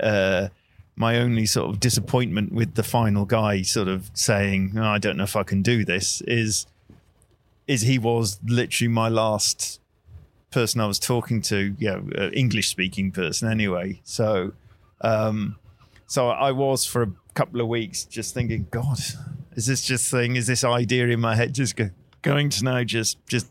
uh, 0.00 0.48
my 0.96 1.18
only 1.18 1.46
sort 1.46 1.70
of 1.70 1.80
disappointment 1.80 2.52
with 2.52 2.74
the 2.74 2.82
final 2.82 3.24
guy 3.24 3.62
sort 3.62 3.88
of 3.88 4.10
saying, 4.14 4.72
oh, 4.76 4.82
"I 4.82 4.98
don't 4.98 5.16
know 5.16 5.24
if 5.24 5.36
I 5.36 5.44
can 5.44 5.62
do 5.62 5.84
this," 5.84 6.20
is 6.22 6.66
is 7.66 7.82
he 7.82 7.98
was 7.98 8.38
literally 8.46 8.88
my 8.88 9.08
last 9.08 9.80
person 10.50 10.80
I 10.80 10.86
was 10.86 10.98
talking 10.98 11.42
to, 11.42 11.74
you 11.78 11.88
know, 11.88 12.08
uh, 12.16 12.30
English 12.30 12.68
speaking 12.68 13.10
person 13.10 13.50
anyway. 13.50 14.00
So, 14.04 14.52
um, 15.00 15.56
so 16.06 16.28
I 16.28 16.52
was 16.52 16.84
for 16.84 17.02
a 17.02 17.12
couple 17.34 17.60
of 17.60 17.68
weeks 17.68 18.04
just 18.04 18.32
thinking, 18.34 18.66
God, 18.70 18.98
is 19.56 19.66
this 19.66 19.82
just 19.82 20.10
thing? 20.10 20.36
Is 20.36 20.46
this 20.46 20.62
idea 20.62 21.08
in 21.08 21.20
my 21.20 21.34
head 21.34 21.54
just 21.54 21.74
go, 21.74 21.90
going 22.22 22.50
to 22.50 22.64
now 22.64 22.84
just 22.84 23.18
just 23.26 23.48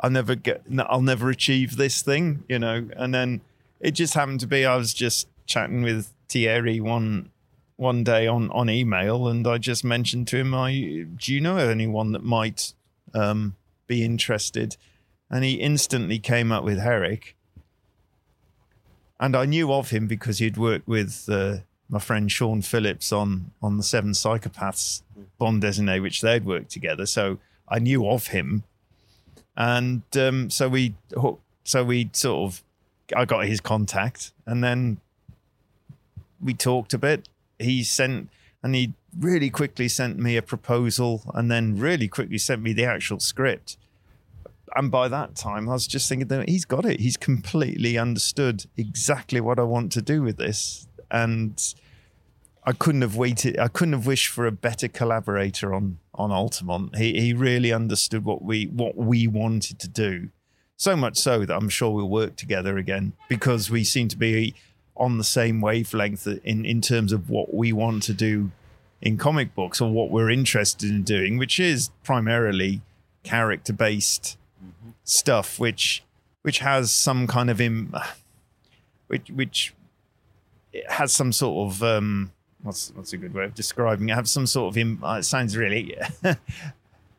I'll 0.00 0.10
never 0.10 0.34
get, 0.34 0.62
I'll 0.80 1.00
never 1.00 1.30
achieve 1.30 1.76
this 1.76 2.02
thing, 2.02 2.44
you 2.48 2.58
know. 2.58 2.88
And 2.96 3.14
then 3.14 3.40
it 3.80 3.92
just 3.92 4.14
happened 4.14 4.40
to 4.40 4.46
be 4.46 4.66
I 4.66 4.76
was 4.76 4.92
just 4.92 5.28
chatting 5.46 5.82
with 5.82 6.12
Thierry 6.28 6.80
one 6.80 7.30
one 7.76 8.04
day 8.04 8.26
on 8.26 8.50
on 8.50 8.68
email, 8.68 9.28
and 9.28 9.46
I 9.46 9.58
just 9.58 9.84
mentioned 9.84 10.28
to 10.28 10.38
him, 10.38 10.54
"I 10.54 11.06
do 11.16 11.32
you 11.32 11.40
know 11.40 11.56
anyone 11.56 12.12
that 12.12 12.24
might 12.24 12.74
um, 13.14 13.56
be 13.86 14.04
interested?" 14.04 14.76
And 15.30 15.42
he 15.44 15.54
instantly 15.54 16.18
came 16.18 16.52
up 16.52 16.64
with 16.64 16.78
Herik, 16.78 17.34
and 19.18 19.34
I 19.34 19.46
knew 19.46 19.72
of 19.72 19.90
him 19.90 20.06
because 20.06 20.38
he'd 20.38 20.56
worked 20.56 20.86
with 20.86 21.28
uh, 21.30 21.58
my 21.88 21.98
friend 21.98 22.30
Sean 22.30 22.62
Phillips 22.62 23.12
on 23.12 23.52
on 23.62 23.76
the 23.76 23.82
Seven 23.82 24.12
Psychopaths 24.12 25.02
Bond 25.38 25.62
Déjeuner, 25.62 26.00
which 26.00 26.20
they'd 26.20 26.44
worked 26.44 26.70
together. 26.70 27.06
So 27.06 27.38
I 27.68 27.78
knew 27.78 28.08
of 28.08 28.28
him 28.28 28.64
and 29.56 30.02
um, 30.16 30.50
so 30.50 30.68
we 30.68 30.94
so 31.64 31.84
we 31.84 32.10
sort 32.12 32.52
of 32.52 32.62
I 33.14 33.24
got 33.24 33.46
his 33.46 33.60
contact, 33.60 34.32
and 34.46 34.64
then 34.64 34.98
we 36.40 36.54
talked 36.54 36.94
a 36.94 36.98
bit. 36.98 37.28
He 37.58 37.82
sent 37.84 38.30
and 38.62 38.74
he 38.74 38.94
really 39.18 39.50
quickly 39.50 39.88
sent 39.88 40.18
me 40.18 40.36
a 40.36 40.42
proposal, 40.42 41.22
and 41.34 41.50
then 41.50 41.78
really 41.78 42.08
quickly 42.08 42.38
sent 42.38 42.62
me 42.62 42.72
the 42.72 42.84
actual 42.84 43.20
script. 43.20 43.76
And 44.76 44.90
by 44.90 45.06
that 45.06 45.36
time, 45.36 45.68
I 45.68 45.72
was 45.72 45.86
just 45.86 46.08
thinking 46.08 46.26
that 46.28 46.48
he's 46.48 46.64
got 46.64 46.84
it. 46.84 46.98
He's 46.98 47.16
completely 47.16 47.96
understood 47.96 48.64
exactly 48.76 49.40
what 49.40 49.60
I 49.60 49.62
want 49.62 49.92
to 49.92 50.02
do 50.02 50.22
with 50.22 50.36
this, 50.36 50.88
and 51.14 51.74
I 52.64 52.72
couldn't 52.72 53.02
have 53.02 53.16
waited. 53.16 53.58
I 53.58 53.68
couldn't 53.68 53.92
have 53.92 54.06
wished 54.06 54.28
for 54.28 54.46
a 54.46 54.52
better 54.52 54.88
collaborator 54.88 55.72
on 55.72 55.98
on 56.14 56.32
Altamont. 56.32 56.96
He 56.96 57.20
he 57.20 57.32
really 57.32 57.72
understood 57.72 58.24
what 58.24 58.42
we 58.42 58.66
what 58.66 58.96
we 58.96 59.26
wanted 59.26 59.78
to 59.78 59.88
do. 59.88 60.30
So 60.76 60.96
much 60.96 61.16
so 61.16 61.44
that 61.44 61.56
I'm 61.56 61.68
sure 61.68 61.90
we'll 61.90 62.08
work 62.08 62.36
together 62.36 62.76
again 62.76 63.12
because 63.28 63.70
we 63.70 63.84
seem 63.84 64.08
to 64.08 64.16
be 64.16 64.54
on 64.96 65.18
the 65.18 65.24
same 65.24 65.60
wavelength 65.60 66.26
in 66.26 66.64
in 66.64 66.80
terms 66.80 67.12
of 67.12 67.30
what 67.30 67.54
we 67.54 67.72
want 67.72 68.02
to 68.04 68.14
do 68.14 68.50
in 69.00 69.16
comic 69.16 69.54
books 69.54 69.80
or 69.80 69.92
what 69.92 70.10
we're 70.10 70.30
interested 70.30 70.90
in 70.90 71.02
doing, 71.02 71.38
which 71.38 71.60
is 71.60 71.90
primarily 72.02 72.80
character 73.22 73.72
based 73.72 74.36
mm-hmm. 74.58 74.90
stuff, 75.04 75.60
which 75.60 76.02
which 76.42 76.58
has 76.58 76.90
some 76.90 77.26
kind 77.26 77.50
of 77.50 77.60
Im, 77.60 77.94
which 79.06 79.30
which 79.30 79.74
has 80.88 81.12
some 81.12 81.32
sort 81.32 81.72
of 81.72 81.82
um, 81.82 82.32
what's 82.62 82.92
what's 82.94 83.12
a 83.12 83.16
good 83.16 83.34
way 83.34 83.44
of 83.44 83.54
describing 83.54 84.08
it? 84.08 84.14
Have 84.14 84.28
some 84.28 84.46
sort 84.46 84.72
of 84.72 84.78
Im- 84.78 85.02
uh, 85.02 85.18
it 85.18 85.24
sounds 85.24 85.56
really 85.56 85.96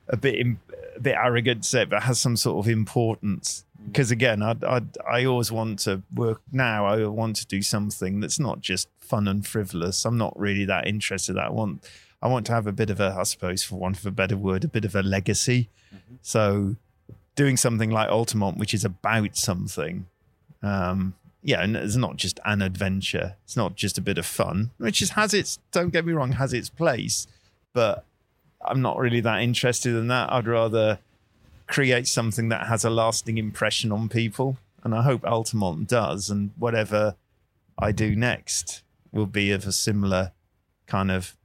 a 0.07 0.17
bit 0.17 0.35
Im- 0.35 0.59
a 0.95 0.99
bit 0.99 1.15
arrogant 1.15 1.63
to 1.63 1.69
say, 1.69 1.85
but 1.85 2.03
has 2.03 2.19
some 2.19 2.37
sort 2.37 2.65
of 2.65 2.69
importance. 2.69 3.65
Because 3.85 4.11
again, 4.11 4.41
I 4.41 4.55
I 4.63 4.81
I 5.09 5.25
always 5.25 5.51
want 5.51 5.79
to 5.79 6.01
work 6.13 6.41
now. 6.51 6.85
I 6.85 7.05
want 7.05 7.35
to 7.37 7.47
do 7.47 7.61
something 7.61 8.19
that's 8.19 8.39
not 8.39 8.61
just 8.61 8.89
fun 8.99 9.27
and 9.27 9.45
frivolous. 9.45 10.05
I'm 10.05 10.17
not 10.17 10.37
really 10.39 10.65
that 10.65 10.87
interested. 10.87 11.33
That 11.35 11.45
I 11.45 11.51
want 11.51 11.87
I 12.21 12.27
want 12.27 12.45
to 12.47 12.53
have 12.53 12.65
a 12.65 12.71
bit 12.71 12.89
of 12.89 12.99
a, 12.99 13.15
I 13.17 13.23
suppose, 13.23 13.63
for 13.63 13.75
want 13.75 13.99
of 13.99 14.05
a 14.05 14.11
better 14.11 14.37
word, 14.37 14.63
a 14.63 14.67
bit 14.67 14.85
of 14.85 14.95
a 14.95 15.03
legacy. 15.03 15.69
Mm-hmm. 15.93 16.15
So 16.23 16.75
doing 17.35 17.57
something 17.57 17.91
like 17.91 18.09
Altamont, 18.09 18.57
which 18.57 18.73
is 18.73 18.83
about 18.83 19.35
something, 19.37 20.07
um, 20.63 21.13
yeah, 21.45 21.61
and 21.61 21.77
it's 21.77 21.95
not 21.95 22.17
just 22.17 22.39
an 22.43 22.63
adventure. 22.63 23.35
It's 23.43 23.55
not 23.55 23.75
just 23.75 23.99
a 23.99 24.01
bit 24.01 24.17
of 24.17 24.25
fun, 24.25 24.71
which 24.79 24.97
just 24.97 25.11
has 25.11 25.31
its. 25.31 25.59
Don't 25.71 25.91
get 25.91 26.03
me 26.03 26.11
wrong, 26.11 26.31
has 26.31 26.53
its 26.53 26.71
place, 26.71 27.27
but 27.71 28.03
I'm 28.63 28.81
not 28.81 28.97
really 28.97 29.21
that 29.21 29.43
interested 29.43 29.93
in 29.95 30.07
that. 30.07 30.33
I'd 30.33 30.47
rather 30.47 30.97
create 31.67 32.07
something 32.07 32.49
that 32.49 32.65
has 32.65 32.83
a 32.83 32.89
lasting 32.89 33.37
impression 33.37 33.91
on 33.91 34.09
people, 34.09 34.57
and 34.83 34.95
I 34.95 35.03
hope 35.03 35.23
Altamont 35.23 35.87
does. 35.87 36.31
And 36.31 36.49
whatever 36.57 37.15
I 37.77 37.91
do 37.91 38.15
next 38.15 38.81
will 39.11 39.27
be 39.27 39.51
of 39.51 39.67
a 39.67 39.71
similar 39.71 40.31
kind 40.87 41.11
of 41.11 41.37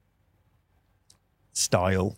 style. 1.52 2.16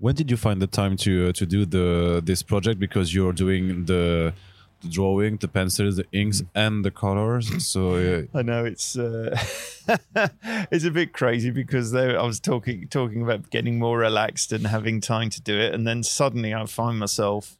When 0.00 0.16
did 0.16 0.32
you 0.32 0.36
find 0.36 0.60
the 0.60 0.66
time 0.66 0.96
to 0.96 1.28
uh, 1.28 1.32
to 1.34 1.46
do 1.46 1.64
the 1.64 2.20
this 2.24 2.42
project? 2.42 2.80
Because 2.80 3.14
you're 3.14 3.32
doing 3.32 3.84
the 3.84 4.34
the 4.80 4.88
drawing, 4.88 5.36
the 5.36 5.48
pencils, 5.48 5.96
the 5.96 6.06
inks, 6.12 6.42
and 6.54 6.84
the 6.84 6.90
colors. 6.90 7.66
So 7.66 7.94
uh, 7.94 8.22
I 8.38 8.42
know 8.42 8.64
it's 8.64 8.96
uh, 8.96 9.36
it's 10.70 10.84
a 10.84 10.90
bit 10.90 11.12
crazy 11.12 11.50
because 11.50 11.92
there, 11.92 12.18
I 12.18 12.22
was 12.24 12.40
talking 12.40 12.88
talking 12.88 13.22
about 13.22 13.50
getting 13.50 13.78
more 13.78 13.98
relaxed 13.98 14.52
and 14.52 14.66
having 14.66 15.00
time 15.00 15.30
to 15.30 15.40
do 15.40 15.58
it, 15.58 15.74
and 15.74 15.86
then 15.86 16.02
suddenly 16.02 16.54
I 16.54 16.66
find 16.66 16.98
myself 16.98 17.58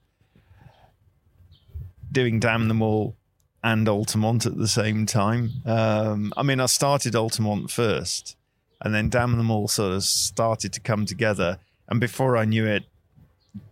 doing 2.13 2.41
Damn 2.41 2.69
Them 2.69 2.83
All 2.83 3.17
and 3.63 3.89
Altamont 3.89 4.47
at 4.47 4.57
the 4.57 4.69
same 4.69 5.07
time. 5.07 5.51
Um, 5.67 6.33
I 6.37 6.43
mean, 6.43 6.61
I 6.61 6.67
started 6.67 7.15
Altamont 7.15 7.71
first, 7.71 8.37
and 8.81 8.95
then 8.95 9.09
Damn 9.09 9.37
Them 9.37 9.51
All 9.51 9.69
sort 9.69 9.93
of 9.93 10.05
started 10.05 10.73
to 10.73 10.81
come 10.81 11.07
together. 11.07 11.59
And 11.89 12.01
before 12.01 12.37
I 12.37 12.45
knew 12.45 12.67
it, 12.67 12.85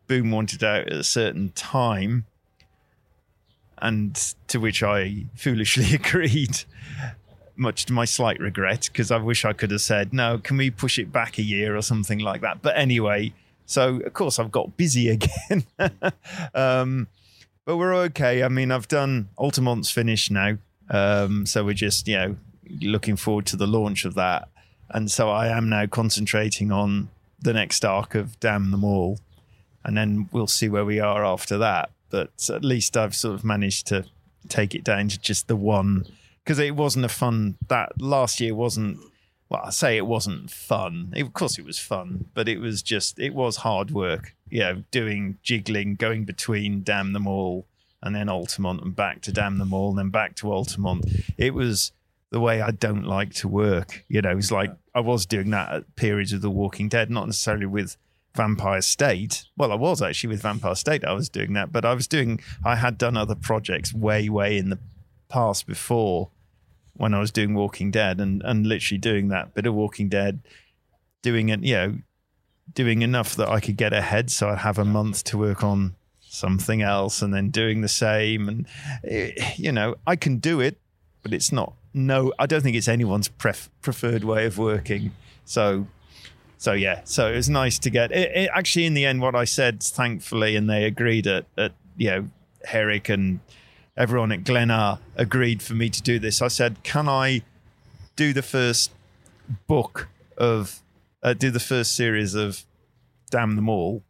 Boom 0.08 0.30
wanted 0.30 0.64
out 0.64 0.86
at 0.86 0.92
a 0.92 1.04
certain 1.04 1.50
time 1.50 2.24
and 3.82 4.34
to 4.48 4.58
which 4.58 4.82
I 4.82 5.24
foolishly 5.34 5.94
agreed, 5.94 6.64
much 7.56 7.86
to 7.86 7.92
my 7.92 8.04
slight 8.04 8.38
regret, 8.40 8.88
because 8.92 9.10
I 9.10 9.18
wish 9.18 9.44
I 9.44 9.52
could 9.52 9.70
have 9.70 9.80
said, 9.80 10.12
no, 10.12 10.38
can 10.38 10.56
we 10.56 10.70
push 10.70 10.98
it 10.98 11.12
back 11.12 11.38
a 11.38 11.42
year 11.42 11.76
or 11.76 11.82
something 11.82 12.18
like 12.18 12.40
that? 12.42 12.62
But 12.62 12.76
anyway, 12.76 13.32
so 13.66 13.96
of 14.00 14.12
course 14.12 14.38
I've 14.38 14.50
got 14.50 14.76
busy 14.76 15.08
again. 15.10 15.64
um, 16.54 17.08
but 17.64 17.76
we're 17.76 17.94
okay. 17.94 18.42
I 18.42 18.48
mean, 18.48 18.70
I've 18.70 18.88
done 18.88 19.28
Altamont's 19.36 19.90
finished 19.90 20.30
now. 20.30 20.56
Um, 20.90 21.44
so 21.44 21.64
we're 21.64 21.74
just, 21.74 22.08
you 22.08 22.16
know, 22.16 22.36
looking 22.80 23.16
forward 23.16 23.44
to 23.46 23.56
the 23.56 23.66
launch 23.66 24.04
of 24.04 24.14
that. 24.14 24.48
And 24.90 25.10
so 25.10 25.28
I 25.28 25.48
am 25.48 25.68
now 25.68 25.86
concentrating 25.86 26.72
on 26.72 27.10
the 27.40 27.52
next 27.52 27.84
arc 27.84 28.14
of 28.14 28.40
Damn 28.40 28.70
Them 28.70 28.84
All. 28.84 29.18
And 29.84 29.96
then 29.96 30.30
we'll 30.32 30.46
see 30.46 30.68
where 30.70 30.84
we 30.84 30.98
are 30.98 31.24
after 31.24 31.58
that 31.58 31.90
but 32.10 32.30
at 32.48 32.64
least 32.64 32.96
I've 32.96 33.14
sort 33.14 33.34
of 33.34 33.44
managed 33.44 33.86
to 33.88 34.04
take 34.48 34.74
it 34.74 34.84
down 34.84 35.08
to 35.08 35.18
just 35.18 35.48
the 35.48 35.56
one. 35.56 36.06
Because 36.44 36.58
it 36.58 36.76
wasn't 36.76 37.04
a 37.04 37.10
fun 37.10 37.56
that 37.68 38.00
last 38.00 38.40
year 38.40 38.54
wasn't 38.54 38.98
well 39.50 39.62
I 39.64 39.70
say 39.70 39.96
it 39.96 40.06
wasn't 40.06 40.50
fun. 40.50 41.12
It, 41.14 41.22
of 41.22 41.32
course 41.32 41.58
it 41.58 41.64
was 41.64 41.78
fun 41.78 42.26
but 42.34 42.48
it 42.48 42.58
was 42.58 42.82
just 42.82 43.18
it 43.18 43.34
was 43.34 43.58
hard 43.58 43.90
work 43.90 44.34
you 44.48 44.60
know 44.60 44.82
doing 44.90 45.38
jiggling 45.42 45.94
going 45.94 46.24
between 46.24 46.82
damn 46.82 47.12
them 47.12 47.26
all 47.26 47.66
and 48.02 48.14
then 48.14 48.28
Altamont 48.28 48.82
and 48.82 48.94
back 48.94 49.20
to 49.22 49.32
damn 49.32 49.58
them 49.58 49.74
all 49.74 49.90
and 49.90 49.98
then 49.98 50.10
back 50.10 50.36
to 50.36 50.52
Altamont. 50.52 51.04
It 51.36 51.52
was 51.52 51.92
the 52.30 52.40
way 52.40 52.62
I 52.62 52.70
don't 52.70 53.04
like 53.04 53.34
to 53.34 53.48
work 53.48 54.04
you 54.08 54.22
know 54.22 54.36
it's 54.38 54.50
like 54.50 54.70
I 54.94 55.00
was 55.00 55.26
doing 55.26 55.50
that 55.50 55.72
at 55.72 55.96
periods 55.96 56.32
of 56.32 56.40
The 56.40 56.50
Walking 56.50 56.88
Dead 56.88 57.10
not 57.10 57.26
necessarily 57.26 57.66
with 57.66 57.98
Vampire 58.34 58.80
State. 58.80 59.44
Well, 59.56 59.72
I 59.72 59.74
was 59.74 60.00
actually 60.00 60.30
with 60.30 60.42
Vampire 60.42 60.74
State. 60.74 61.04
I 61.04 61.12
was 61.12 61.28
doing 61.28 61.54
that, 61.54 61.72
but 61.72 61.84
I 61.84 61.94
was 61.94 62.06
doing. 62.06 62.40
I 62.64 62.76
had 62.76 62.98
done 62.98 63.16
other 63.16 63.34
projects 63.34 63.92
way, 63.92 64.28
way 64.28 64.56
in 64.56 64.70
the 64.70 64.78
past 65.28 65.66
before 65.66 66.30
when 66.94 67.14
I 67.14 67.20
was 67.20 67.30
doing 67.30 67.54
Walking 67.54 67.90
Dead, 67.90 68.20
and 68.20 68.42
and 68.44 68.66
literally 68.66 68.98
doing 68.98 69.28
that 69.28 69.54
bit 69.54 69.66
of 69.66 69.74
Walking 69.74 70.08
Dead, 70.08 70.40
doing 71.22 71.48
it, 71.48 71.62
you 71.62 71.74
know, 71.74 71.98
doing 72.74 73.02
enough 73.02 73.34
that 73.36 73.48
I 73.48 73.60
could 73.60 73.76
get 73.76 73.92
ahead, 73.92 74.30
so 74.30 74.48
I'd 74.48 74.58
have 74.58 74.78
a 74.78 74.84
month 74.84 75.24
to 75.24 75.38
work 75.38 75.64
on 75.64 75.94
something 76.20 76.82
else, 76.82 77.22
and 77.22 77.32
then 77.32 77.50
doing 77.50 77.80
the 77.80 77.88
same, 77.88 78.48
and 78.48 78.66
eh, 79.04 79.52
you 79.56 79.72
know, 79.72 79.96
I 80.06 80.16
can 80.16 80.38
do 80.38 80.60
it, 80.60 80.78
but 81.22 81.32
it's 81.32 81.50
not. 81.52 81.74
No, 81.94 82.32
I 82.38 82.46
don't 82.46 82.62
think 82.62 82.76
it's 82.76 82.88
anyone's 82.88 83.28
pref- 83.28 83.70
preferred 83.80 84.22
way 84.22 84.46
of 84.46 84.58
working 84.58 85.12
So, 85.44 85.86
so 86.58 86.72
yeah, 86.72 87.02
so 87.04 87.32
it 87.32 87.36
was 87.36 87.48
nice 87.48 87.78
to 87.78 87.90
get 87.90 88.10
it, 88.10 88.30
it, 88.34 88.50
Actually, 88.52 88.86
in 88.86 88.94
the 88.94 89.06
end, 89.06 89.22
what 89.22 89.36
I 89.36 89.44
said, 89.44 89.80
thankfully, 89.82 90.56
and 90.56 90.68
they 90.68 90.84
agreed 90.84 91.26
at, 91.26 91.46
at 91.56 91.72
you 91.96 92.10
know, 92.10 92.28
Herik 92.66 93.08
and 93.08 93.38
everyone 93.96 94.32
at 94.32 94.42
Glénat 94.42 94.98
agreed 95.16 95.62
for 95.62 95.74
me 95.74 95.88
to 95.88 96.02
do 96.02 96.18
this. 96.18 96.42
I 96.42 96.48
said, 96.48 96.82
can 96.82 97.08
I 97.08 97.42
do 98.16 98.32
the 98.32 98.42
first 98.42 98.90
book 99.68 100.08
of, 100.36 100.82
uh, 101.22 101.32
do 101.32 101.50
the 101.50 101.60
first 101.60 101.94
series 101.94 102.34
of 102.34 102.64
Damn 103.30 103.54
Them 103.54 103.68
All, 103.68 104.02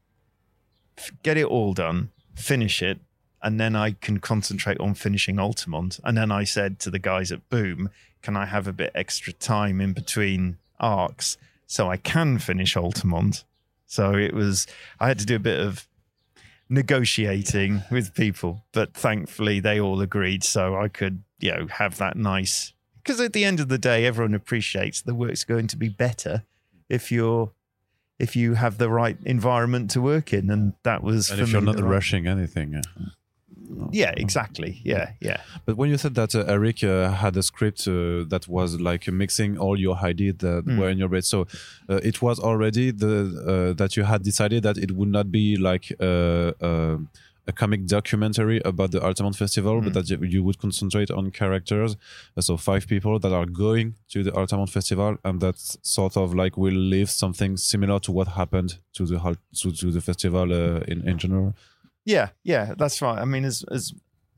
get 1.23 1.37
it 1.37 1.45
all 1.45 1.75
done, 1.75 2.11
finish 2.35 2.83
it, 2.83 2.99
and 3.43 3.61
then 3.61 3.77
I 3.77 3.93
can 3.93 4.21
concentrate 4.21 4.81
on 4.81 4.95
finishing 4.95 5.39
Altamont. 5.39 6.01
And 6.03 6.17
then 6.17 6.33
I 6.33 6.45
said 6.45 6.79
to 6.81 6.91
the 6.91 6.99
guys 6.99 7.31
at 7.31 7.49
Boom, 7.51 7.91
can 8.23 8.37
I 8.37 8.47
have 8.47 8.67
a 8.67 8.73
bit 8.73 8.91
extra 8.95 9.35
time 9.35 9.81
in 9.83 9.93
between 9.93 10.57
arcs 10.81 11.37
so 11.69 11.89
I 11.89 11.97
can 11.97 12.39
finish 12.39 12.77
Altamont? 12.77 13.45
So 13.87 14.15
it 14.15 14.35
was, 14.35 14.67
I 14.99 15.07
had 15.07 15.21
to 15.21 15.27
do 15.27 15.37
a 15.37 15.39
bit 15.39 15.61
of 15.61 15.87
negotiating 16.69 17.83
with 17.91 18.15
people, 18.15 18.65
but 18.73 18.95
thankfully 18.95 19.61
they 19.61 19.79
all 19.79 20.01
agreed 20.01 20.43
so 20.43 20.77
I 20.77 20.89
could, 20.89 21.23
you 21.39 21.53
know, 21.53 21.67
have 21.69 21.99
that 21.99 22.17
nice. 22.17 22.73
Because 22.97 23.21
at 23.21 23.33
the 23.33 23.45
end 23.45 23.61
of 23.61 23.69
the 23.69 23.79
day, 23.79 24.05
everyone 24.05 24.35
appreciates 24.35 25.01
the 25.01 25.15
work's 25.15 25.45
going 25.45 25.69
to 25.69 25.77
be 25.77 25.89
better 25.89 26.43
if 26.89 27.13
you're 27.13 27.53
if 28.19 28.35
you 28.35 28.55
have 28.55 28.79
the 28.79 28.91
right 28.91 29.17
environment 29.25 29.91
to 29.93 30.01
work 30.01 30.33
in, 30.33 30.51
and 30.51 30.73
that 30.83 31.03
was. 31.03 31.31
And 31.31 31.41
if 31.41 31.53
you're 31.53 31.61
not 31.61 31.81
rushing 31.81 32.27
anything. 32.27 32.83
Yeah. 33.69 34.09
Yeah, 34.09 34.13
exactly. 34.17 34.81
Yeah, 34.85 35.13
yeah. 35.21 35.41
But 35.67 35.77
when 35.77 35.91
you 35.91 35.99
said 35.99 36.15
that 36.15 36.35
uh, 36.35 36.45
Eric 36.47 36.83
uh, 36.83 37.11
had 37.11 37.37
a 37.37 37.43
script 37.43 37.87
uh, 37.87 38.25
that 38.29 38.47
was 38.49 38.81
like 38.81 39.09
mixing 39.09 39.59
all 39.59 39.79
your 39.79 39.97
ideas 39.97 40.37
that 40.39 40.65
mm. 40.65 40.79
were 40.79 40.89
in 40.89 40.99
your 40.99 41.09
brain, 41.09 41.23
so 41.23 41.47
uh, 41.89 42.01
it 42.03 42.23
was 42.23 42.39
already 42.39 42.91
the 42.91 43.71
uh, 43.71 43.73
that 43.75 43.97
you 43.97 44.05
had 44.05 44.23
decided 44.23 44.63
that 44.63 44.79
it 44.79 44.93
would 44.93 45.09
not 45.09 45.31
be 45.31 45.57
like 45.57 45.93
uh, 46.01 46.53
a 47.47 47.53
comic 47.53 47.87
documentary 47.87 48.61
about 48.65 48.91
the 48.91 49.03
Altamont 49.03 49.37
Festival, 49.37 49.81
mm. 49.81 49.85
but 49.85 49.95
that 49.95 50.09
you 50.09 50.43
would 50.43 50.59
concentrate 50.59 51.11
on 51.11 51.31
characters. 51.31 51.97
So 52.39 52.57
five 52.57 52.87
people 52.87 53.19
that 53.19 53.33
are 53.33 53.47
going 53.47 53.95
to 54.11 54.23
the 54.23 54.33
Altamont 54.33 54.71
Festival, 54.71 55.17
and 55.25 55.41
that 55.41 55.59
sort 55.83 56.17
of 56.17 56.35
like 56.35 56.57
will 56.57 56.75
live 56.75 57.11
something 57.11 57.57
similar 57.57 57.99
to 58.01 58.13
what 58.13 58.29
happened 58.29 58.79
to 58.95 59.07
the 59.07 59.37
to, 59.61 59.73
to 59.73 59.91
the 59.91 60.01
festival 60.01 60.53
in 60.53 61.07
in 61.09 61.19
general. 61.19 61.55
Yeah, 62.09 62.31
yeah, 62.43 62.73
that's 62.79 63.03
right. 63.03 63.19
I 63.19 63.27
mean, 63.27 63.45
as 63.45 63.63
as 63.71 63.93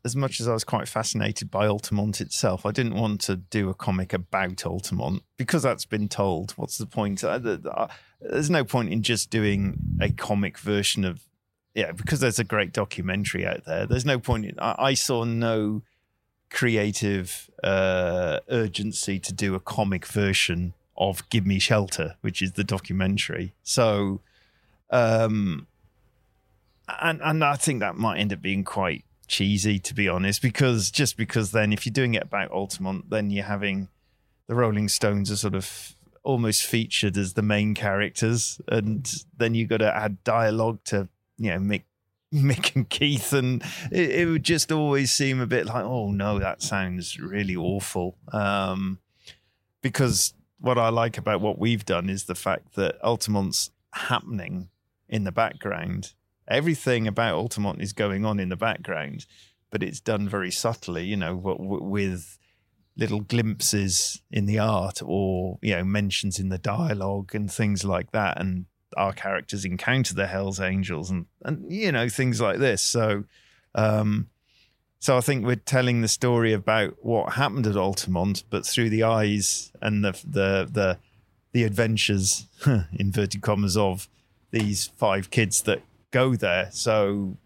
as 0.04 0.16
much 0.16 0.40
as 0.40 0.48
I 0.48 0.52
was 0.52 0.64
quite 0.64 0.88
fascinated 0.88 1.52
by 1.52 1.68
Altamont 1.68 2.20
itself, 2.20 2.66
I 2.66 2.72
didn't 2.72 2.96
want 2.96 3.20
to 3.22 3.36
do 3.36 3.70
a 3.70 3.74
comic 3.74 4.12
about 4.12 4.66
Altamont 4.66 5.22
because 5.36 5.62
that's 5.62 5.84
been 5.84 6.08
told. 6.08 6.50
What's 6.52 6.78
the 6.78 6.86
point? 6.86 7.22
Uh, 7.22 7.38
uh, 7.38 7.86
there's 8.20 8.50
no 8.50 8.64
point 8.64 8.92
in 8.92 9.04
just 9.04 9.30
doing 9.30 9.78
a 10.00 10.10
comic 10.10 10.58
version 10.58 11.04
of 11.04 11.22
yeah, 11.72 11.92
because 11.92 12.18
there's 12.18 12.40
a 12.40 12.44
great 12.44 12.72
documentary 12.72 13.46
out 13.46 13.64
there. 13.66 13.86
There's 13.86 14.04
no 14.04 14.18
point. 14.18 14.46
In, 14.46 14.58
I, 14.58 14.74
I 14.76 14.94
saw 14.94 15.22
no 15.22 15.82
creative 16.50 17.48
uh, 17.62 18.40
urgency 18.48 19.20
to 19.20 19.32
do 19.32 19.54
a 19.54 19.60
comic 19.60 20.06
version 20.06 20.74
of 20.96 21.28
"Gimme 21.30 21.60
Shelter," 21.60 22.16
which 22.20 22.42
is 22.42 22.54
the 22.54 22.64
documentary. 22.64 23.54
So. 23.62 24.22
Um, 24.92 25.68
and 27.00 27.20
and 27.22 27.44
I 27.44 27.56
think 27.56 27.80
that 27.80 27.96
might 27.96 28.18
end 28.18 28.32
up 28.32 28.42
being 28.42 28.64
quite 28.64 29.04
cheesy 29.28 29.78
to 29.78 29.94
be 29.94 30.08
honest 30.08 30.42
because 30.42 30.90
just 30.90 31.16
because 31.16 31.52
then 31.52 31.72
if 31.72 31.86
you're 31.86 31.92
doing 31.92 32.14
it 32.14 32.24
about 32.24 32.50
Altamont 32.50 33.10
then 33.10 33.30
you're 33.30 33.44
having 33.44 33.88
the 34.50 34.56
Rolling 34.56 34.88
Stones 34.88 35.30
are 35.30 35.36
sort 35.36 35.54
of 35.54 35.94
almost 36.22 36.64
featured 36.64 37.16
as 37.16 37.34
the 37.34 37.42
main 37.42 37.74
characters. 37.74 38.60
And 38.68 39.08
then 39.36 39.54
you've 39.54 39.68
got 39.68 39.78
to 39.78 39.94
add 39.94 40.22
dialogue 40.24 40.80
to 40.86 41.08
you 41.38 41.50
know 41.50 41.58
Mick 41.58 41.82
Mick 42.34 42.74
and 42.74 42.88
Keith. 42.88 43.32
And 43.32 43.62
it, 43.90 44.10
it, 44.10 44.28
would 44.28 44.42
just 44.42 44.70
always 44.72 45.12
seem 45.12 45.40
a 45.40 45.46
bit 45.46 45.66
like 45.66 45.84
oh 45.84 46.10
no 46.10 46.38
that 46.38 46.62
sounds 46.62 47.18
really 47.18 47.56
awful. 47.56 48.16
Um, 48.32 48.98
because 49.82 50.34
what 50.58 50.78
I 50.78 50.88
like 50.88 51.16
about 51.16 51.40
what 51.40 51.58
we've 51.58 51.84
done 51.84 52.10
is 52.10 52.24
the 52.24 52.34
fact 52.34 52.74
that 52.74 53.00
Altamont's 53.02 53.70
happening 53.92 54.68
in 55.08 55.24
the 55.24 55.32
background 55.32 56.12
everything 56.50 57.06
about 57.06 57.34
Altamont 57.34 57.80
is 57.80 57.92
going 57.92 58.24
on 58.24 58.40
in 58.40 58.48
the 58.48 58.56
background, 58.56 59.26
but 59.70 59.82
it's 59.82 60.00
done 60.00 60.28
very 60.28 60.50
subtly, 60.50 61.04
you 61.04 61.16
know, 61.16 61.36
with 61.36 62.38
little 62.96 63.20
glimpses 63.20 64.20
in 64.30 64.46
the 64.46 64.58
art 64.58 65.00
or, 65.04 65.58
you 65.62 65.74
know, 65.74 65.84
mentions 65.84 66.38
in 66.38 66.48
the 66.48 66.58
dialogue 66.58 67.34
and 67.34 67.50
things 67.50 67.84
like 67.84 68.10
that. 68.12 68.38
And 68.38 68.66
our 68.96 69.12
characters 69.12 69.64
encounter 69.64 70.14
the 70.14 70.26
Hells 70.26 70.60
Angels 70.60 71.10
and, 71.10 71.26
and 71.42 71.70
you 71.72 71.92
know, 71.92 72.08
things 72.08 72.40
like 72.40 72.58
this. 72.58 72.82
So, 72.82 73.24
um, 73.74 74.28
so 74.98 75.16
I 75.16 75.22
think 75.22 75.46
we're 75.46 75.56
telling 75.56 76.02
the 76.02 76.08
story 76.08 76.52
about 76.52 76.96
what 77.00 77.34
happened 77.34 77.66
at 77.66 77.76
Altamont, 77.76 78.44
but 78.50 78.66
through 78.66 78.90
the 78.90 79.04
eyes 79.04 79.72
and 79.80 80.04
the 80.04 80.12
the 80.28 80.68
the, 80.70 80.98
the 81.52 81.64
adventures, 81.64 82.46
inverted 82.98 83.40
commas, 83.40 83.78
of 83.78 84.08
these 84.50 84.88
five 84.98 85.30
kids 85.30 85.62
that 85.62 85.80
go 86.10 86.34
there. 86.34 86.68
So 86.72 87.36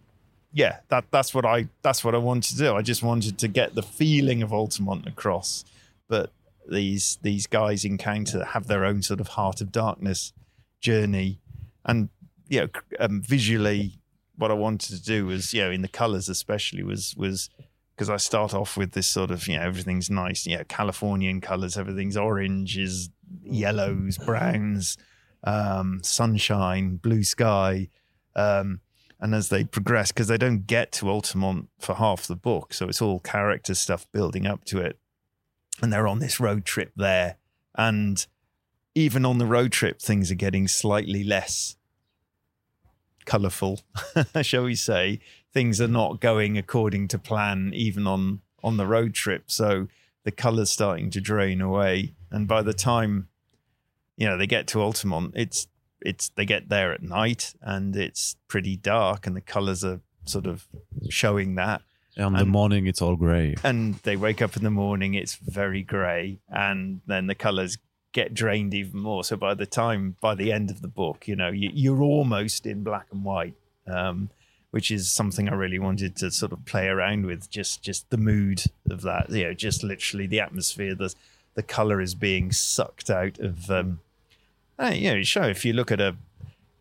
yeah, 0.55 0.79
that 0.89 1.07
that's 1.11 1.35
what 1.35 1.45
I 1.45 1.69
that's 1.83 2.05
what 2.05 2.15
I 2.15 2.19
wanted 2.19 2.51
to 2.51 2.59
do. 2.59 2.75
I 2.75 2.83
just 2.83 3.03
wanted 3.03 3.39
to 3.39 3.49
get 3.49 3.75
the 3.75 3.83
feeling 3.83 4.41
of 4.41 4.53
Altamont 4.53 5.07
across, 5.07 5.65
but 6.09 6.31
these 6.69 7.19
these 7.23 7.47
guys 7.49 7.85
encounter 7.85 8.45
have 8.45 8.69
their 8.69 8.85
own 8.85 9.03
sort 9.03 9.21
of 9.21 9.29
heart 9.29 9.61
of 9.61 9.73
darkness 9.73 10.33
journey, 10.81 11.41
and 11.85 12.09
you 12.49 12.61
know, 12.61 12.69
um, 13.01 13.21
visually, 13.21 13.99
what 14.37 14.53
I 14.53 14.55
wanted 14.55 14.95
to 14.97 15.03
do 15.03 15.27
was 15.27 15.53
you 15.53 15.62
know 15.62 15.73
in 15.73 15.83
the 15.83 15.89
colors 15.89 16.29
especially 16.29 16.85
was 16.85 17.17
was 17.17 17.51
because 17.97 18.09
I 18.09 18.17
start 18.17 18.55
off 18.55 18.77
with 18.77 18.93
this 18.93 19.09
sort 19.09 19.33
of 19.33 19.49
you 19.49 19.57
know 19.57 19.62
everything's 19.62 20.09
nice, 20.09 20.47
you 20.47 20.57
know 20.57 20.65
Californian 20.69 21.41
colors, 21.41 21.77
everything's 21.77 22.17
oranges, 22.17 23.11
yellows, 23.43 24.19
browns, 24.19 24.99
um, 25.43 26.01
sunshine, 26.05 26.95
blue 26.95 27.25
sky 27.25 27.89
um, 28.37 28.80
and 29.20 29.35
as 29.35 29.49
they 29.49 29.64
progress, 29.64 30.12
because 30.12 30.28
they 30.28 30.37
don't 30.37 30.66
get 30.66 30.93
to 30.93 31.09
Altamont 31.09 31.68
for 31.78 31.95
half 31.95 32.26
the 32.26 32.37
book, 32.37 32.74
so 32.74 32.89
it's 32.89 33.01
all 33.01 33.20
character 33.20 33.74
stuff 33.74 34.07
building 34.12 34.47
up 34.47 34.64
to 34.66 34.78
it. 34.80 34.99
And 35.80 35.93
they're 35.93 36.09
on 36.09 36.18
this 36.18 36.39
road 36.39 36.64
trip 36.64 36.93
there. 36.97 37.37
And 37.76 38.24
even 38.95 39.24
on 39.24 39.39
the 39.39 39.47
road 39.47 39.72
trip, 39.72 40.01
things 40.01 40.30
are 40.30 40.37
getting 40.37 40.68
slightly 40.68 41.24
less 41.24 41.76
colorful, 43.24 43.80
shall 44.43 44.64
we 44.64 44.74
say. 44.74 45.20
Things 45.53 45.80
are 45.80 45.89
not 45.89 46.20
going 46.20 46.59
according 46.59 47.09
to 47.09 47.18
plan, 47.18 47.72
even 47.74 48.07
on, 48.07 48.41
on 48.62 48.76
the 48.76 48.87
road 48.87 49.14
trip. 49.14 49.51
So 49.51 49.89
the 50.24 50.32
color's 50.32 50.70
starting 50.70 51.11
to 51.11 51.20
drain 51.20 51.61
away. 51.61 52.14
And 52.30 52.47
by 52.47 52.62
the 52.62 52.74
time, 52.74 53.28
you 54.16 54.26
know, 54.26 54.37
they 54.37 54.47
get 54.47 54.66
to 54.68 54.80
Altamont, 54.80 55.32
it's 55.35 55.66
it's 56.05 56.28
they 56.28 56.44
get 56.44 56.68
there 56.68 56.92
at 56.92 57.02
night 57.02 57.55
and 57.62 57.96
it's 57.96 58.36
pretty 58.46 58.76
dark 58.76 59.26
and 59.26 59.34
the 59.34 59.40
colors 59.40 59.82
are 59.82 60.00
sort 60.24 60.46
of 60.46 60.68
showing 61.09 61.57
that. 61.57 61.82
And 62.16 62.36
the 62.36 62.44
morning, 62.44 62.86
it's 62.86 63.02
all 63.02 63.16
grey. 63.16 63.57
And 63.64 63.94
they 64.05 64.14
wake 64.14 64.40
up 64.40 64.57
in 64.57 64.62
the 64.62 64.70
morning, 64.70 65.14
it's 65.14 65.34
very 65.34 65.82
grey, 65.82 66.38
and 66.48 67.00
then 67.07 67.26
the 67.26 67.34
colors 67.34 67.76
get 68.12 68.34
drained 68.34 68.72
even 68.72 69.00
more. 69.00 69.24
So 69.24 69.36
by 69.36 69.55
the 69.55 69.66
time, 69.66 70.14
by 70.20 70.36
the 70.36 70.52
end 70.52 70.70
of 70.70 70.80
the 70.80 70.86
book, 70.86 71.26
you 71.26 71.34
know, 71.34 71.50
you, 71.50 71.92
are 71.92 72.02
almost 72.02 72.66
in 72.66 72.84
black 72.84 73.07
and 73.11 73.24
white, 73.24 73.55
um, 73.88 74.30
which 74.70 74.92
is 74.92 75.11
something 75.11 75.48
I 75.48 75.55
really 75.55 75.80
wanted 75.80 76.14
to 76.16 76.30
sort 76.30 76.52
of 76.52 76.64
play 76.64 76.86
around 76.86 77.26
with. 77.26 77.50
Just, 77.50 77.82
just 77.82 78.09
the 78.11 78.16
mood 78.16 78.62
of 78.88 79.02
that, 79.02 79.30
you 79.30 79.42
know, 79.42 79.55
just 79.55 79.82
literally 79.82 80.28
the 80.28 80.38
atmosphere. 80.38 80.94
The 80.94 81.12
the 81.55 81.62
color 81.62 82.00
is 82.00 82.14
being 82.14 82.52
sucked 82.52 83.11
out 83.11 83.38
of 83.38 83.70
um, 83.70 84.00
you 84.83 85.14
know, 85.14 85.22
show 85.22 85.43
if 85.43 85.64
you 85.64 85.72
look 85.72 85.93
at 85.93 86.01
a, 86.01 86.16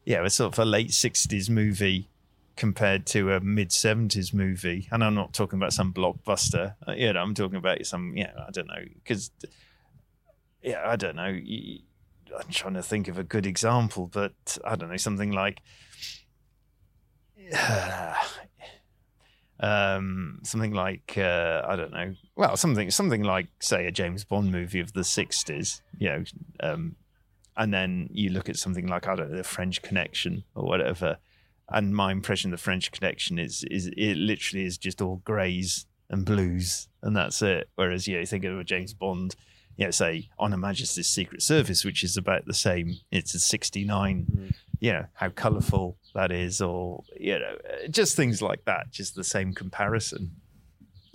yeah, 0.06 0.24
a 0.24 0.30
sort 0.30 0.54
of 0.54 0.60
a 0.60 0.66
late 0.66 0.90
'60s 0.90 1.50
movie 1.50 2.10
compared 2.56 3.06
to 3.08 3.34
a 3.34 3.40
mid 3.40 3.70
'70s 3.70 4.34
movie, 4.34 4.88
and 4.92 5.04
I'm 5.04 5.16
not 5.16 5.34
talking 5.34 5.58
about 5.60 5.74
some 5.74 5.94
blockbuster. 5.94 6.76
Uh, 6.88 6.94
you 6.94 7.12
know, 7.14 7.22
I'm 7.22 7.34
talking 7.34 7.58
about 7.58 7.86
some, 7.86 8.16
yeah, 8.16 8.32
I 8.48 8.52
don't 8.52 8.68
know, 8.68 8.84
because, 8.96 9.32
yeah, 10.62 10.84
I 10.86 10.96
don't 10.96 11.16
know. 11.16 11.24
I'm 11.26 12.50
trying 12.50 12.74
to 12.74 12.84
think 12.84 13.08
of 13.08 13.20
a 13.20 13.24
good 13.24 13.46
example, 13.46 14.10
but 14.12 14.58
I 14.66 14.76
don't 14.76 14.90
know, 14.90 14.98
something 14.98 15.32
like. 15.32 15.60
um, 19.60 20.40
something 20.44 20.74
like 20.74 21.18
uh, 21.18 21.62
I 21.68 21.76
don't 21.76 21.92
know. 21.92 22.16
Well, 22.36 22.58
something 22.58 22.90
something 22.90 23.24
like 23.24 23.48
say 23.60 23.86
a 23.86 23.92
James 23.92 24.24
Bond 24.24 24.52
movie 24.52 24.80
of 24.80 24.94
the 24.94 25.02
'60s. 25.02 25.82
You 26.00 26.10
know, 26.10 26.24
um, 26.62 26.96
and 27.58 27.74
then 27.74 28.10
you 28.12 28.30
look 28.30 28.50
at 28.50 28.58
something 28.58 28.88
like 28.88 29.08
I 29.08 29.16
don't 29.16 29.32
know 29.32 29.38
the 29.38 29.44
French 29.44 29.82
Connection 29.82 30.44
or 30.56 30.66
whatever, 30.66 31.18
and 31.70 31.96
my 31.96 32.12
impression 32.12 32.54
of 32.54 32.60
the 32.60 32.64
French 32.64 32.92
Connection 32.92 33.40
is 33.40 33.64
is 33.70 33.88
it 33.98 34.18
literally 34.18 34.66
is 34.66 34.78
just 34.78 35.02
all 35.02 35.18
greys 35.24 35.86
and 36.10 36.26
blues 36.26 36.88
and 37.04 37.16
that's 37.16 37.42
it. 37.42 37.70
Whereas 37.76 38.08
yeah, 38.08 38.20
you 38.20 38.26
think 38.26 38.46
of 38.46 38.58
a 38.58 38.64
James 38.64 38.94
Bond, 38.94 39.36
you 39.76 39.86
know, 39.86 39.92
say 39.92 40.30
on 40.40 40.52
Her 40.52 40.58
Majesty's 40.58 41.10
Secret 41.10 41.42
Service, 41.42 41.86
which 41.86 42.04
is 42.04 42.18
about 42.18 42.46
the 42.46 42.54
same. 42.54 42.96
It's 43.12 43.36
a 43.36 43.40
69, 43.40 44.54
you 44.80 44.94
know, 44.94 45.06
how 45.14 45.30
colourful 45.30 45.98
that 46.16 46.32
is, 46.32 46.62
or, 46.62 47.04
you 47.20 47.38
know, 47.38 47.56
uh, 47.70 47.88
just 47.90 48.16
things 48.16 48.42
like 48.42 48.66
that, 48.66 48.92
just 48.92 49.16
the 49.16 49.24
same 49.24 49.54
comparison. 49.54 50.32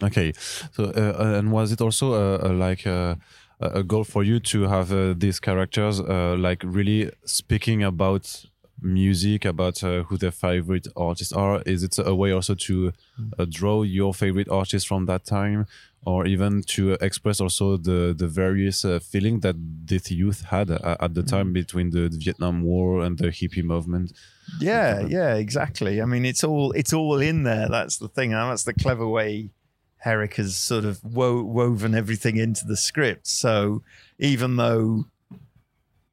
Okay, 0.01 0.33
so 0.73 0.85
uh, 0.85 1.39
and 1.39 1.51
was 1.51 1.73
it 1.73 1.81
also 1.81 2.13
uh, 2.13 2.49
uh, 2.49 2.53
like 2.53 2.87
uh, 2.87 3.17
a 3.61 3.83
goal 3.83 4.05
for 4.05 4.23
you 4.23 4.41
to 4.41 4.63
have 4.63 4.93
uh, 4.93 5.15
these 5.17 5.41
characters 5.41 6.01
uh, 6.01 6.37
like 6.39 6.63
really 6.65 7.11
speaking 7.25 7.83
about 7.83 8.45
music, 8.81 9.45
about 9.45 9.83
uh, 9.83 10.05
who 10.05 10.17
their 10.17 10.31
favorite 10.31 10.87
artists 10.97 11.33
are? 11.33 11.63
Is 11.67 11.83
it 11.83 11.99
a 11.99 12.15
way 12.15 12.33
also 12.33 12.55
to 12.55 12.93
uh, 13.39 13.47
draw 13.49 13.83
your 13.83 14.15
favorite 14.15 14.49
artists 14.49 14.87
from 14.87 15.07
that 15.07 15.25
time, 15.25 15.67
or 16.07 16.27
even 16.27 16.63
to 16.63 16.93
express 17.01 17.41
also 17.41 17.77
the 17.77 18.15
the 18.17 18.29
various 18.29 18.85
uh, 18.85 19.01
feeling 19.01 19.41
that 19.41 19.57
this 19.59 20.11
youth 20.11 20.45
had 20.45 20.71
at 20.71 21.15
the 21.15 21.25
time 21.25 21.51
mm. 21.51 21.55
between 21.55 21.91
the, 21.91 22.09
the 22.09 22.19
Vietnam 22.19 22.63
War 22.63 23.01
and 23.01 23.19
the 23.19 23.29
hippie 23.29 23.65
movement? 23.65 24.13
Yeah, 24.61 25.01
yeah, 25.01 25.35
exactly. 25.35 26.01
I 26.01 26.05
mean, 26.05 26.25
it's 26.25 26.45
all 26.45 26.71
it's 26.73 26.93
all 26.93 27.21
in 27.21 27.43
there. 27.43 27.69
That's 27.69 27.99
the 27.99 28.09
thing. 28.09 28.33
And 28.33 28.51
that's 28.51 28.65
the 28.65 28.75
clever 28.75 29.09
way 29.09 29.51
Herik 29.99 30.35
has 30.35 30.57
sort 30.57 30.85
of 30.85 31.03
wo- 31.05 31.43
woven 31.43 31.95
everything 31.95 32.37
into 32.37 32.65
the 32.65 32.77
script. 32.77 33.27
So 33.27 33.83
even 34.19 34.57
though, 34.57 35.07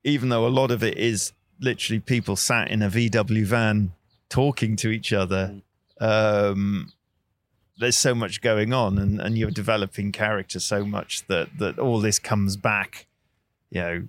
even 0.03 0.29
though 0.29 0.47
a 0.47 0.49
lot 0.49 0.71
of 0.71 0.83
it 0.83 0.97
is 0.97 1.33
literally 1.59 1.99
people 1.99 2.35
sat 2.35 2.69
in 2.69 2.81
a 2.81 2.89
VW 2.89 3.45
van 3.45 3.91
talking 4.29 4.75
to 4.77 4.89
each 4.89 5.13
other, 5.13 5.61
um, 6.01 6.91
there's 7.77 7.97
so 7.97 8.15
much 8.15 8.41
going 8.41 8.73
on, 8.73 8.97
and, 8.97 9.19
and 9.19 9.37
you're 9.37 9.51
developing 9.51 10.11
character 10.11 10.59
so 10.59 10.85
much 10.85 11.27
that 11.27 11.57
that 11.59 11.77
all 11.77 11.99
this 11.99 12.19
comes 12.19 12.55
back, 12.55 13.07
you 13.69 13.81
know, 13.81 14.07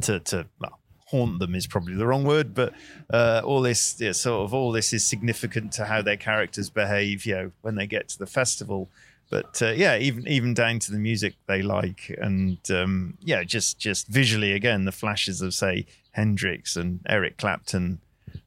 to 0.00 0.20
to 0.20 0.46
well, 0.58 0.80
haunt 1.12 1.38
them 1.38 1.54
is 1.54 1.66
probably 1.66 1.94
the 1.94 2.06
wrong 2.06 2.24
word, 2.24 2.54
but 2.54 2.72
uh, 3.12 3.42
all 3.44 3.60
this 3.60 4.00
yeah, 4.00 4.12
sort 4.12 4.44
of 4.44 4.54
all 4.54 4.72
this 4.72 4.92
is 4.92 5.04
significant 5.04 5.70
to 5.72 5.84
how 5.84 6.02
their 6.02 6.16
characters 6.16 6.70
behave, 6.70 7.24
you 7.26 7.34
know, 7.34 7.52
when 7.60 7.76
they 7.76 7.86
get 7.86 8.08
to 8.08 8.18
the 8.18 8.26
festival. 8.26 8.88
But 9.30 9.62
uh, 9.62 9.70
yeah, 9.70 9.96
even 9.98 10.26
even 10.26 10.54
down 10.54 10.78
to 10.80 10.90
the 10.90 10.98
music 10.98 11.34
they 11.46 11.62
like, 11.62 12.14
and 12.20 12.58
um, 12.70 13.18
yeah, 13.20 13.44
just 13.44 13.78
just 13.78 14.08
visually 14.08 14.52
again 14.52 14.84
the 14.84 14.92
flashes 14.92 15.40
of 15.42 15.54
say 15.54 15.86
Hendrix 16.12 16.76
and 16.76 17.00
Eric 17.06 17.36
Clapton 17.36 18.00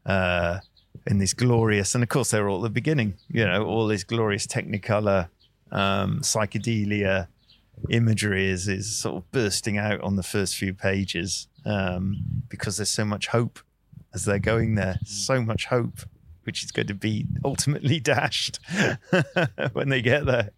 uh, 0.05 0.59
in 1.07 1.19
this 1.19 1.33
glorious, 1.33 1.95
and 1.95 2.03
of 2.03 2.09
course 2.09 2.31
they're 2.31 2.49
all 2.49 2.57
at 2.57 2.63
the 2.63 2.69
beginning, 2.81 3.13
you 3.29 3.45
know, 3.45 3.63
all 3.63 3.87
this 3.87 4.03
glorious 4.03 4.47
Technicolor 4.47 5.29
um, 5.71 6.19
psychedelia 6.21 7.27
imagery 7.89 8.49
is 8.49 8.67
is 8.67 8.95
sort 8.95 9.17
of 9.17 9.31
bursting 9.31 9.77
out 9.77 10.01
on 10.01 10.15
the 10.15 10.23
first 10.23 10.55
few 10.55 10.73
pages 10.73 11.47
um, 11.65 12.43
because 12.49 12.77
there's 12.77 12.89
so 12.89 13.05
much 13.05 13.27
hope 13.27 13.59
as 14.13 14.25
they're 14.25 14.39
going 14.39 14.75
there. 14.75 14.97
So 15.05 15.41
much 15.41 15.65
hope, 15.65 15.99
which 16.45 16.63
is 16.63 16.71
going 16.71 16.87
to 16.87 16.93
be 16.93 17.25
ultimately 17.43 17.99
dashed 18.11 18.59
when 19.73 19.89
they 19.89 20.01
get 20.01 20.25
there. 20.25 20.51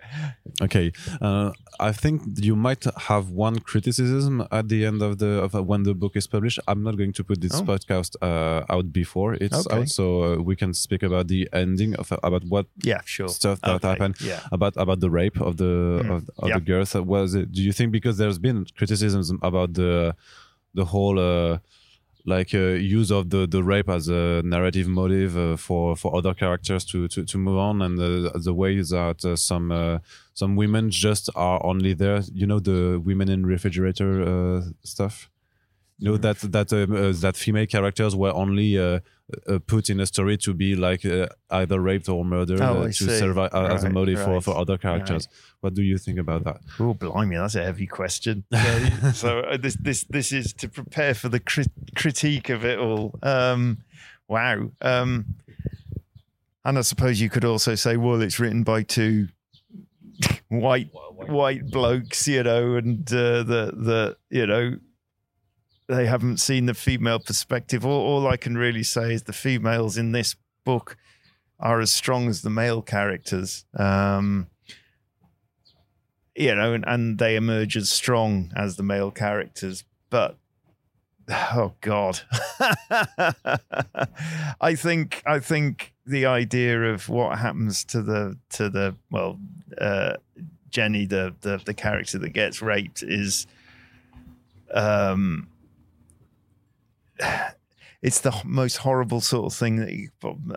Okay, 0.61 0.91
uh, 1.21 1.51
I 1.79 1.91
think 1.91 2.21
you 2.35 2.55
might 2.55 2.83
have 3.09 3.29
one 3.29 3.59
criticism 3.59 4.45
at 4.51 4.69
the 4.69 4.85
end 4.85 5.01
of 5.01 5.19
the 5.19 5.41
of 5.41 5.55
uh, 5.55 5.63
when 5.63 5.83
the 5.83 5.93
book 5.93 6.15
is 6.15 6.27
published. 6.27 6.59
I'm 6.67 6.83
not 6.83 6.97
going 6.97 7.13
to 7.13 7.23
put 7.23 7.41
this 7.41 7.55
oh. 7.55 7.63
podcast 7.63 8.15
uh, 8.21 8.73
out 8.73 8.91
before 8.91 9.33
it's 9.35 9.65
okay. 9.65 9.81
out, 9.81 9.89
so 9.89 10.23
uh, 10.23 10.35
we 10.37 10.55
can 10.55 10.73
speak 10.73 11.03
about 11.03 11.27
the 11.27 11.49
ending 11.53 11.95
of 11.95 12.11
about 12.23 12.43
what 12.45 12.67
yeah 12.83 13.01
sure 13.05 13.29
stuff 13.29 13.61
that 13.61 13.75
okay. 13.75 13.87
happened 13.87 14.15
yeah. 14.21 14.41
about 14.51 14.73
about 14.77 14.99
the 14.99 15.09
rape 15.09 15.39
of 15.39 15.57
the 15.57 16.01
mm. 16.03 16.15
of, 16.15 16.29
of 16.37 16.49
yeah. 16.49 16.55
the 16.55 16.61
girls. 16.61 16.93
Was 16.95 17.35
it? 17.35 17.51
Do 17.51 17.61
you 17.61 17.71
think 17.71 17.91
because 17.91 18.17
there's 18.17 18.39
been 18.39 18.65
criticisms 18.77 19.31
about 19.41 19.73
the 19.73 20.15
the 20.73 20.85
whole 20.85 21.19
uh, 21.19 21.57
like 22.27 22.53
uh, 22.53 22.75
use 22.99 23.09
of 23.09 23.29
the 23.29 23.47
the 23.47 23.63
rape 23.63 23.89
as 23.89 24.09
a 24.09 24.41
narrative 24.43 24.87
motive 24.87 25.37
uh, 25.37 25.55
for 25.55 25.95
for 25.95 26.15
other 26.15 26.33
characters 26.33 26.83
to 26.85 27.07
to, 27.07 27.23
to 27.23 27.37
move 27.37 27.57
on 27.57 27.81
and 27.81 27.97
the, 27.97 28.53
way 28.53 28.79
that 28.81 29.23
uh, 29.25 29.35
some 29.35 30.01
some 30.33 30.55
women 30.55 30.91
just 30.91 31.29
are 31.35 31.65
only 31.65 31.93
there 31.93 32.21
you 32.33 32.45
know 32.45 32.59
the 32.59 33.01
women 33.03 33.29
in 33.29 33.45
refrigerator 33.45 34.61
stuff 34.83 35.29
you 35.99 36.11
know 36.11 36.17
that 36.17 36.37
that 36.39 36.71
um, 36.73 36.95
uh, 36.95 37.11
that 37.11 37.35
female 37.35 37.65
characters 37.65 38.15
were 38.15 38.31
only 38.31 38.77
uh, 38.77 38.99
uh, 39.47 39.59
put 39.65 39.89
in 39.89 39.99
a 39.99 40.05
story 40.05 40.37
to 40.37 40.53
be 40.53 40.75
like 40.75 41.03
uh, 41.05 41.27
either 41.49 41.79
raped 41.79 42.07
or 42.07 42.23
murdered 42.23 42.61
oh, 42.61 42.85
to 42.85 42.91
survive 42.91 43.51
right, 43.51 43.71
as 43.71 43.83
a 43.83 43.89
motive 43.89 44.19
right, 44.19 44.25
for, 44.25 44.41
for 44.41 44.57
other 44.57 44.77
characters. 44.77 45.27
Right. 45.27 45.57
What 45.61 45.73
do 45.73 45.81
you 45.81 45.97
think 45.97 46.19
about 46.19 46.43
that? 46.43 46.57
Oh, 46.79 46.93
blimey, 46.93 47.35
that's 47.35 47.55
a 47.55 47.63
heavy 47.63 47.87
question. 47.87 48.43
so 49.13 49.39
uh, 49.39 49.57
this 49.57 49.75
this 49.75 50.05
this 50.09 50.31
is 50.31 50.53
to 50.53 50.69
prepare 50.69 51.13
for 51.13 51.29
the 51.29 51.39
crit- 51.39 51.95
critique 51.95 52.49
of 52.49 52.63
it 52.63 52.77
all. 52.77 53.17
Um, 53.23 53.79
wow. 54.27 54.69
Um, 54.81 55.25
and 56.63 56.77
I 56.77 56.81
suppose 56.81 57.19
you 57.19 57.29
could 57.29 57.45
also 57.45 57.75
say, 57.75 57.97
well, 57.97 58.21
it's 58.21 58.39
written 58.39 58.63
by 58.63 58.83
two 58.83 59.29
white 60.49 60.89
white 60.93 61.71
blokes, 61.71 62.27
you 62.27 62.43
know, 62.43 62.75
and 62.75 63.07
uh, 63.11 63.41
the 63.43 63.73
the 63.75 64.17
you 64.29 64.45
know 64.45 64.77
they 65.87 66.05
haven't 66.05 66.37
seen 66.37 66.65
the 66.65 66.73
female 66.73 67.19
perspective. 67.19 67.85
All, 67.85 67.99
all 67.99 68.27
I 68.27 68.37
can 68.37 68.57
really 68.57 68.83
say 68.83 69.13
is 69.13 69.23
the 69.23 69.33
females 69.33 69.97
in 69.97 70.11
this 70.11 70.35
book 70.65 70.97
are 71.59 71.79
as 71.79 71.91
strong 71.91 72.27
as 72.27 72.41
the 72.41 72.49
male 72.49 72.81
characters. 72.81 73.65
Um, 73.73 74.47
you 76.35 76.53
know, 76.53 76.73
and, 76.73 76.83
and 76.87 77.17
they 77.17 77.35
emerge 77.35 77.75
as 77.75 77.89
strong 77.89 78.51
as 78.55 78.75
the 78.75 78.83
male 78.83 79.11
characters. 79.11 79.83
But 80.09 80.37
oh 81.29 81.73
god, 81.81 82.19
I 84.61 84.75
think 84.75 85.23
I 85.25 85.39
think 85.39 85.93
the 86.05 86.25
idea 86.25 86.93
of 86.93 87.09
what 87.09 87.39
happens 87.39 87.83
to 87.85 88.01
the 88.01 88.37
to 88.51 88.69
the 88.69 88.95
well, 89.09 89.39
uh, 89.79 90.17
Jenny, 90.69 91.05
the, 91.05 91.33
the 91.41 91.61
the 91.65 91.73
character 91.73 92.19
that 92.19 92.29
gets 92.29 92.61
raped, 92.61 93.03
is 93.03 93.47
um 94.73 95.47
it's 98.01 98.19
the 98.19 98.33
most 98.45 98.77
horrible 98.77 99.21
sort 99.21 99.51
of 99.51 99.57
thing 99.57 99.77
that 99.77 99.91
you, 99.91 100.09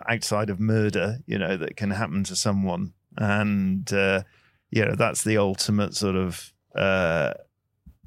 outside 0.07 0.49
of 0.49 0.59
murder, 0.59 1.19
you 1.25 1.37
know, 1.37 1.57
that 1.57 1.75
can 1.75 1.91
happen 1.91 2.23
to 2.25 2.35
someone, 2.35 2.93
and 3.17 3.91
uh, 3.91 4.23
you 4.69 4.85
know 4.85 4.95
that's 4.95 5.23
the 5.23 5.37
ultimate 5.37 5.95
sort 5.95 6.15
of 6.15 6.53
uh, 6.75 7.33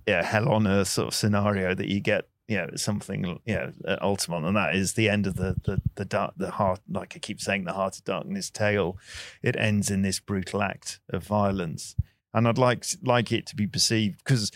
yeah 0.07 0.23
hell 0.23 0.49
on 0.51 0.67
earth 0.67 0.89
sort 0.89 1.09
of 1.09 1.15
scenario 1.15 1.75
that 1.75 1.89
you 1.89 2.01
get. 2.01 2.29
You 2.47 2.59
know, 2.59 2.69
something 2.77 3.41
you 3.47 3.55
know 3.55 3.73
ultimate, 4.03 4.45
and 4.45 4.55
that 4.55 4.75
is 4.75 4.93
the 4.93 5.09
end 5.09 5.27
of 5.27 5.37
the 5.37 5.57
the 5.65 5.81
the 5.95 6.05
dark 6.05 6.35
the 6.37 6.51
heart. 6.51 6.81
Like 6.91 7.15
I 7.17 7.19
keep 7.19 7.41
saying, 7.41 7.65
the 7.65 7.73
heart 7.73 7.97
of 7.97 8.05
darkness 8.05 8.51
tale. 8.51 8.99
It 9.43 9.57
ends 9.57 9.91
in 9.91 10.03
this 10.03 10.21
brutal 10.21 10.63
act 10.63 11.01
of 11.09 11.25
violence, 11.25 11.97
and 12.35 12.47
I'd 12.47 12.59
like 12.59 12.85
like 13.03 13.33
it 13.33 13.47
to 13.47 13.57
be 13.57 13.67
perceived 13.67 14.19
because 14.19 14.53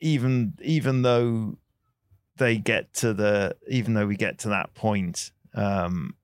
even 0.00 0.54
even 0.62 1.02
though 1.02 1.58
they 2.36 2.56
get 2.56 2.92
to 2.94 3.12
the 3.12 3.56
even 3.68 3.94
though 3.94 4.06
we 4.06 4.16
get 4.16 4.38
to 4.38 4.48
that 4.48 4.74
point 4.74 5.30
um 5.54 6.14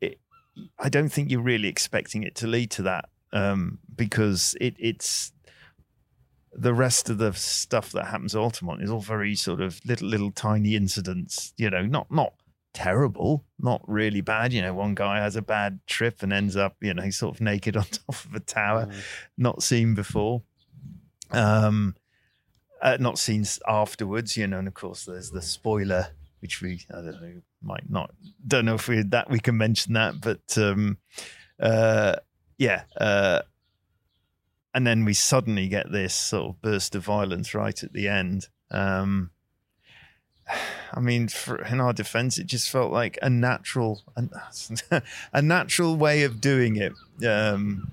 it, 0.00 0.18
i 0.78 0.88
don't 0.88 1.08
think 1.08 1.30
you're 1.30 1.40
really 1.40 1.68
expecting 1.68 2.22
it 2.22 2.34
to 2.34 2.46
lead 2.46 2.70
to 2.70 2.82
that 2.82 3.08
um 3.32 3.78
because 3.94 4.54
it 4.60 4.74
it's 4.78 5.32
the 6.54 6.74
rest 6.74 7.08
of 7.08 7.18
the 7.18 7.32
stuff 7.32 7.92
that 7.92 8.06
happens 8.06 8.32
to 8.32 8.38
Altamont 8.38 8.82
is 8.82 8.90
all 8.90 9.00
very 9.00 9.34
sort 9.34 9.60
of 9.60 9.80
little 9.86 10.08
little 10.08 10.30
tiny 10.30 10.76
incidents 10.76 11.54
you 11.56 11.70
know 11.70 11.86
not 11.86 12.10
not 12.10 12.34
terrible 12.74 13.44
not 13.58 13.82
really 13.86 14.20
bad 14.20 14.52
you 14.52 14.62
know 14.62 14.72
one 14.72 14.94
guy 14.94 15.18
has 15.18 15.36
a 15.36 15.42
bad 15.42 15.78
trip 15.86 16.22
and 16.22 16.32
ends 16.32 16.56
up 16.56 16.76
you 16.80 16.92
know 16.92 17.02
he's 17.02 17.18
sort 17.18 17.34
of 17.34 17.40
naked 17.40 17.76
on 17.78 17.84
top 17.84 18.08
of 18.08 18.34
a 18.34 18.40
tower 18.40 18.86
mm. 18.86 18.94
not 19.36 19.62
seen 19.62 19.94
before 19.94 20.42
um 21.30 21.94
uh, 22.82 22.96
not 23.00 23.18
seen 23.18 23.44
afterwards, 23.66 24.36
you 24.36 24.46
know, 24.46 24.58
and 24.58 24.68
of 24.68 24.74
course 24.74 25.04
there's 25.04 25.30
the 25.30 25.40
spoiler, 25.40 26.08
which 26.40 26.60
we 26.60 26.84
I 26.90 26.96
don't 26.96 27.22
know 27.22 27.42
might 27.62 27.88
not 27.88 28.10
don't 28.46 28.64
know 28.64 28.74
if 28.74 28.88
we 28.88 29.02
that 29.02 29.30
we 29.30 29.40
can 29.40 29.56
mention 29.56 29.94
that, 29.94 30.20
but 30.20 30.58
um, 30.58 30.98
uh, 31.60 32.16
yeah, 32.58 32.82
uh, 32.98 33.42
and 34.74 34.86
then 34.86 35.04
we 35.04 35.14
suddenly 35.14 35.68
get 35.68 35.92
this 35.92 36.14
sort 36.14 36.50
of 36.50 36.62
burst 36.62 36.94
of 36.94 37.04
violence 37.04 37.54
right 37.54 37.82
at 37.82 37.92
the 37.92 38.08
end. 38.08 38.48
Um, 38.70 39.30
I 40.94 41.00
mean, 41.00 41.28
for, 41.28 41.62
in 41.64 41.80
our 41.80 41.92
defense, 41.92 42.36
it 42.36 42.46
just 42.46 42.68
felt 42.68 42.92
like 42.92 43.18
a 43.22 43.30
natural, 43.30 44.02
a, 44.16 45.02
a 45.32 45.40
natural 45.40 45.96
way 45.96 46.22
of 46.24 46.40
doing 46.40 46.76
it. 46.76 46.92
Um, 47.26 47.92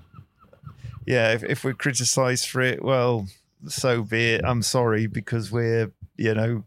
yeah, 1.06 1.32
if, 1.32 1.42
if 1.42 1.64
we're 1.64 1.74
criticized 1.74 2.46
for 2.48 2.60
it, 2.60 2.84
well, 2.84 3.26
so 3.68 4.02
be 4.02 4.34
it. 4.34 4.42
I'm 4.44 4.62
sorry 4.62 5.06
because 5.06 5.50
we're, 5.52 5.92
you 6.16 6.34
know, 6.34 6.64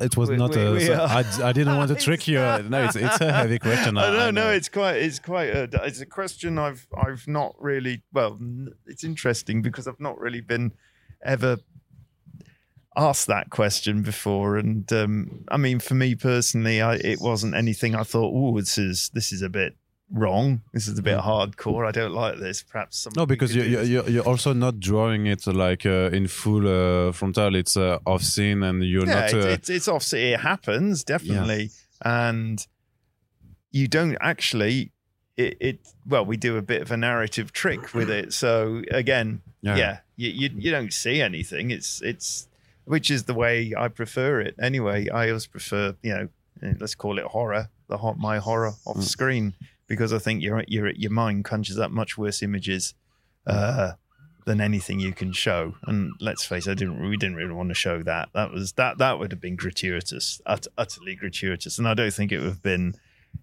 It 0.00 0.16
was 0.16 0.28
We- 0.28 0.36
not 0.36 0.56
we- 0.56 0.62
a. 0.62 0.72
we 0.72 0.92
I, 0.92 1.20
I 1.48 1.52
didn't 1.52 1.76
want 1.76 1.88
to 1.90 1.94
trick 2.06 2.26
you. 2.26 2.38
No, 2.38 2.84
it's 2.84 2.96
it's 2.96 3.20
a 3.20 3.32
heavy 3.32 3.58
question. 3.60 3.96
I 3.98 4.06
don't 4.10 4.34
know. 4.34 4.46
know. 4.46 4.50
It's 4.50 4.68
quite. 4.68 4.96
It's 4.96 5.20
quite. 5.20 5.50
A, 5.50 5.68
it's 5.84 6.00
a 6.00 6.06
question 6.06 6.58
I've. 6.58 6.86
I've 6.96 7.28
not 7.28 7.54
really. 7.60 8.02
Well, 8.12 8.38
it's 8.86 9.04
interesting 9.04 9.62
because 9.62 9.86
I've 9.86 10.00
not 10.00 10.18
really 10.18 10.40
been 10.40 10.72
ever 11.24 11.58
asked 12.96 13.28
that 13.28 13.50
question 13.50 14.02
before. 14.02 14.56
And 14.56 14.92
um, 14.92 15.44
I 15.48 15.56
mean, 15.56 15.78
for 15.78 15.94
me 15.94 16.16
personally, 16.16 16.82
I, 16.82 16.94
it 16.96 17.20
wasn't 17.20 17.54
anything 17.54 17.94
I 17.94 18.02
thought. 18.02 18.32
Oh, 18.34 18.58
this 18.58 18.78
is 18.78 19.10
this 19.14 19.30
is 19.30 19.42
a 19.42 19.48
bit 19.48 19.76
wrong. 20.10 20.62
This 20.72 20.88
is 20.88 20.98
a 20.98 21.02
bit 21.02 21.18
hardcore. 21.18 21.86
I 21.86 21.90
don't 21.92 22.12
like 22.12 22.38
this. 22.38 22.62
Perhaps 22.62 22.98
some. 22.98 23.12
No, 23.16 23.26
because 23.26 23.54
you, 23.54 23.62
you, 23.62 23.80
you- 23.82 24.04
you're 24.08 24.26
also 24.28 24.52
not 24.52 24.80
drawing 24.80 25.26
it 25.26 25.46
like 25.46 25.84
uh, 25.86 26.10
in 26.12 26.28
full 26.28 26.66
uh, 26.66 27.12
frontal. 27.12 27.54
It's 27.54 27.76
uh, 27.76 27.98
off 28.06 28.22
scene, 28.22 28.62
and 28.62 28.82
you're 28.82 29.06
yeah, 29.06 29.14
not. 29.20 29.32
it, 29.34 29.44
Uh, 29.44 29.48
it's 29.48 29.70
it's 29.70 29.88
off. 29.88 30.12
It 30.12 30.40
happens 30.40 31.04
definitely, 31.04 31.70
and 32.04 32.66
you 33.70 33.88
don't 33.88 34.16
actually. 34.20 34.92
It, 35.36 35.56
it 35.60 35.78
well, 36.04 36.24
we 36.24 36.36
do 36.36 36.56
a 36.56 36.62
bit 36.62 36.82
of 36.82 36.90
a 36.90 36.96
narrative 36.96 37.52
trick 37.52 37.94
with 37.94 38.10
it. 38.10 38.32
So 38.32 38.82
again, 38.90 39.40
yeah, 39.62 39.98
you, 40.16 40.30
you 40.30 40.50
you 40.58 40.70
don't 40.72 40.92
see 40.92 41.22
anything. 41.22 41.70
It's 41.70 42.02
it's 42.02 42.48
which 42.86 43.08
is 43.10 43.24
the 43.24 43.34
way 43.34 43.72
I 43.78 43.86
prefer 43.88 44.40
it. 44.40 44.56
Anyway, 44.60 45.08
I 45.10 45.28
always 45.28 45.46
prefer 45.46 45.94
you 46.02 46.12
know 46.14 46.28
let's 46.80 46.96
call 46.96 47.18
it 47.20 47.24
horror, 47.26 47.68
the 47.88 47.98
hot 47.98 48.18
my 48.18 48.38
horror 48.38 48.72
off 48.84 48.96
Mm. 48.96 49.02
screen 49.04 49.54
because 49.88 50.12
I 50.12 50.18
think 50.18 50.42
your 50.42 50.62
your 50.68 50.90
your 50.90 51.10
mind 51.10 51.44
conjures 51.44 51.78
up 51.78 51.90
much 51.90 52.16
worse 52.16 52.42
images. 52.42 52.94
Uh, 53.46 53.92
than 54.44 54.60
anything 54.62 54.98
you 54.98 55.12
can 55.12 55.30
show. 55.30 55.74
And 55.86 56.12
let's 56.20 56.42
face 56.42 56.66
it, 56.66 56.70
I 56.70 56.74
didn't 56.74 56.98
we 57.06 57.18
didn't 57.18 57.36
really 57.36 57.52
want 57.52 57.68
to 57.68 57.74
show 57.74 58.02
that. 58.04 58.30
That 58.32 58.50
was 58.50 58.72
that 58.72 58.96
that 58.96 59.18
would 59.18 59.30
have 59.30 59.42
been 59.42 59.56
gratuitous, 59.56 60.40
ut- 60.46 60.66
utterly 60.78 61.14
gratuitous, 61.14 61.78
and 61.78 61.86
I 61.86 61.92
don't 61.92 62.14
think 62.14 62.32
it 62.32 62.38
would 62.38 62.48
have 62.48 62.62
been 62.62 62.94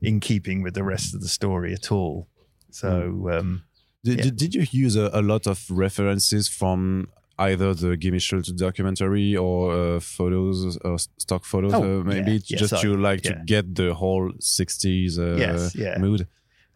in 0.01 0.19
keeping 0.19 0.63
with 0.63 0.73
the 0.73 0.83
rest 0.83 1.13
of 1.13 1.21
the 1.21 1.27
story 1.27 1.73
at 1.73 1.91
all. 1.91 2.27
So 2.71 3.29
um, 3.31 3.63
Did, 4.03 4.17
Yeah. 4.17 4.23
did, 4.25 4.35
did 4.37 4.55
you 4.55 4.65
use 4.71 4.95
a, 4.95 5.11
a 5.13 5.21
lot 5.21 5.45
of 5.45 5.63
references 5.69 6.47
from 6.47 7.07
either 7.37 7.73
the 7.73 7.97
Gimme 7.97 8.19
Shelter 8.19 8.53
documentary 8.53 9.35
or 9.35 9.71
uh, 9.95 9.99
photos 9.99 10.77
or 10.77 10.97
stock 11.17 11.43
photos, 11.45 11.73
Oh, 11.73 11.99
uh, 11.99 12.03
maybe 12.03 12.31
yeah. 12.33 12.39
Yes, 12.47 12.59
just 12.59 12.73
I- 12.73 12.81
to 12.81 12.95
like 12.97 13.25
yeah. 13.25 13.33
to 13.33 13.43
get 13.45 13.75
the 13.75 13.93
whole 13.93 14.31
60s 14.39 15.19
uh, 15.19 15.35
Yes, 15.37 15.75
yeah. 15.75 15.97
mood? 15.97 16.27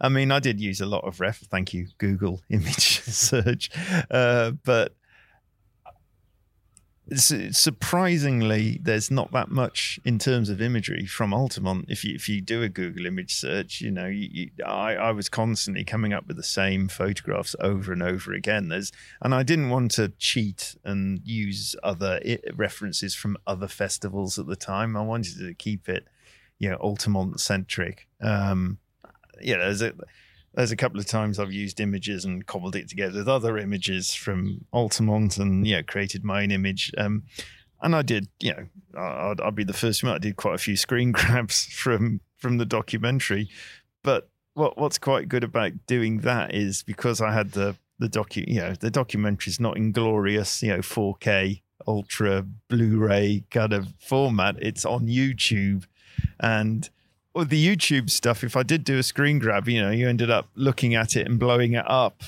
I 0.02 0.08
mean, 0.10 0.32
I 0.32 0.40
did 0.40 0.62
use 0.62 0.80
a 0.82 0.86
lot 0.86 1.04
of 1.04 1.20
ref. 1.20 1.40
Thank 1.52 1.74
you, 1.74 1.88
Google 1.98 2.42
image 2.50 3.02
search. 3.02 3.70
Uh, 4.10 4.52
but 4.64 4.96
surprisingly, 7.16 8.80
there's 8.82 9.10
not 9.10 9.32
that 9.32 9.50
much 9.50 10.00
in 10.06 10.20
terms 10.20 10.50
of 10.50 10.62
imagery 10.62 11.06
from 11.06 11.34
Altamont. 11.34 11.86
If 11.88 12.04
you 12.04 12.16
if 12.16 12.30
you 12.30 12.42
do 12.42 12.62
a 12.62 12.70
Google 12.70 13.06
image 13.06 13.34
search, 13.34 13.82
you 13.82 13.92
know, 13.92 14.06
you, 14.06 14.30
you, 14.32 14.50
I 14.66 14.96
I 14.96 15.12
was 15.12 15.30
constantly 15.30 15.84
coming 15.84 16.14
up 16.14 16.28
with 16.28 16.38
the 16.38 16.44
same 16.44 16.88
photographs 16.88 17.56
over 17.60 17.94
and 17.94 18.04
over 18.04 18.34
again. 18.34 18.70
There's 18.70 18.92
and 19.22 19.34
I 19.34 19.44
didn't 19.44 19.70
want 19.70 19.92
to 19.92 20.10
cheat 20.20 20.76
and 20.84 21.22
use 21.24 21.76
other 21.84 22.20
references 22.56 23.16
from 23.16 23.38
other 23.48 23.68
festivals 23.68 24.38
at 24.38 24.48
the 24.48 24.56
time. 24.56 24.96
I 24.96 25.02
wanted 25.02 25.38
to 25.40 25.54
keep 25.54 25.90
it, 25.90 26.08
you 26.58 26.70
know, 26.70 26.78
Altamont 26.78 27.40
centric. 27.40 28.08
Um, 28.22 28.78
know, 29.56 29.64
there's 29.64 29.82
a 29.82 29.94
there's 30.54 30.72
a 30.72 30.78
couple 30.78 31.00
of 31.00 31.06
times 31.06 31.40
I've 31.40 31.54
used 31.54 31.80
images 31.80 32.26
and 32.26 32.46
cobbled 32.46 32.76
it 32.76 32.90
together 32.90 33.20
with 33.20 33.30
other 33.30 33.58
images 33.58 34.14
from 34.14 34.66
Altamont 34.74 35.38
and 35.38 35.66
you 35.66 35.78
know 35.78 35.84
created 35.84 36.24
my 36.24 36.44
own 36.44 36.52
image. 36.52 36.92
Um, 36.98 37.24
and 37.82 37.96
I 37.96 38.02
did, 38.02 38.28
you 38.42 38.54
know, 38.54 39.00
I'd, 39.00 39.40
I'd 39.40 39.56
be 39.56 39.64
the 39.64 39.74
first 39.74 40.04
one. 40.04 40.14
I 40.14 40.18
did 40.18 40.36
quite 40.36 40.56
a 40.56 40.60
few 40.60 40.76
screen 40.76 41.12
grabs 41.14 41.66
from 41.66 42.22
from 42.38 42.58
the 42.58 42.66
documentary. 42.66 43.50
But 44.04 44.30
what 44.54 44.78
what's 44.78 44.98
quite 44.98 45.30
good 45.30 45.44
about 45.44 45.74
doing 45.88 46.20
that 46.20 46.54
is 46.54 46.84
because 46.84 47.22
I 47.22 47.34
had 47.34 47.52
the 47.52 47.76
the 48.00 48.10
docu, 48.10 48.48
you 48.48 48.62
know, 48.62 48.74
the 48.74 48.92
documentary's 48.92 49.60
not 49.60 49.78
inglorious, 49.78 50.64
you 50.64 50.70
know, 50.70 50.80
4K 50.80 51.62
ultra 51.88 52.46
Blu-ray 52.70 53.44
kind 53.52 53.74
of 53.74 53.94
format. 54.00 54.56
It's 54.62 54.86
on 54.86 55.08
YouTube, 55.08 55.86
and 56.40 56.90
the 57.44 57.76
YouTube 57.76 58.10
stuff, 58.10 58.44
if 58.44 58.56
I 58.56 58.64
did 58.64 58.84
do 58.84 58.98
a 58.98 59.04
screen 59.04 59.40
grab, 59.40 59.68
you 59.68 59.82
know, 59.82 59.92
you 59.92 60.08
ended 60.08 60.30
up 60.30 60.50
looking 60.56 60.96
at 60.96 61.16
it 61.16 61.28
and 61.28 61.40
blowing 61.40 61.74
it 61.74 61.90
up. 61.90 62.22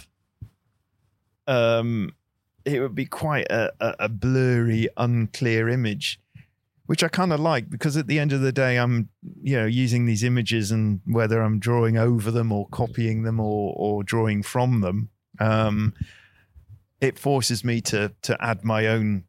Um, 1.47 2.13
it 2.65 2.79
would 2.79 2.95
be 2.95 3.05
quite 3.05 3.47
a, 3.49 3.71
a, 3.79 3.95
a 4.01 4.09
blurry, 4.09 4.87
unclear 4.97 5.67
image, 5.67 6.19
which 6.85 7.03
I 7.03 7.07
kind 7.07 7.33
of 7.33 7.39
like 7.39 7.69
because 7.69 7.97
at 7.97 8.07
the 8.07 8.19
end 8.19 8.33
of 8.33 8.41
the 8.41 8.51
day, 8.51 8.77
I'm, 8.77 9.09
you 9.41 9.57
know, 9.57 9.65
using 9.65 10.05
these 10.05 10.23
images 10.23 10.71
and 10.71 11.01
whether 11.05 11.41
I'm 11.41 11.59
drawing 11.59 11.97
over 11.97 12.31
them 12.31 12.51
or 12.51 12.67
copying 12.69 13.23
them 13.23 13.39
or 13.39 13.73
or 13.75 14.03
drawing 14.03 14.43
from 14.43 14.81
them, 14.81 15.09
um, 15.39 15.93
it 16.99 17.17
forces 17.17 17.63
me 17.63 17.81
to 17.81 18.13
to 18.21 18.37
add 18.39 18.63
my 18.63 18.87
own 18.87 19.23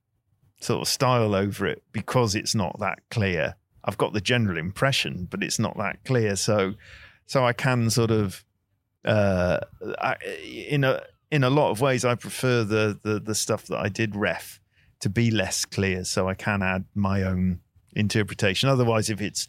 sort 0.61 0.83
of 0.83 0.89
style 0.89 1.35
over 1.35 1.67
it 1.67 1.83
because 1.93 2.35
it's 2.35 2.55
not 2.55 2.79
that 2.79 3.01
clear. 3.11 3.57
I've 3.85 3.99
got 3.99 4.13
the 4.13 4.21
general 4.21 4.59
impression, 4.59 5.27
but 5.31 5.43
it's 5.43 5.59
not 5.59 5.77
that 5.79 6.05
clear. 6.05 6.37
So, 6.37 6.75
so 7.27 7.45
I 7.45 7.53
can 7.53 7.91
sort 7.91 8.11
of, 8.11 8.45
uh, 9.05 9.59
I, 9.99 10.17
in 10.69 10.85
a 10.85 11.03
in 11.31 11.45
a 11.45 11.51
lot 11.51 11.71
of 11.71 11.81
ways, 11.81 12.05
I 12.05 12.15
prefer 12.15 12.65
the 12.65 12.99
the 13.03 13.19
the 13.19 13.35
stuff 13.35 13.67
that 13.67 13.79
I 13.79 13.89
did 13.89 14.15
ref 14.15 14.61
to 15.01 15.09
be 15.09 15.31
less 15.31 15.65
clear, 15.65 16.05
so 16.05 16.29
I 16.29 16.35
can 16.35 16.63
add 16.63 16.85
my 16.95 17.23
own 17.23 17.61
interpretation. 17.95 18.69
Otherwise, 18.69 19.11
if 19.11 19.21
it's 19.21 19.49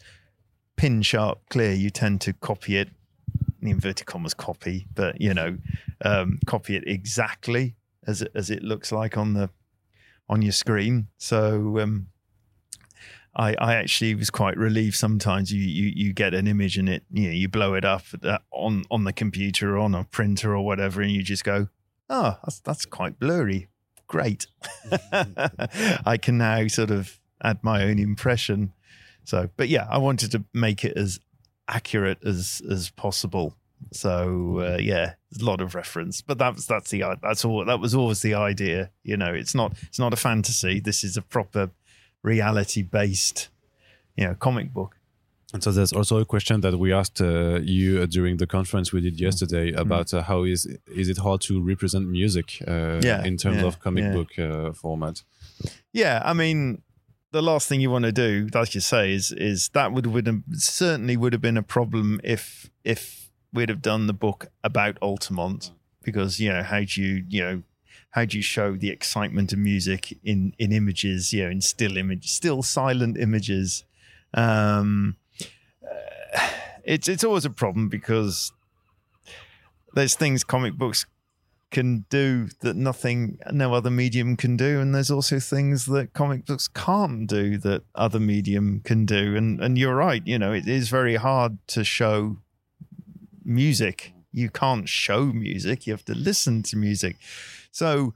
pin 0.76 1.02
sharp 1.02 1.38
clear, 1.50 1.72
you 1.72 1.90
tend 1.90 2.20
to 2.22 2.32
copy 2.32 2.76
it. 2.76 2.88
The 3.60 3.70
inverted 3.70 4.06
commas 4.06 4.34
copy, 4.34 4.86
but 4.94 5.20
you 5.20 5.32
know, 5.32 5.56
um, 6.04 6.38
copy 6.44 6.76
it 6.76 6.84
exactly 6.86 7.76
as 8.06 8.20
it, 8.20 8.30
as 8.34 8.50
it 8.50 8.62
looks 8.62 8.92
like 8.92 9.16
on 9.16 9.32
the 9.34 9.48
on 10.28 10.42
your 10.42 10.52
screen. 10.52 11.08
So 11.16 11.78
um, 11.78 12.08
I, 13.36 13.54
I 13.58 13.74
actually 13.74 14.14
was 14.14 14.30
quite 14.30 14.56
relieved. 14.56 14.94
Sometimes 14.94 15.52
you, 15.52 15.60
you 15.60 15.92
you 15.94 16.12
get 16.12 16.34
an 16.34 16.46
image 16.46 16.78
and 16.78 16.88
it 16.88 17.02
you 17.12 17.28
know 17.28 17.34
you 17.34 17.48
blow 17.48 17.74
it 17.74 17.84
up 17.84 18.04
uh, 18.22 18.38
on 18.52 18.84
on 18.90 19.04
the 19.04 19.12
computer 19.12 19.76
or 19.76 19.78
on 19.78 19.94
a 19.94 20.04
printer 20.04 20.54
or 20.54 20.64
whatever, 20.64 21.02
and 21.02 21.10
you 21.10 21.22
just 21.22 21.44
go, 21.44 21.68
oh, 22.08 22.38
that's 22.44 22.60
that's 22.60 22.86
quite 22.86 23.18
blurry. 23.18 23.68
Great. 24.06 24.46
I 26.06 26.18
can 26.20 26.38
now 26.38 26.66
sort 26.68 26.90
of 26.90 27.18
add 27.42 27.58
my 27.62 27.82
own 27.82 27.98
impression. 27.98 28.72
So, 29.24 29.48
but 29.56 29.68
yeah, 29.68 29.86
I 29.90 29.98
wanted 29.98 30.30
to 30.32 30.44
make 30.52 30.84
it 30.84 30.96
as 30.96 31.18
accurate 31.68 32.18
as 32.24 32.62
as 32.70 32.90
possible. 32.90 33.56
So 33.92 34.60
uh, 34.60 34.78
yeah, 34.80 35.14
there's 35.30 35.42
a 35.42 35.44
lot 35.44 35.60
of 35.60 35.74
reference, 35.74 36.20
but 36.20 36.38
that's 36.38 36.66
that's 36.66 36.90
the 36.90 37.04
that's 37.22 37.44
all 37.44 37.64
that 37.64 37.80
was 37.80 37.94
always 37.94 38.22
the 38.22 38.34
idea. 38.34 38.90
You 39.02 39.16
know, 39.16 39.32
it's 39.34 39.54
not 39.54 39.72
it's 39.82 39.98
not 39.98 40.12
a 40.12 40.16
fantasy. 40.16 40.78
This 40.78 41.02
is 41.02 41.16
a 41.16 41.22
proper 41.22 41.70
reality 42.24 42.82
based, 42.82 43.50
you 44.16 44.26
know, 44.26 44.34
comic 44.34 44.72
book. 44.72 44.96
And 45.52 45.62
so 45.62 45.70
there's 45.70 45.92
also 45.92 46.18
a 46.18 46.24
question 46.24 46.60
that 46.62 46.76
we 46.76 46.92
asked 46.92 47.20
uh, 47.20 47.60
you 47.62 48.02
uh, 48.02 48.06
during 48.06 48.38
the 48.38 48.46
conference 48.46 48.92
we 48.92 49.00
did 49.00 49.20
yesterday 49.20 49.70
Mm-hmm. 49.70 49.80
about 49.86 50.12
uh, 50.12 50.22
how 50.22 50.42
is 50.44 50.66
is 50.96 51.08
it 51.08 51.18
hard 51.18 51.40
to 51.42 51.62
represent 51.62 52.08
music 52.08 52.58
uh, 52.66 53.00
Yeah, 53.04 53.24
in 53.24 53.36
terms 53.36 53.58
yeah, 53.58 53.68
of 53.68 53.78
comic 53.78 54.04
yeah. 54.04 54.12
book 54.12 54.38
uh, 54.38 54.72
format. 54.72 55.22
Yeah, 55.92 56.20
I 56.24 56.32
mean, 56.32 56.82
the 57.30 57.42
last 57.42 57.68
thing 57.68 57.80
you 57.80 57.92
want 57.92 58.04
to 58.04 58.12
do, 58.12 58.48
like 58.52 58.74
you 58.74 58.80
say, 58.80 59.14
is 59.14 59.30
is 59.30 59.68
that 59.68 59.92
would 59.92 60.06
would 60.06 60.26
have, 60.26 60.42
certainly 60.54 61.16
would 61.16 61.32
have 61.32 61.42
been 61.42 61.58
a 61.58 61.62
problem 61.62 62.20
if 62.24 62.68
if 62.82 63.30
we'd 63.52 63.68
have 63.68 63.82
done 63.82 64.06
the 64.08 64.12
book 64.12 64.48
about 64.64 64.98
Altamont, 65.00 65.70
because 66.02 66.40
you 66.42 66.50
know 66.52 66.62
how 66.64 66.80
do 66.80 67.00
you 67.00 67.24
you 67.28 67.42
know 67.44 67.62
how 68.14 68.24
do 68.24 68.36
you 68.36 68.42
show 68.44 68.76
the 68.76 68.90
excitement 68.90 69.52
of 69.52 69.58
music 69.58 70.16
in 70.22 70.54
in 70.56 70.70
images, 70.70 71.32
you 71.32 71.42
know, 71.42 71.50
in 71.50 71.60
still 71.60 71.96
image, 71.96 72.30
still 72.30 72.62
silent 72.62 73.18
images. 73.18 73.82
Um, 74.32 75.16
uh, 75.84 76.48
it's 76.84 77.08
it's 77.08 77.24
always 77.24 77.44
a 77.44 77.50
problem 77.50 77.88
because 77.88 78.52
there's 79.94 80.14
things 80.14 80.44
comic 80.44 80.74
books 80.74 81.06
can 81.72 82.04
do 82.08 82.46
that 82.60 82.76
nothing 82.76 83.36
no 83.50 83.74
other 83.74 83.90
medium 83.90 84.36
can 84.36 84.56
do. 84.56 84.78
And 84.78 84.94
there's 84.94 85.10
also 85.10 85.40
things 85.40 85.86
that 85.86 86.12
comic 86.12 86.46
books 86.46 86.68
can't 86.68 87.26
do 87.26 87.58
that 87.58 87.82
other 87.96 88.20
medium 88.20 88.80
can 88.84 89.06
do. 89.06 89.34
And 89.34 89.60
and 89.60 89.76
you're 89.76 89.96
right 89.96 90.24
you 90.24 90.38
know 90.38 90.52
it 90.52 90.68
is 90.68 90.88
very 90.88 91.16
hard 91.16 91.58
to 91.74 91.82
show 91.82 92.36
music. 93.44 94.12
You 94.30 94.50
can't 94.50 94.88
show 94.88 95.24
music. 95.26 95.88
You 95.88 95.94
have 95.94 96.04
to 96.04 96.14
listen 96.14 96.62
to 96.64 96.76
music 96.76 97.16
so 97.74 98.14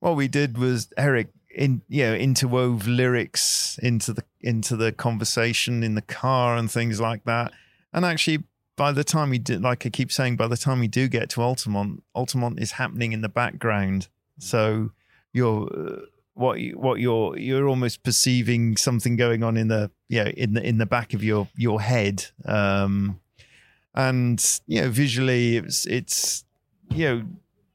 what 0.00 0.16
we 0.16 0.28
did 0.28 0.58
was 0.58 0.88
eric 0.96 1.28
in 1.54 1.82
you 1.88 2.04
know 2.04 2.16
interwove 2.16 2.86
lyrics 2.86 3.78
into 3.82 4.12
the 4.12 4.24
into 4.40 4.76
the 4.76 4.90
conversation 4.92 5.82
in 5.82 5.94
the 5.94 6.02
car 6.02 6.56
and 6.56 6.70
things 6.70 7.00
like 7.00 7.24
that 7.24 7.52
and 7.92 8.04
actually 8.04 8.42
by 8.76 8.92
the 8.92 9.04
time 9.04 9.30
we 9.30 9.38
did, 9.38 9.62
like 9.62 9.86
I 9.86 9.90
keep 9.90 10.10
saying, 10.10 10.36
by 10.36 10.48
the 10.48 10.56
time 10.56 10.80
we 10.80 10.88
do 10.88 11.08
get 11.08 11.30
to 11.30 11.42
Altamont, 11.42 12.02
Altamont 12.14 12.58
is 12.58 12.72
happening 12.72 13.12
in 13.12 13.20
the 13.20 13.28
background. 13.28 14.08
So 14.38 14.90
you're 15.32 15.68
uh, 15.72 16.06
what 16.34 16.58
you, 16.58 16.78
what 16.78 16.98
you're 16.98 17.36
you're 17.38 17.68
almost 17.68 18.02
perceiving 18.02 18.76
something 18.76 19.16
going 19.16 19.44
on 19.44 19.56
in 19.56 19.68
the 19.68 19.90
yeah 20.08 20.28
in 20.28 20.54
the 20.54 20.66
in 20.66 20.78
the 20.78 20.86
back 20.86 21.14
of 21.14 21.22
your 21.22 21.48
your 21.56 21.80
head 21.80 22.24
um 22.44 23.20
and 23.94 24.60
you 24.66 24.80
know 24.80 24.90
visually 24.90 25.56
it's 25.56 25.86
it's 25.86 26.44
you 26.90 27.08
know 27.08 27.22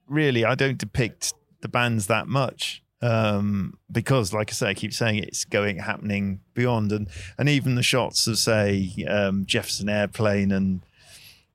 really 0.09 0.45
I 0.45 0.55
don't 0.55 0.77
depict 0.77 1.33
the 1.61 1.67
bands 1.67 2.07
that 2.07 2.27
much 2.27 2.81
um 3.01 3.77
because 3.91 4.33
like 4.33 4.49
I 4.49 4.53
say 4.53 4.69
I 4.69 4.73
keep 4.73 4.93
saying 4.93 5.23
it's 5.23 5.45
going 5.45 5.77
happening 5.77 6.41
beyond 6.53 6.91
and 6.91 7.07
and 7.37 7.47
even 7.47 7.75
the 7.75 7.83
shots 7.83 8.27
of 8.27 8.37
say 8.37 9.05
um 9.07 9.45
Jefferson 9.45 9.87
Airplane 9.87 10.51
and 10.51 10.81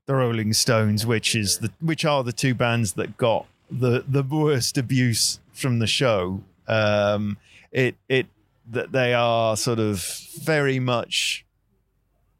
the 0.07 0.15
Rolling 0.15 0.53
Stones 0.53 1.05
which 1.05 1.35
is 1.35 1.59
the 1.59 1.71
which 1.79 2.03
are 2.03 2.23
the 2.23 2.33
two 2.33 2.55
bands 2.55 2.93
that 2.93 3.17
got 3.17 3.45
the 3.69 4.03
the 4.07 4.23
worst 4.23 4.77
abuse 4.77 5.39
from 5.53 5.79
the 5.79 5.87
show 5.87 6.41
um, 6.67 7.37
it 7.71 7.95
it 8.09 8.27
that 8.71 8.91
they 8.91 9.13
are 9.13 9.55
sort 9.55 9.79
of 9.79 10.03
very 10.41 10.79
much 10.79 11.45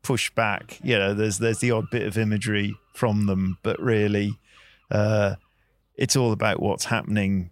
pushed 0.02 0.36
back. 0.36 0.80
You 0.84 0.98
know, 0.98 1.14
there's 1.14 1.40
there's 1.40 1.60
the 1.60 1.72
odd 1.72 1.90
bit 1.90 2.04
of 2.04 2.18
imagery 2.18 2.78
from 2.94 3.26
them, 3.26 3.58
but 3.64 3.80
really, 3.80 4.38
uh, 4.90 5.36
it's 5.98 6.16
all 6.16 6.32
about 6.32 6.62
what's 6.62 6.86
happening. 6.86 7.52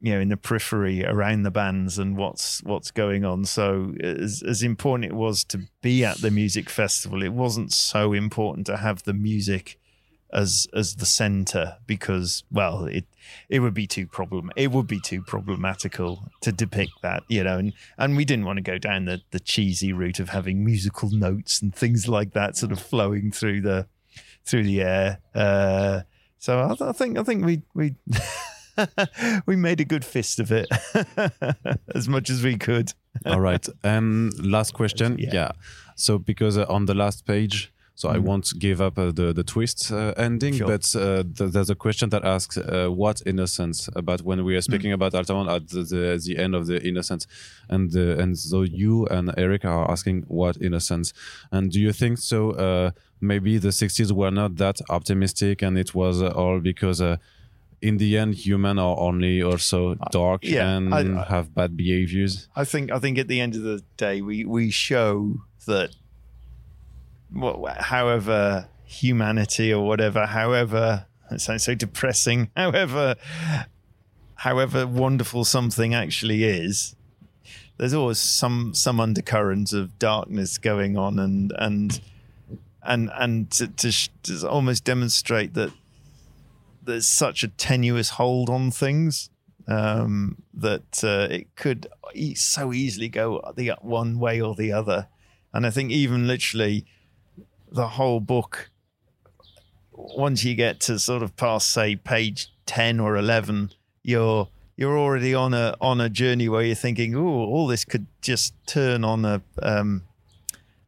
You 0.00 0.14
know, 0.14 0.20
in 0.20 0.28
the 0.28 0.36
periphery 0.36 1.02
around 1.02 1.44
the 1.44 1.50
bands 1.50 1.98
and 1.98 2.14
what's 2.14 2.62
what's 2.62 2.90
going 2.90 3.24
on. 3.24 3.46
So, 3.46 3.94
as 4.02 4.42
as 4.46 4.62
important 4.62 5.10
it 5.10 5.14
was 5.14 5.44
to 5.44 5.62
be 5.80 6.04
at 6.04 6.18
the 6.18 6.30
music 6.30 6.68
festival, 6.68 7.22
it 7.22 7.32
wasn't 7.32 7.72
so 7.72 8.12
important 8.12 8.66
to 8.66 8.76
have 8.76 9.04
the 9.04 9.14
music 9.14 9.78
as 10.34 10.66
as 10.74 10.96
the 10.96 11.06
center 11.06 11.76
because 11.86 12.42
well 12.50 12.84
it 12.86 13.06
it 13.48 13.60
would 13.60 13.72
be 13.72 13.86
too 13.86 14.06
problem 14.06 14.50
it 14.56 14.72
would 14.72 14.86
be 14.86 15.00
too 15.00 15.22
problematical 15.22 16.28
to 16.40 16.50
depict 16.50 16.90
that 17.02 17.22
you 17.28 17.42
know 17.42 17.58
and 17.58 17.72
and 17.96 18.16
we 18.16 18.24
didn't 18.24 18.44
want 18.44 18.56
to 18.56 18.62
go 18.62 18.76
down 18.76 19.04
the 19.04 19.22
the 19.30 19.40
cheesy 19.40 19.92
route 19.92 20.18
of 20.18 20.30
having 20.30 20.64
musical 20.64 21.08
notes 21.10 21.62
and 21.62 21.74
things 21.74 22.08
like 22.08 22.32
that 22.32 22.56
sort 22.56 22.72
of 22.72 22.80
flowing 22.80 23.30
through 23.30 23.60
the 23.60 23.86
through 24.44 24.64
the 24.64 24.82
air 24.82 25.20
uh, 25.34 26.00
so 26.44 26.50
I, 26.60 26.90
I 26.90 26.92
think 26.92 27.18
I 27.18 27.22
think 27.24 27.44
we 27.48 27.54
we 27.74 27.86
we 29.46 29.56
made 29.56 29.80
a 29.80 29.84
good 29.84 30.04
fist 30.04 30.40
of 30.40 30.50
it 30.52 30.66
as 31.94 32.08
much 32.08 32.30
as 32.30 32.42
we 32.42 32.56
could 32.58 32.92
all 33.26 33.40
right 33.40 33.66
and 33.82 34.32
last 34.44 34.72
question 34.74 35.16
Yeah. 35.18 35.30
yeah, 35.34 35.50
so 35.96 36.18
because 36.18 36.58
uh, 36.58 36.66
on 36.76 36.86
the 36.86 36.94
last 36.94 37.24
page 37.26 37.70
so 37.96 38.08
I 38.08 38.16
Mhm. 38.18 38.22
won't 38.28 38.52
give 38.58 38.80
up 38.86 38.98
uh, 38.98 39.12
the 39.12 39.32
the 39.32 39.44
twist 39.44 39.92
uh, 39.92 40.12
ending, 40.16 40.54
Sure. 40.56 40.66
but 40.66 40.84
uh, 40.96 41.22
th- 41.38 41.52
there's 41.52 41.70
a 41.70 41.76
question 41.76 42.10
that 42.10 42.24
asks 42.24 42.56
uh, 42.58 42.88
what 43.02 43.22
innocence 43.24 43.88
about 43.94 44.20
when 44.22 44.42
we 44.44 44.56
are 44.56 44.62
speaking 44.62 44.90
Mm. 44.90 44.94
about 45.00 45.14
Altamont 45.14 45.48
at 45.48 45.68
the, 45.68 45.82
the 45.92 46.18
the 46.26 46.36
end 46.44 46.54
of 46.56 46.66
the 46.66 46.78
innocence, 46.90 47.24
and 47.68 47.94
uh, 47.96 48.22
and 48.22 48.36
so 48.36 48.62
you 48.82 49.06
and 49.16 49.30
Eric 49.36 49.64
are 49.64 49.88
asking 49.94 50.24
what 50.26 50.56
innocence, 50.60 51.12
and 51.52 51.70
do 51.72 51.78
you 51.78 51.92
think 51.92 52.18
so? 52.18 52.40
Maybe 53.32 53.58
the 53.58 53.72
60s 53.72 54.12
were 54.12 54.30
not 54.30 54.56
that 54.56 54.76
optimistic, 54.88 55.62
and 55.62 55.78
it 55.78 55.94
was 55.94 56.22
all 56.22 56.60
because. 56.60 57.00
Uh, 57.00 57.16
in 57.82 57.98
the 57.98 58.16
end, 58.16 58.34
humans 58.34 58.78
are 58.80 58.98
only 58.98 59.42
also 59.42 59.94
dark 60.10 60.42
Uh, 60.42 60.48
yeah, 60.48 60.76
and 60.76 60.94
I- 60.94 61.20
I- 61.22 61.28
have 61.28 61.54
bad 61.54 61.76
behaviors. 61.76 62.48
I 62.56 62.64
think 62.64 62.90
I 62.90 62.98
think 62.98 63.18
at 63.18 63.28
the 63.28 63.40
end 63.44 63.54
of 63.56 63.62
the 63.62 63.82
day, 63.98 64.22
we 64.22 64.36
we 64.46 64.70
show 64.70 65.40
that, 65.66 65.90
what, 67.30 67.76
however 67.82 68.68
humanity 68.84 69.72
or 69.72 69.86
whatever, 69.86 70.24
however 70.26 71.06
it 71.30 71.40
sounds 71.42 71.64
so 71.64 71.74
depressing, 71.74 72.48
however, 72.56 73.16
however 74.36 74.86
wonderful 74.86 75.44
something 75.44 75.94
actually 75.94 76.44
is, 76.44 76.94
there's 77.76 77.94
always 77.94 78.18
some 78.18 78.72
some 78.74 78.98
undercurrent 79.00 79.72
of 79.74 79.98
darkness 79.98 80.58
going 80.58 80.96
on, 80.96 81.18
and 81.18 81.52
and 81.58 82.00
and 82.84 83.10
and 83.14 83.50
to, 83.52 83.68
to, 83.68 83.92
to 84.22 84.48
almost 84.48 84.84
demonstrate 84.84 85.54
that 85.54 85.72
there's 86.82 87.06
such 87.06 87.42
a 87.42 87.48
tenuous 87.48 88.10
hold 88.10 88.50
on 88.50 88.70
things 88.70 89.30
um, 89.66 90.42
that 90.52 91.02
uh, 91.02 91.26
it 91.30 91.54
could 91.56 91.86
e- 92.14 92.34
so 92.34 92.72
easily 92.72 93.08
go 93.08 93.40
the 93.56 93.72
one 93.80 94.18
way 94.18 94.40
or 94.40 94.54
the 94.54 94.72
other. 94.72 95.08
And 95.52 95.66
I 95.66 95.70
think 95.70 95.90
even 95.90 96.26
literally 96.26 96.84
the 97.70 97.88
whole 97.88 98.20
book, 98.20 98.70
once 99.92 100.44
you 100.44 100.54
get 100.54 100.80
to 100.80 100.98
sort 100.98 101.22
of 101.22 101.36
past 101.36 101.70
say 101.70 101.96
page 101.96 102.48
ten 102.66 103.00
or 103.00 103.16
eleven, 103.16 103.70
you're 104.02 104.48
you're 104.76 104.98
already 104.98 105.34
on 105.34 105.54
a 105.54 105.76
on 105.80 106.00
a 106.00 106.08
journey 106.08 106.48
where 106.48 106.62
you're 106.62 106.74
thinking, 106.74 107.16
oh, 107.16 107.20
all 107.26 107.66
this 107.66 107.84
could 107.84 108.06
just 108.20 108.54
turn 108.66 109.04
on 109.04 109.24
a 109.24 109.40
um, 109.62 110.02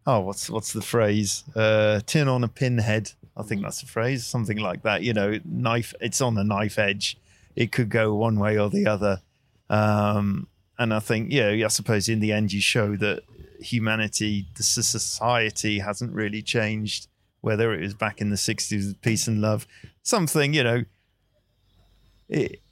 oh, 0.06 0.20
what's 0.20 0.48
what's 0.48 0.72
the 0.72 0.82
phrase? 0.82 1.44
Uh, 1.54 2.00
turn 2.06 2.28
on 2.28 2.44
a 2.44 2.48
pinhead. 2.48 3.12
I 3.36 3.42
think 3.42 3.62
that's 3.62 3.80
the 3.80 3.86
phrase, 3.86 4.26
something 4.26 4.58
like 4.58 4.82
that. 4.82 5.02
You 5.02 5.12
know, 5.12 5.38
knife. 5.44 5.94
It's 6.00 6.20
on 6.20 6.38
a 6.38 6.44
knife 6.44 6.78
edge. 6.78 7.18
It 7.54 7.72
could 7.72 7.88
go 7.88 8.14
one 8.14 8.38
way 8.38 8.58
or 8.58 8.70
the 8.70 8.86
other. 8.86 9.20
Um, 9.68 10.48
and 10.78 10.92
I 10.92 11.00
think, 11.00 11.32
yeah, 11.32 11.48
I 11.48 11.68
suppose 11.68 12.08
in 12.08 12.20
the 12.20 12.32
end, 12.32 12.52
you 12.52 12.60
show 12.60 12.96
that 12.96 13.22
humanity, 13.60 14.46
the 14.56 14.62
society 14.62 15.78
hasn't 15.78 16.12
really 16.12 16.42
changed. 16.42 17.08
Whether 17.40 17.72
it 17.74 17.80
was 17.80 17.94
back 17.94 18.20
in 18.20 18.30
the 18.30 18.36
'60s 18.36 18.86
with 18.86 19.00
peace 19.02 19.28
and 19.28 19.40
love, 19.40 19.66
something 20.02 20.54
you 20.54 20.64
know, 20.64 20.84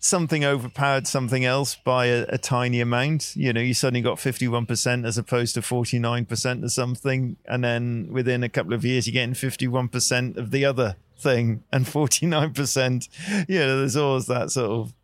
something 0.01 0.45
overpowered 0.45 1.07
something 1.07 1.45
else 1.45 1.77
by 1.77 2.07
a, 2.07 2.27
a 2.29 2.39
tiny 2.39 2.81
amount. 2.81 3.37
You 3.37 3.53
know, 3.53 3.61
you 3.61 3.75
suddenly 3.75 4.01
got 4.01 4.19
51% 4.19 5.07
as 5.07 5.17
opposed 5.17 5.55
to 5.55 5.61
49% 5.61 6.65
of 6.65 6.73
something. 6.73 7.37
And 7.47 7.63
then 7.63 8.09
within 8.11 8.43
a 8.43 8.49
couple 8.49 8.73
of 8.73 8.85
years, 8.85 9.07
you're 9.07 9.13
getting 9.13 9.35
51% 9.35 10.37
of 10.37 10.51
the 10.51 10.65
other 10.65 10.97
thing 11.19 11.63
and 11.73 11.87
49%. 11.87 13.09
You 13.49 13.59
know, 13.59 13.79
there's 13.79 13.97
always 13.97 14.27
that 14.27 14.51
sort 14.51 14.71
of 14.71 14.95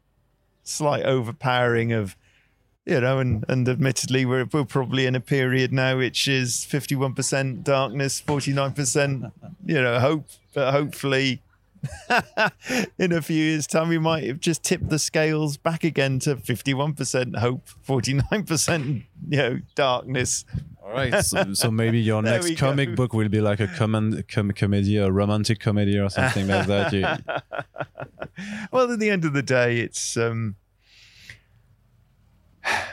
slight 0.65 1.05
overpowering 1.05 1.93
of, 1.93 2.17
you 2.87 3.01
know, 3.01 3.19
and, 3.19 3.45
and 3.49 3.69
admittedly, 3.69 4.25
we're, 4.25 4.49
we're 4.53 4.65
probably 4.65 5.07
in 5.07 5.15
a 5.15 5.21
period 5.21 5.73
now 5.73 5.97
which 5.99 6.27
is 6.27 6.67
51% 6.69 7.63
darkness, 7.63 8.21
49%, 8.27 9.33
you 9.65 9.81
know, 9.81 10.01
hope. 10.01 10.27
But 10.53 10.73
hopefully, 10.73 11.41
in 12.99 13.13
a 13.13 13.23
few 13.23 13.37
years' 13.37 13.67
time, 13.67 13.89
we 13.89 13.99
might 13.99 14.25
have 14.25 14.41
just 14.41 14.63
tipped 14.63 14.89
the 14.89 14.99
scales 14.99 15.57
back 15.57 15.85
again 15.85 16.19
to 16.21 16.37
51% 16.37 17.37
hope, 17.37 17.69
49%, 17.87 19.05
you 19.29 19.37
know, 19.37 19.61
darkness. 19.75 20.45
All 20.83 20.91
right. 20.91 21.25
So, 21.25 21.55
so 21.55 21.71
maybe 21.71 22.01
your 22.01 22.23
next 22.31 22.57
comic 22.57 22.91
go. 22.91 22.95
book 22.97 23.13
will 23.13 23.29
be 23.29 23.41
like 23.41 23.61
a 23.61 23.69
common 23.69 24.25
com- 24.29 24.53
comedy, 24.53 24.97
a 24.97 25.11
romantic 25.11 25.61
comedy, 25.61 25.99
or 25.99 26.11
something 26.11 26.49
like 26.49 26.67
that. 26.67 26.93
You- 26.93 27.07
well, 28.73 28.91
at 28.91 28.99
the 28.99 29.11
end 29.11 29.25
of 29.25 29.33
the 29.33 29.43
day, 29.43 29.79
it's 29.81 30.17
um, 30.17 30.57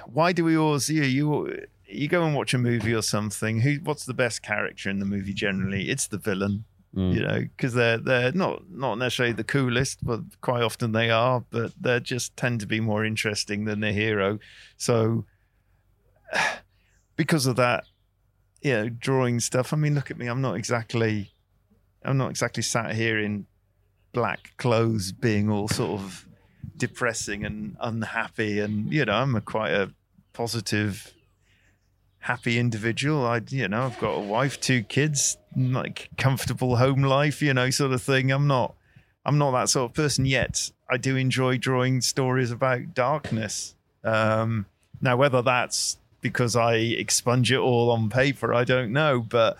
why 0.05 0.31
do 0.31 0.43
we 0.43 0.57
always 0.57 0.89
you 0.89 1.03
you 1.03 1.65
you 1.85 2.07
go 2.07 2.23
and 2.23 2.35
watch 2.35 2.53
a 2.53 2.57
movie 2.57 2.93
or 2.93 3.01
something? 3.01 3.61
Who 3.61 3.75
what's 3.83 4.05
the 4.05 4.13
best 4.13 4.41
character 4.41 4.89
in 4.89 4.99
the 4.99 5.05
movie? 5.05 5.33
Generally, 5.33 5.89
it's 5.89 6.07
the 6.07 6.17
villain. 6.17 6.65
Mm. 6.97 7.13
You 7.13 7.21
know, 7.21 7.39
because 7.41 7.73
they're 7.73 7.99
they're 7.99 8.31
not 8.31 8.63
not 8.71 8.97
necessarily 8.97 9.33
the 9.33 9.43
coolest, 9.43 10.03
but 10.03 10.21
quite 10.41 10.63
often 10.63 10.93
they 10.93 11.11
are. 11.11 11.43
But 11.51 11.73
they 11.79 11.99
just 11.99 12.35
tend 12.35 12.59
to 12.61 12.65
be 12.65 12.79
more 12.79 13.05
interesting 13.05 13.65
than 13.65 13.81
the 13.81 13.91
hero. 13.91 14.39
So 14.77 15.25
because 17.15 17.45
of 17.45 17.55
that, 17.57 17.85
you 18.61 18.71
know, 18.71 18.89
drawing 18.89 19.39
stuff. 19.39 19.73
I 19.73 19.77
mean, 19.77 19.95
look 19.95 20.11
at 20.11 20.17
me. 20.17 20.27
I'm 20.27 20.41
not 20.41 20.55
exactly, 20.55 21.31
I'm 22.03 22.17
not 22.17 22.29
exactly 22.29 22.63
sat 22.63 22.95
here 22.95 23.19
in 23.19 23.45
black 24.13 24.53
clothes, 24.57 25.11
being 25.11 25.49
all 25.49 25.67
sort 25.67 26.01
of 26.01 26.27
depressing 26.75 27.45
and 27.45 27.75
unhappy. 27.79 28.59
And 28.59 28.91
you 28.91 29.05
know, 29.05 29.13
I'm 29.13 29.35
a 29.35 29.41
quite 29.41 29.71
a 29.71 29.91
positive, 30.33 31.13
happy 32.19 32.59
individual. 32.59 33.25
I, 33.25 33.41
you 33.47 33.67
know, 33.67 33.83
I've 33.83 33.99
got 33.99 34.11
a 34.11 34.19
wife, 34.19 34.59
two 34.59 34.83
kids, 34.83 35.37
like 35.55 36.09
comfortable 36.17 36.77
home 36.77 37.01
life, 37.01 37.41
you 37.41 37.53
know, 37.53 37.69
sort 37.69 37.93
of 37.93 38.01
thing. 38.01 38.31
I'm 38.31 38.47
not, 38.47 38.75
I'm 39.25 39.37
not 39.37 39.51
that 39.51 39.69
sort 39.69 39.89
of 39.89 39.95
person 39.95 40.25
yet. 40.25 40.71
I 40.89 40.97
do 40.97 41.15
enjoy 41.15 41.57
drawing 41.57 42.01
stories 42.01 42.51
about 42.51 42.93
darkness. 42.93 43.75
Um, 44.03 44.65
now, 45.01 45.17
whether 45.17 45.41
that's 45.41 45.97
because 46.21 46.55
I 46.55 46.75
expunge 46.75 47.51
it 47.51 47.57
all 47.57 47.91
on 47.91 48.09
paper, 48.09 48.53
I 48.53 48.63
don't 48.63 48.91
know. 48.91 49.19
But 49.21 49.57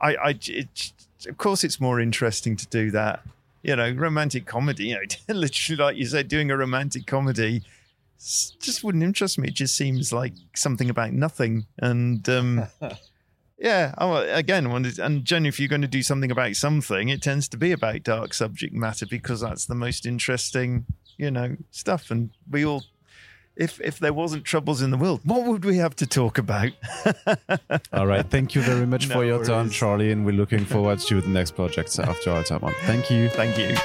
I, 0.00 0.14
I 0.16 0.38
it, 0.46 0.92
of 1.26 1.38
course, 1.38 1.64
it's 1.64 1.80
more 1.80 2.00
interesting 2.00 2.56
to 2.56 2.66
do 2.66 2.90
that. 2.92 3.22
You 3.62 3.76
know, 3.76 3.90
romantic 3.90 4.46
comedy. 4.46 4.86
You 4.88 4.94
know, 4.96 5.02
literally, 5.34 5.82
like 5.82 5.96
you 5.96 6.06
said, 6.06 6.28
doing 6.28 6.50
a 6.50 6.56
romantic 6.56 7.06
comedy 7.06 7.62
just 8.18 8.82
wouldn't 8.82 9.04
interest 9.04 9.38
me. 9.38 9.48
It 9.48 9.54
just 9.54 9.76
seems 9.76 10.12
like 10.12 10.34
something 10.54 10.90
about 10.90 11.12
nothing. 11.12 11.66
And 11.78 12.28
um, 12.28 12.66
yeah, 13.58 13.94
I, 13.98 14.22
again, 14.24 14.66
and 14.66 15.24
generally, 15.24 15.48
if 15.48 15.60
you're 15.60 15.68
going 15.68 15.82
to 15.82 15.88
do 15.88 16.02
something 16.02 16.30
about 16.30 16.56
something, 16.56 17.08
it 17.08 17.22
tends 17.22 17.48
to 17.50 17.56
be 17.56 17.72
about 17.72 18.02
dark 18.02 18.34
subject 18.34 18.74
matter 18.74 19.06
because 19.06 19.40
that's 19.40 19.66
the 19.66 19.74
most 19.74 20.06
interesting, 20.06 20.86
you 21.16 21.30
know, 21.30 21.56
stuff. 21.70 22.10
And 22.10 22.30
we 22.50 22.64
all 22.64 22.82
if 23.58 23.80
if 23.80 23.98
there 23.98 24.12
wasn't 24.12 24.44
troubles 24.44 24.80
in 24.80 24.90
the 24.90 24.96
world, 24.96 25.20
what 25.24 25.44
would 25.44 25.64
we 25.64 25.76
have 25.78 25.94
to 25.96 26.06
talk 26.06 26.38
about? 26.38 26.70
All 27.92 28.06
right. 28.06 28.24
Thank 28.24 28.54
you 28.54 28.62
very 28.62 28.86
much 28.86 29.08
No 29.08 29.16
for 29.16 29.24
your 29.24 29.44
time. 29.44 29.68
Charlie, 29.68 30.12
and 30.12 30.24
we're 30.24 30.32
looking 30.32 30.64
forward 30.64 31.00
to 31.00 31.20
the 31.20 31.28
next 31.28 31.56
projects 31.56 31.98
after 31.98 32.30
Altamont. 32.30 32.76
Thank 32.82 33.10
you. 33.10 33.28
Thank 33.28 33.58
you. 33.58 33.76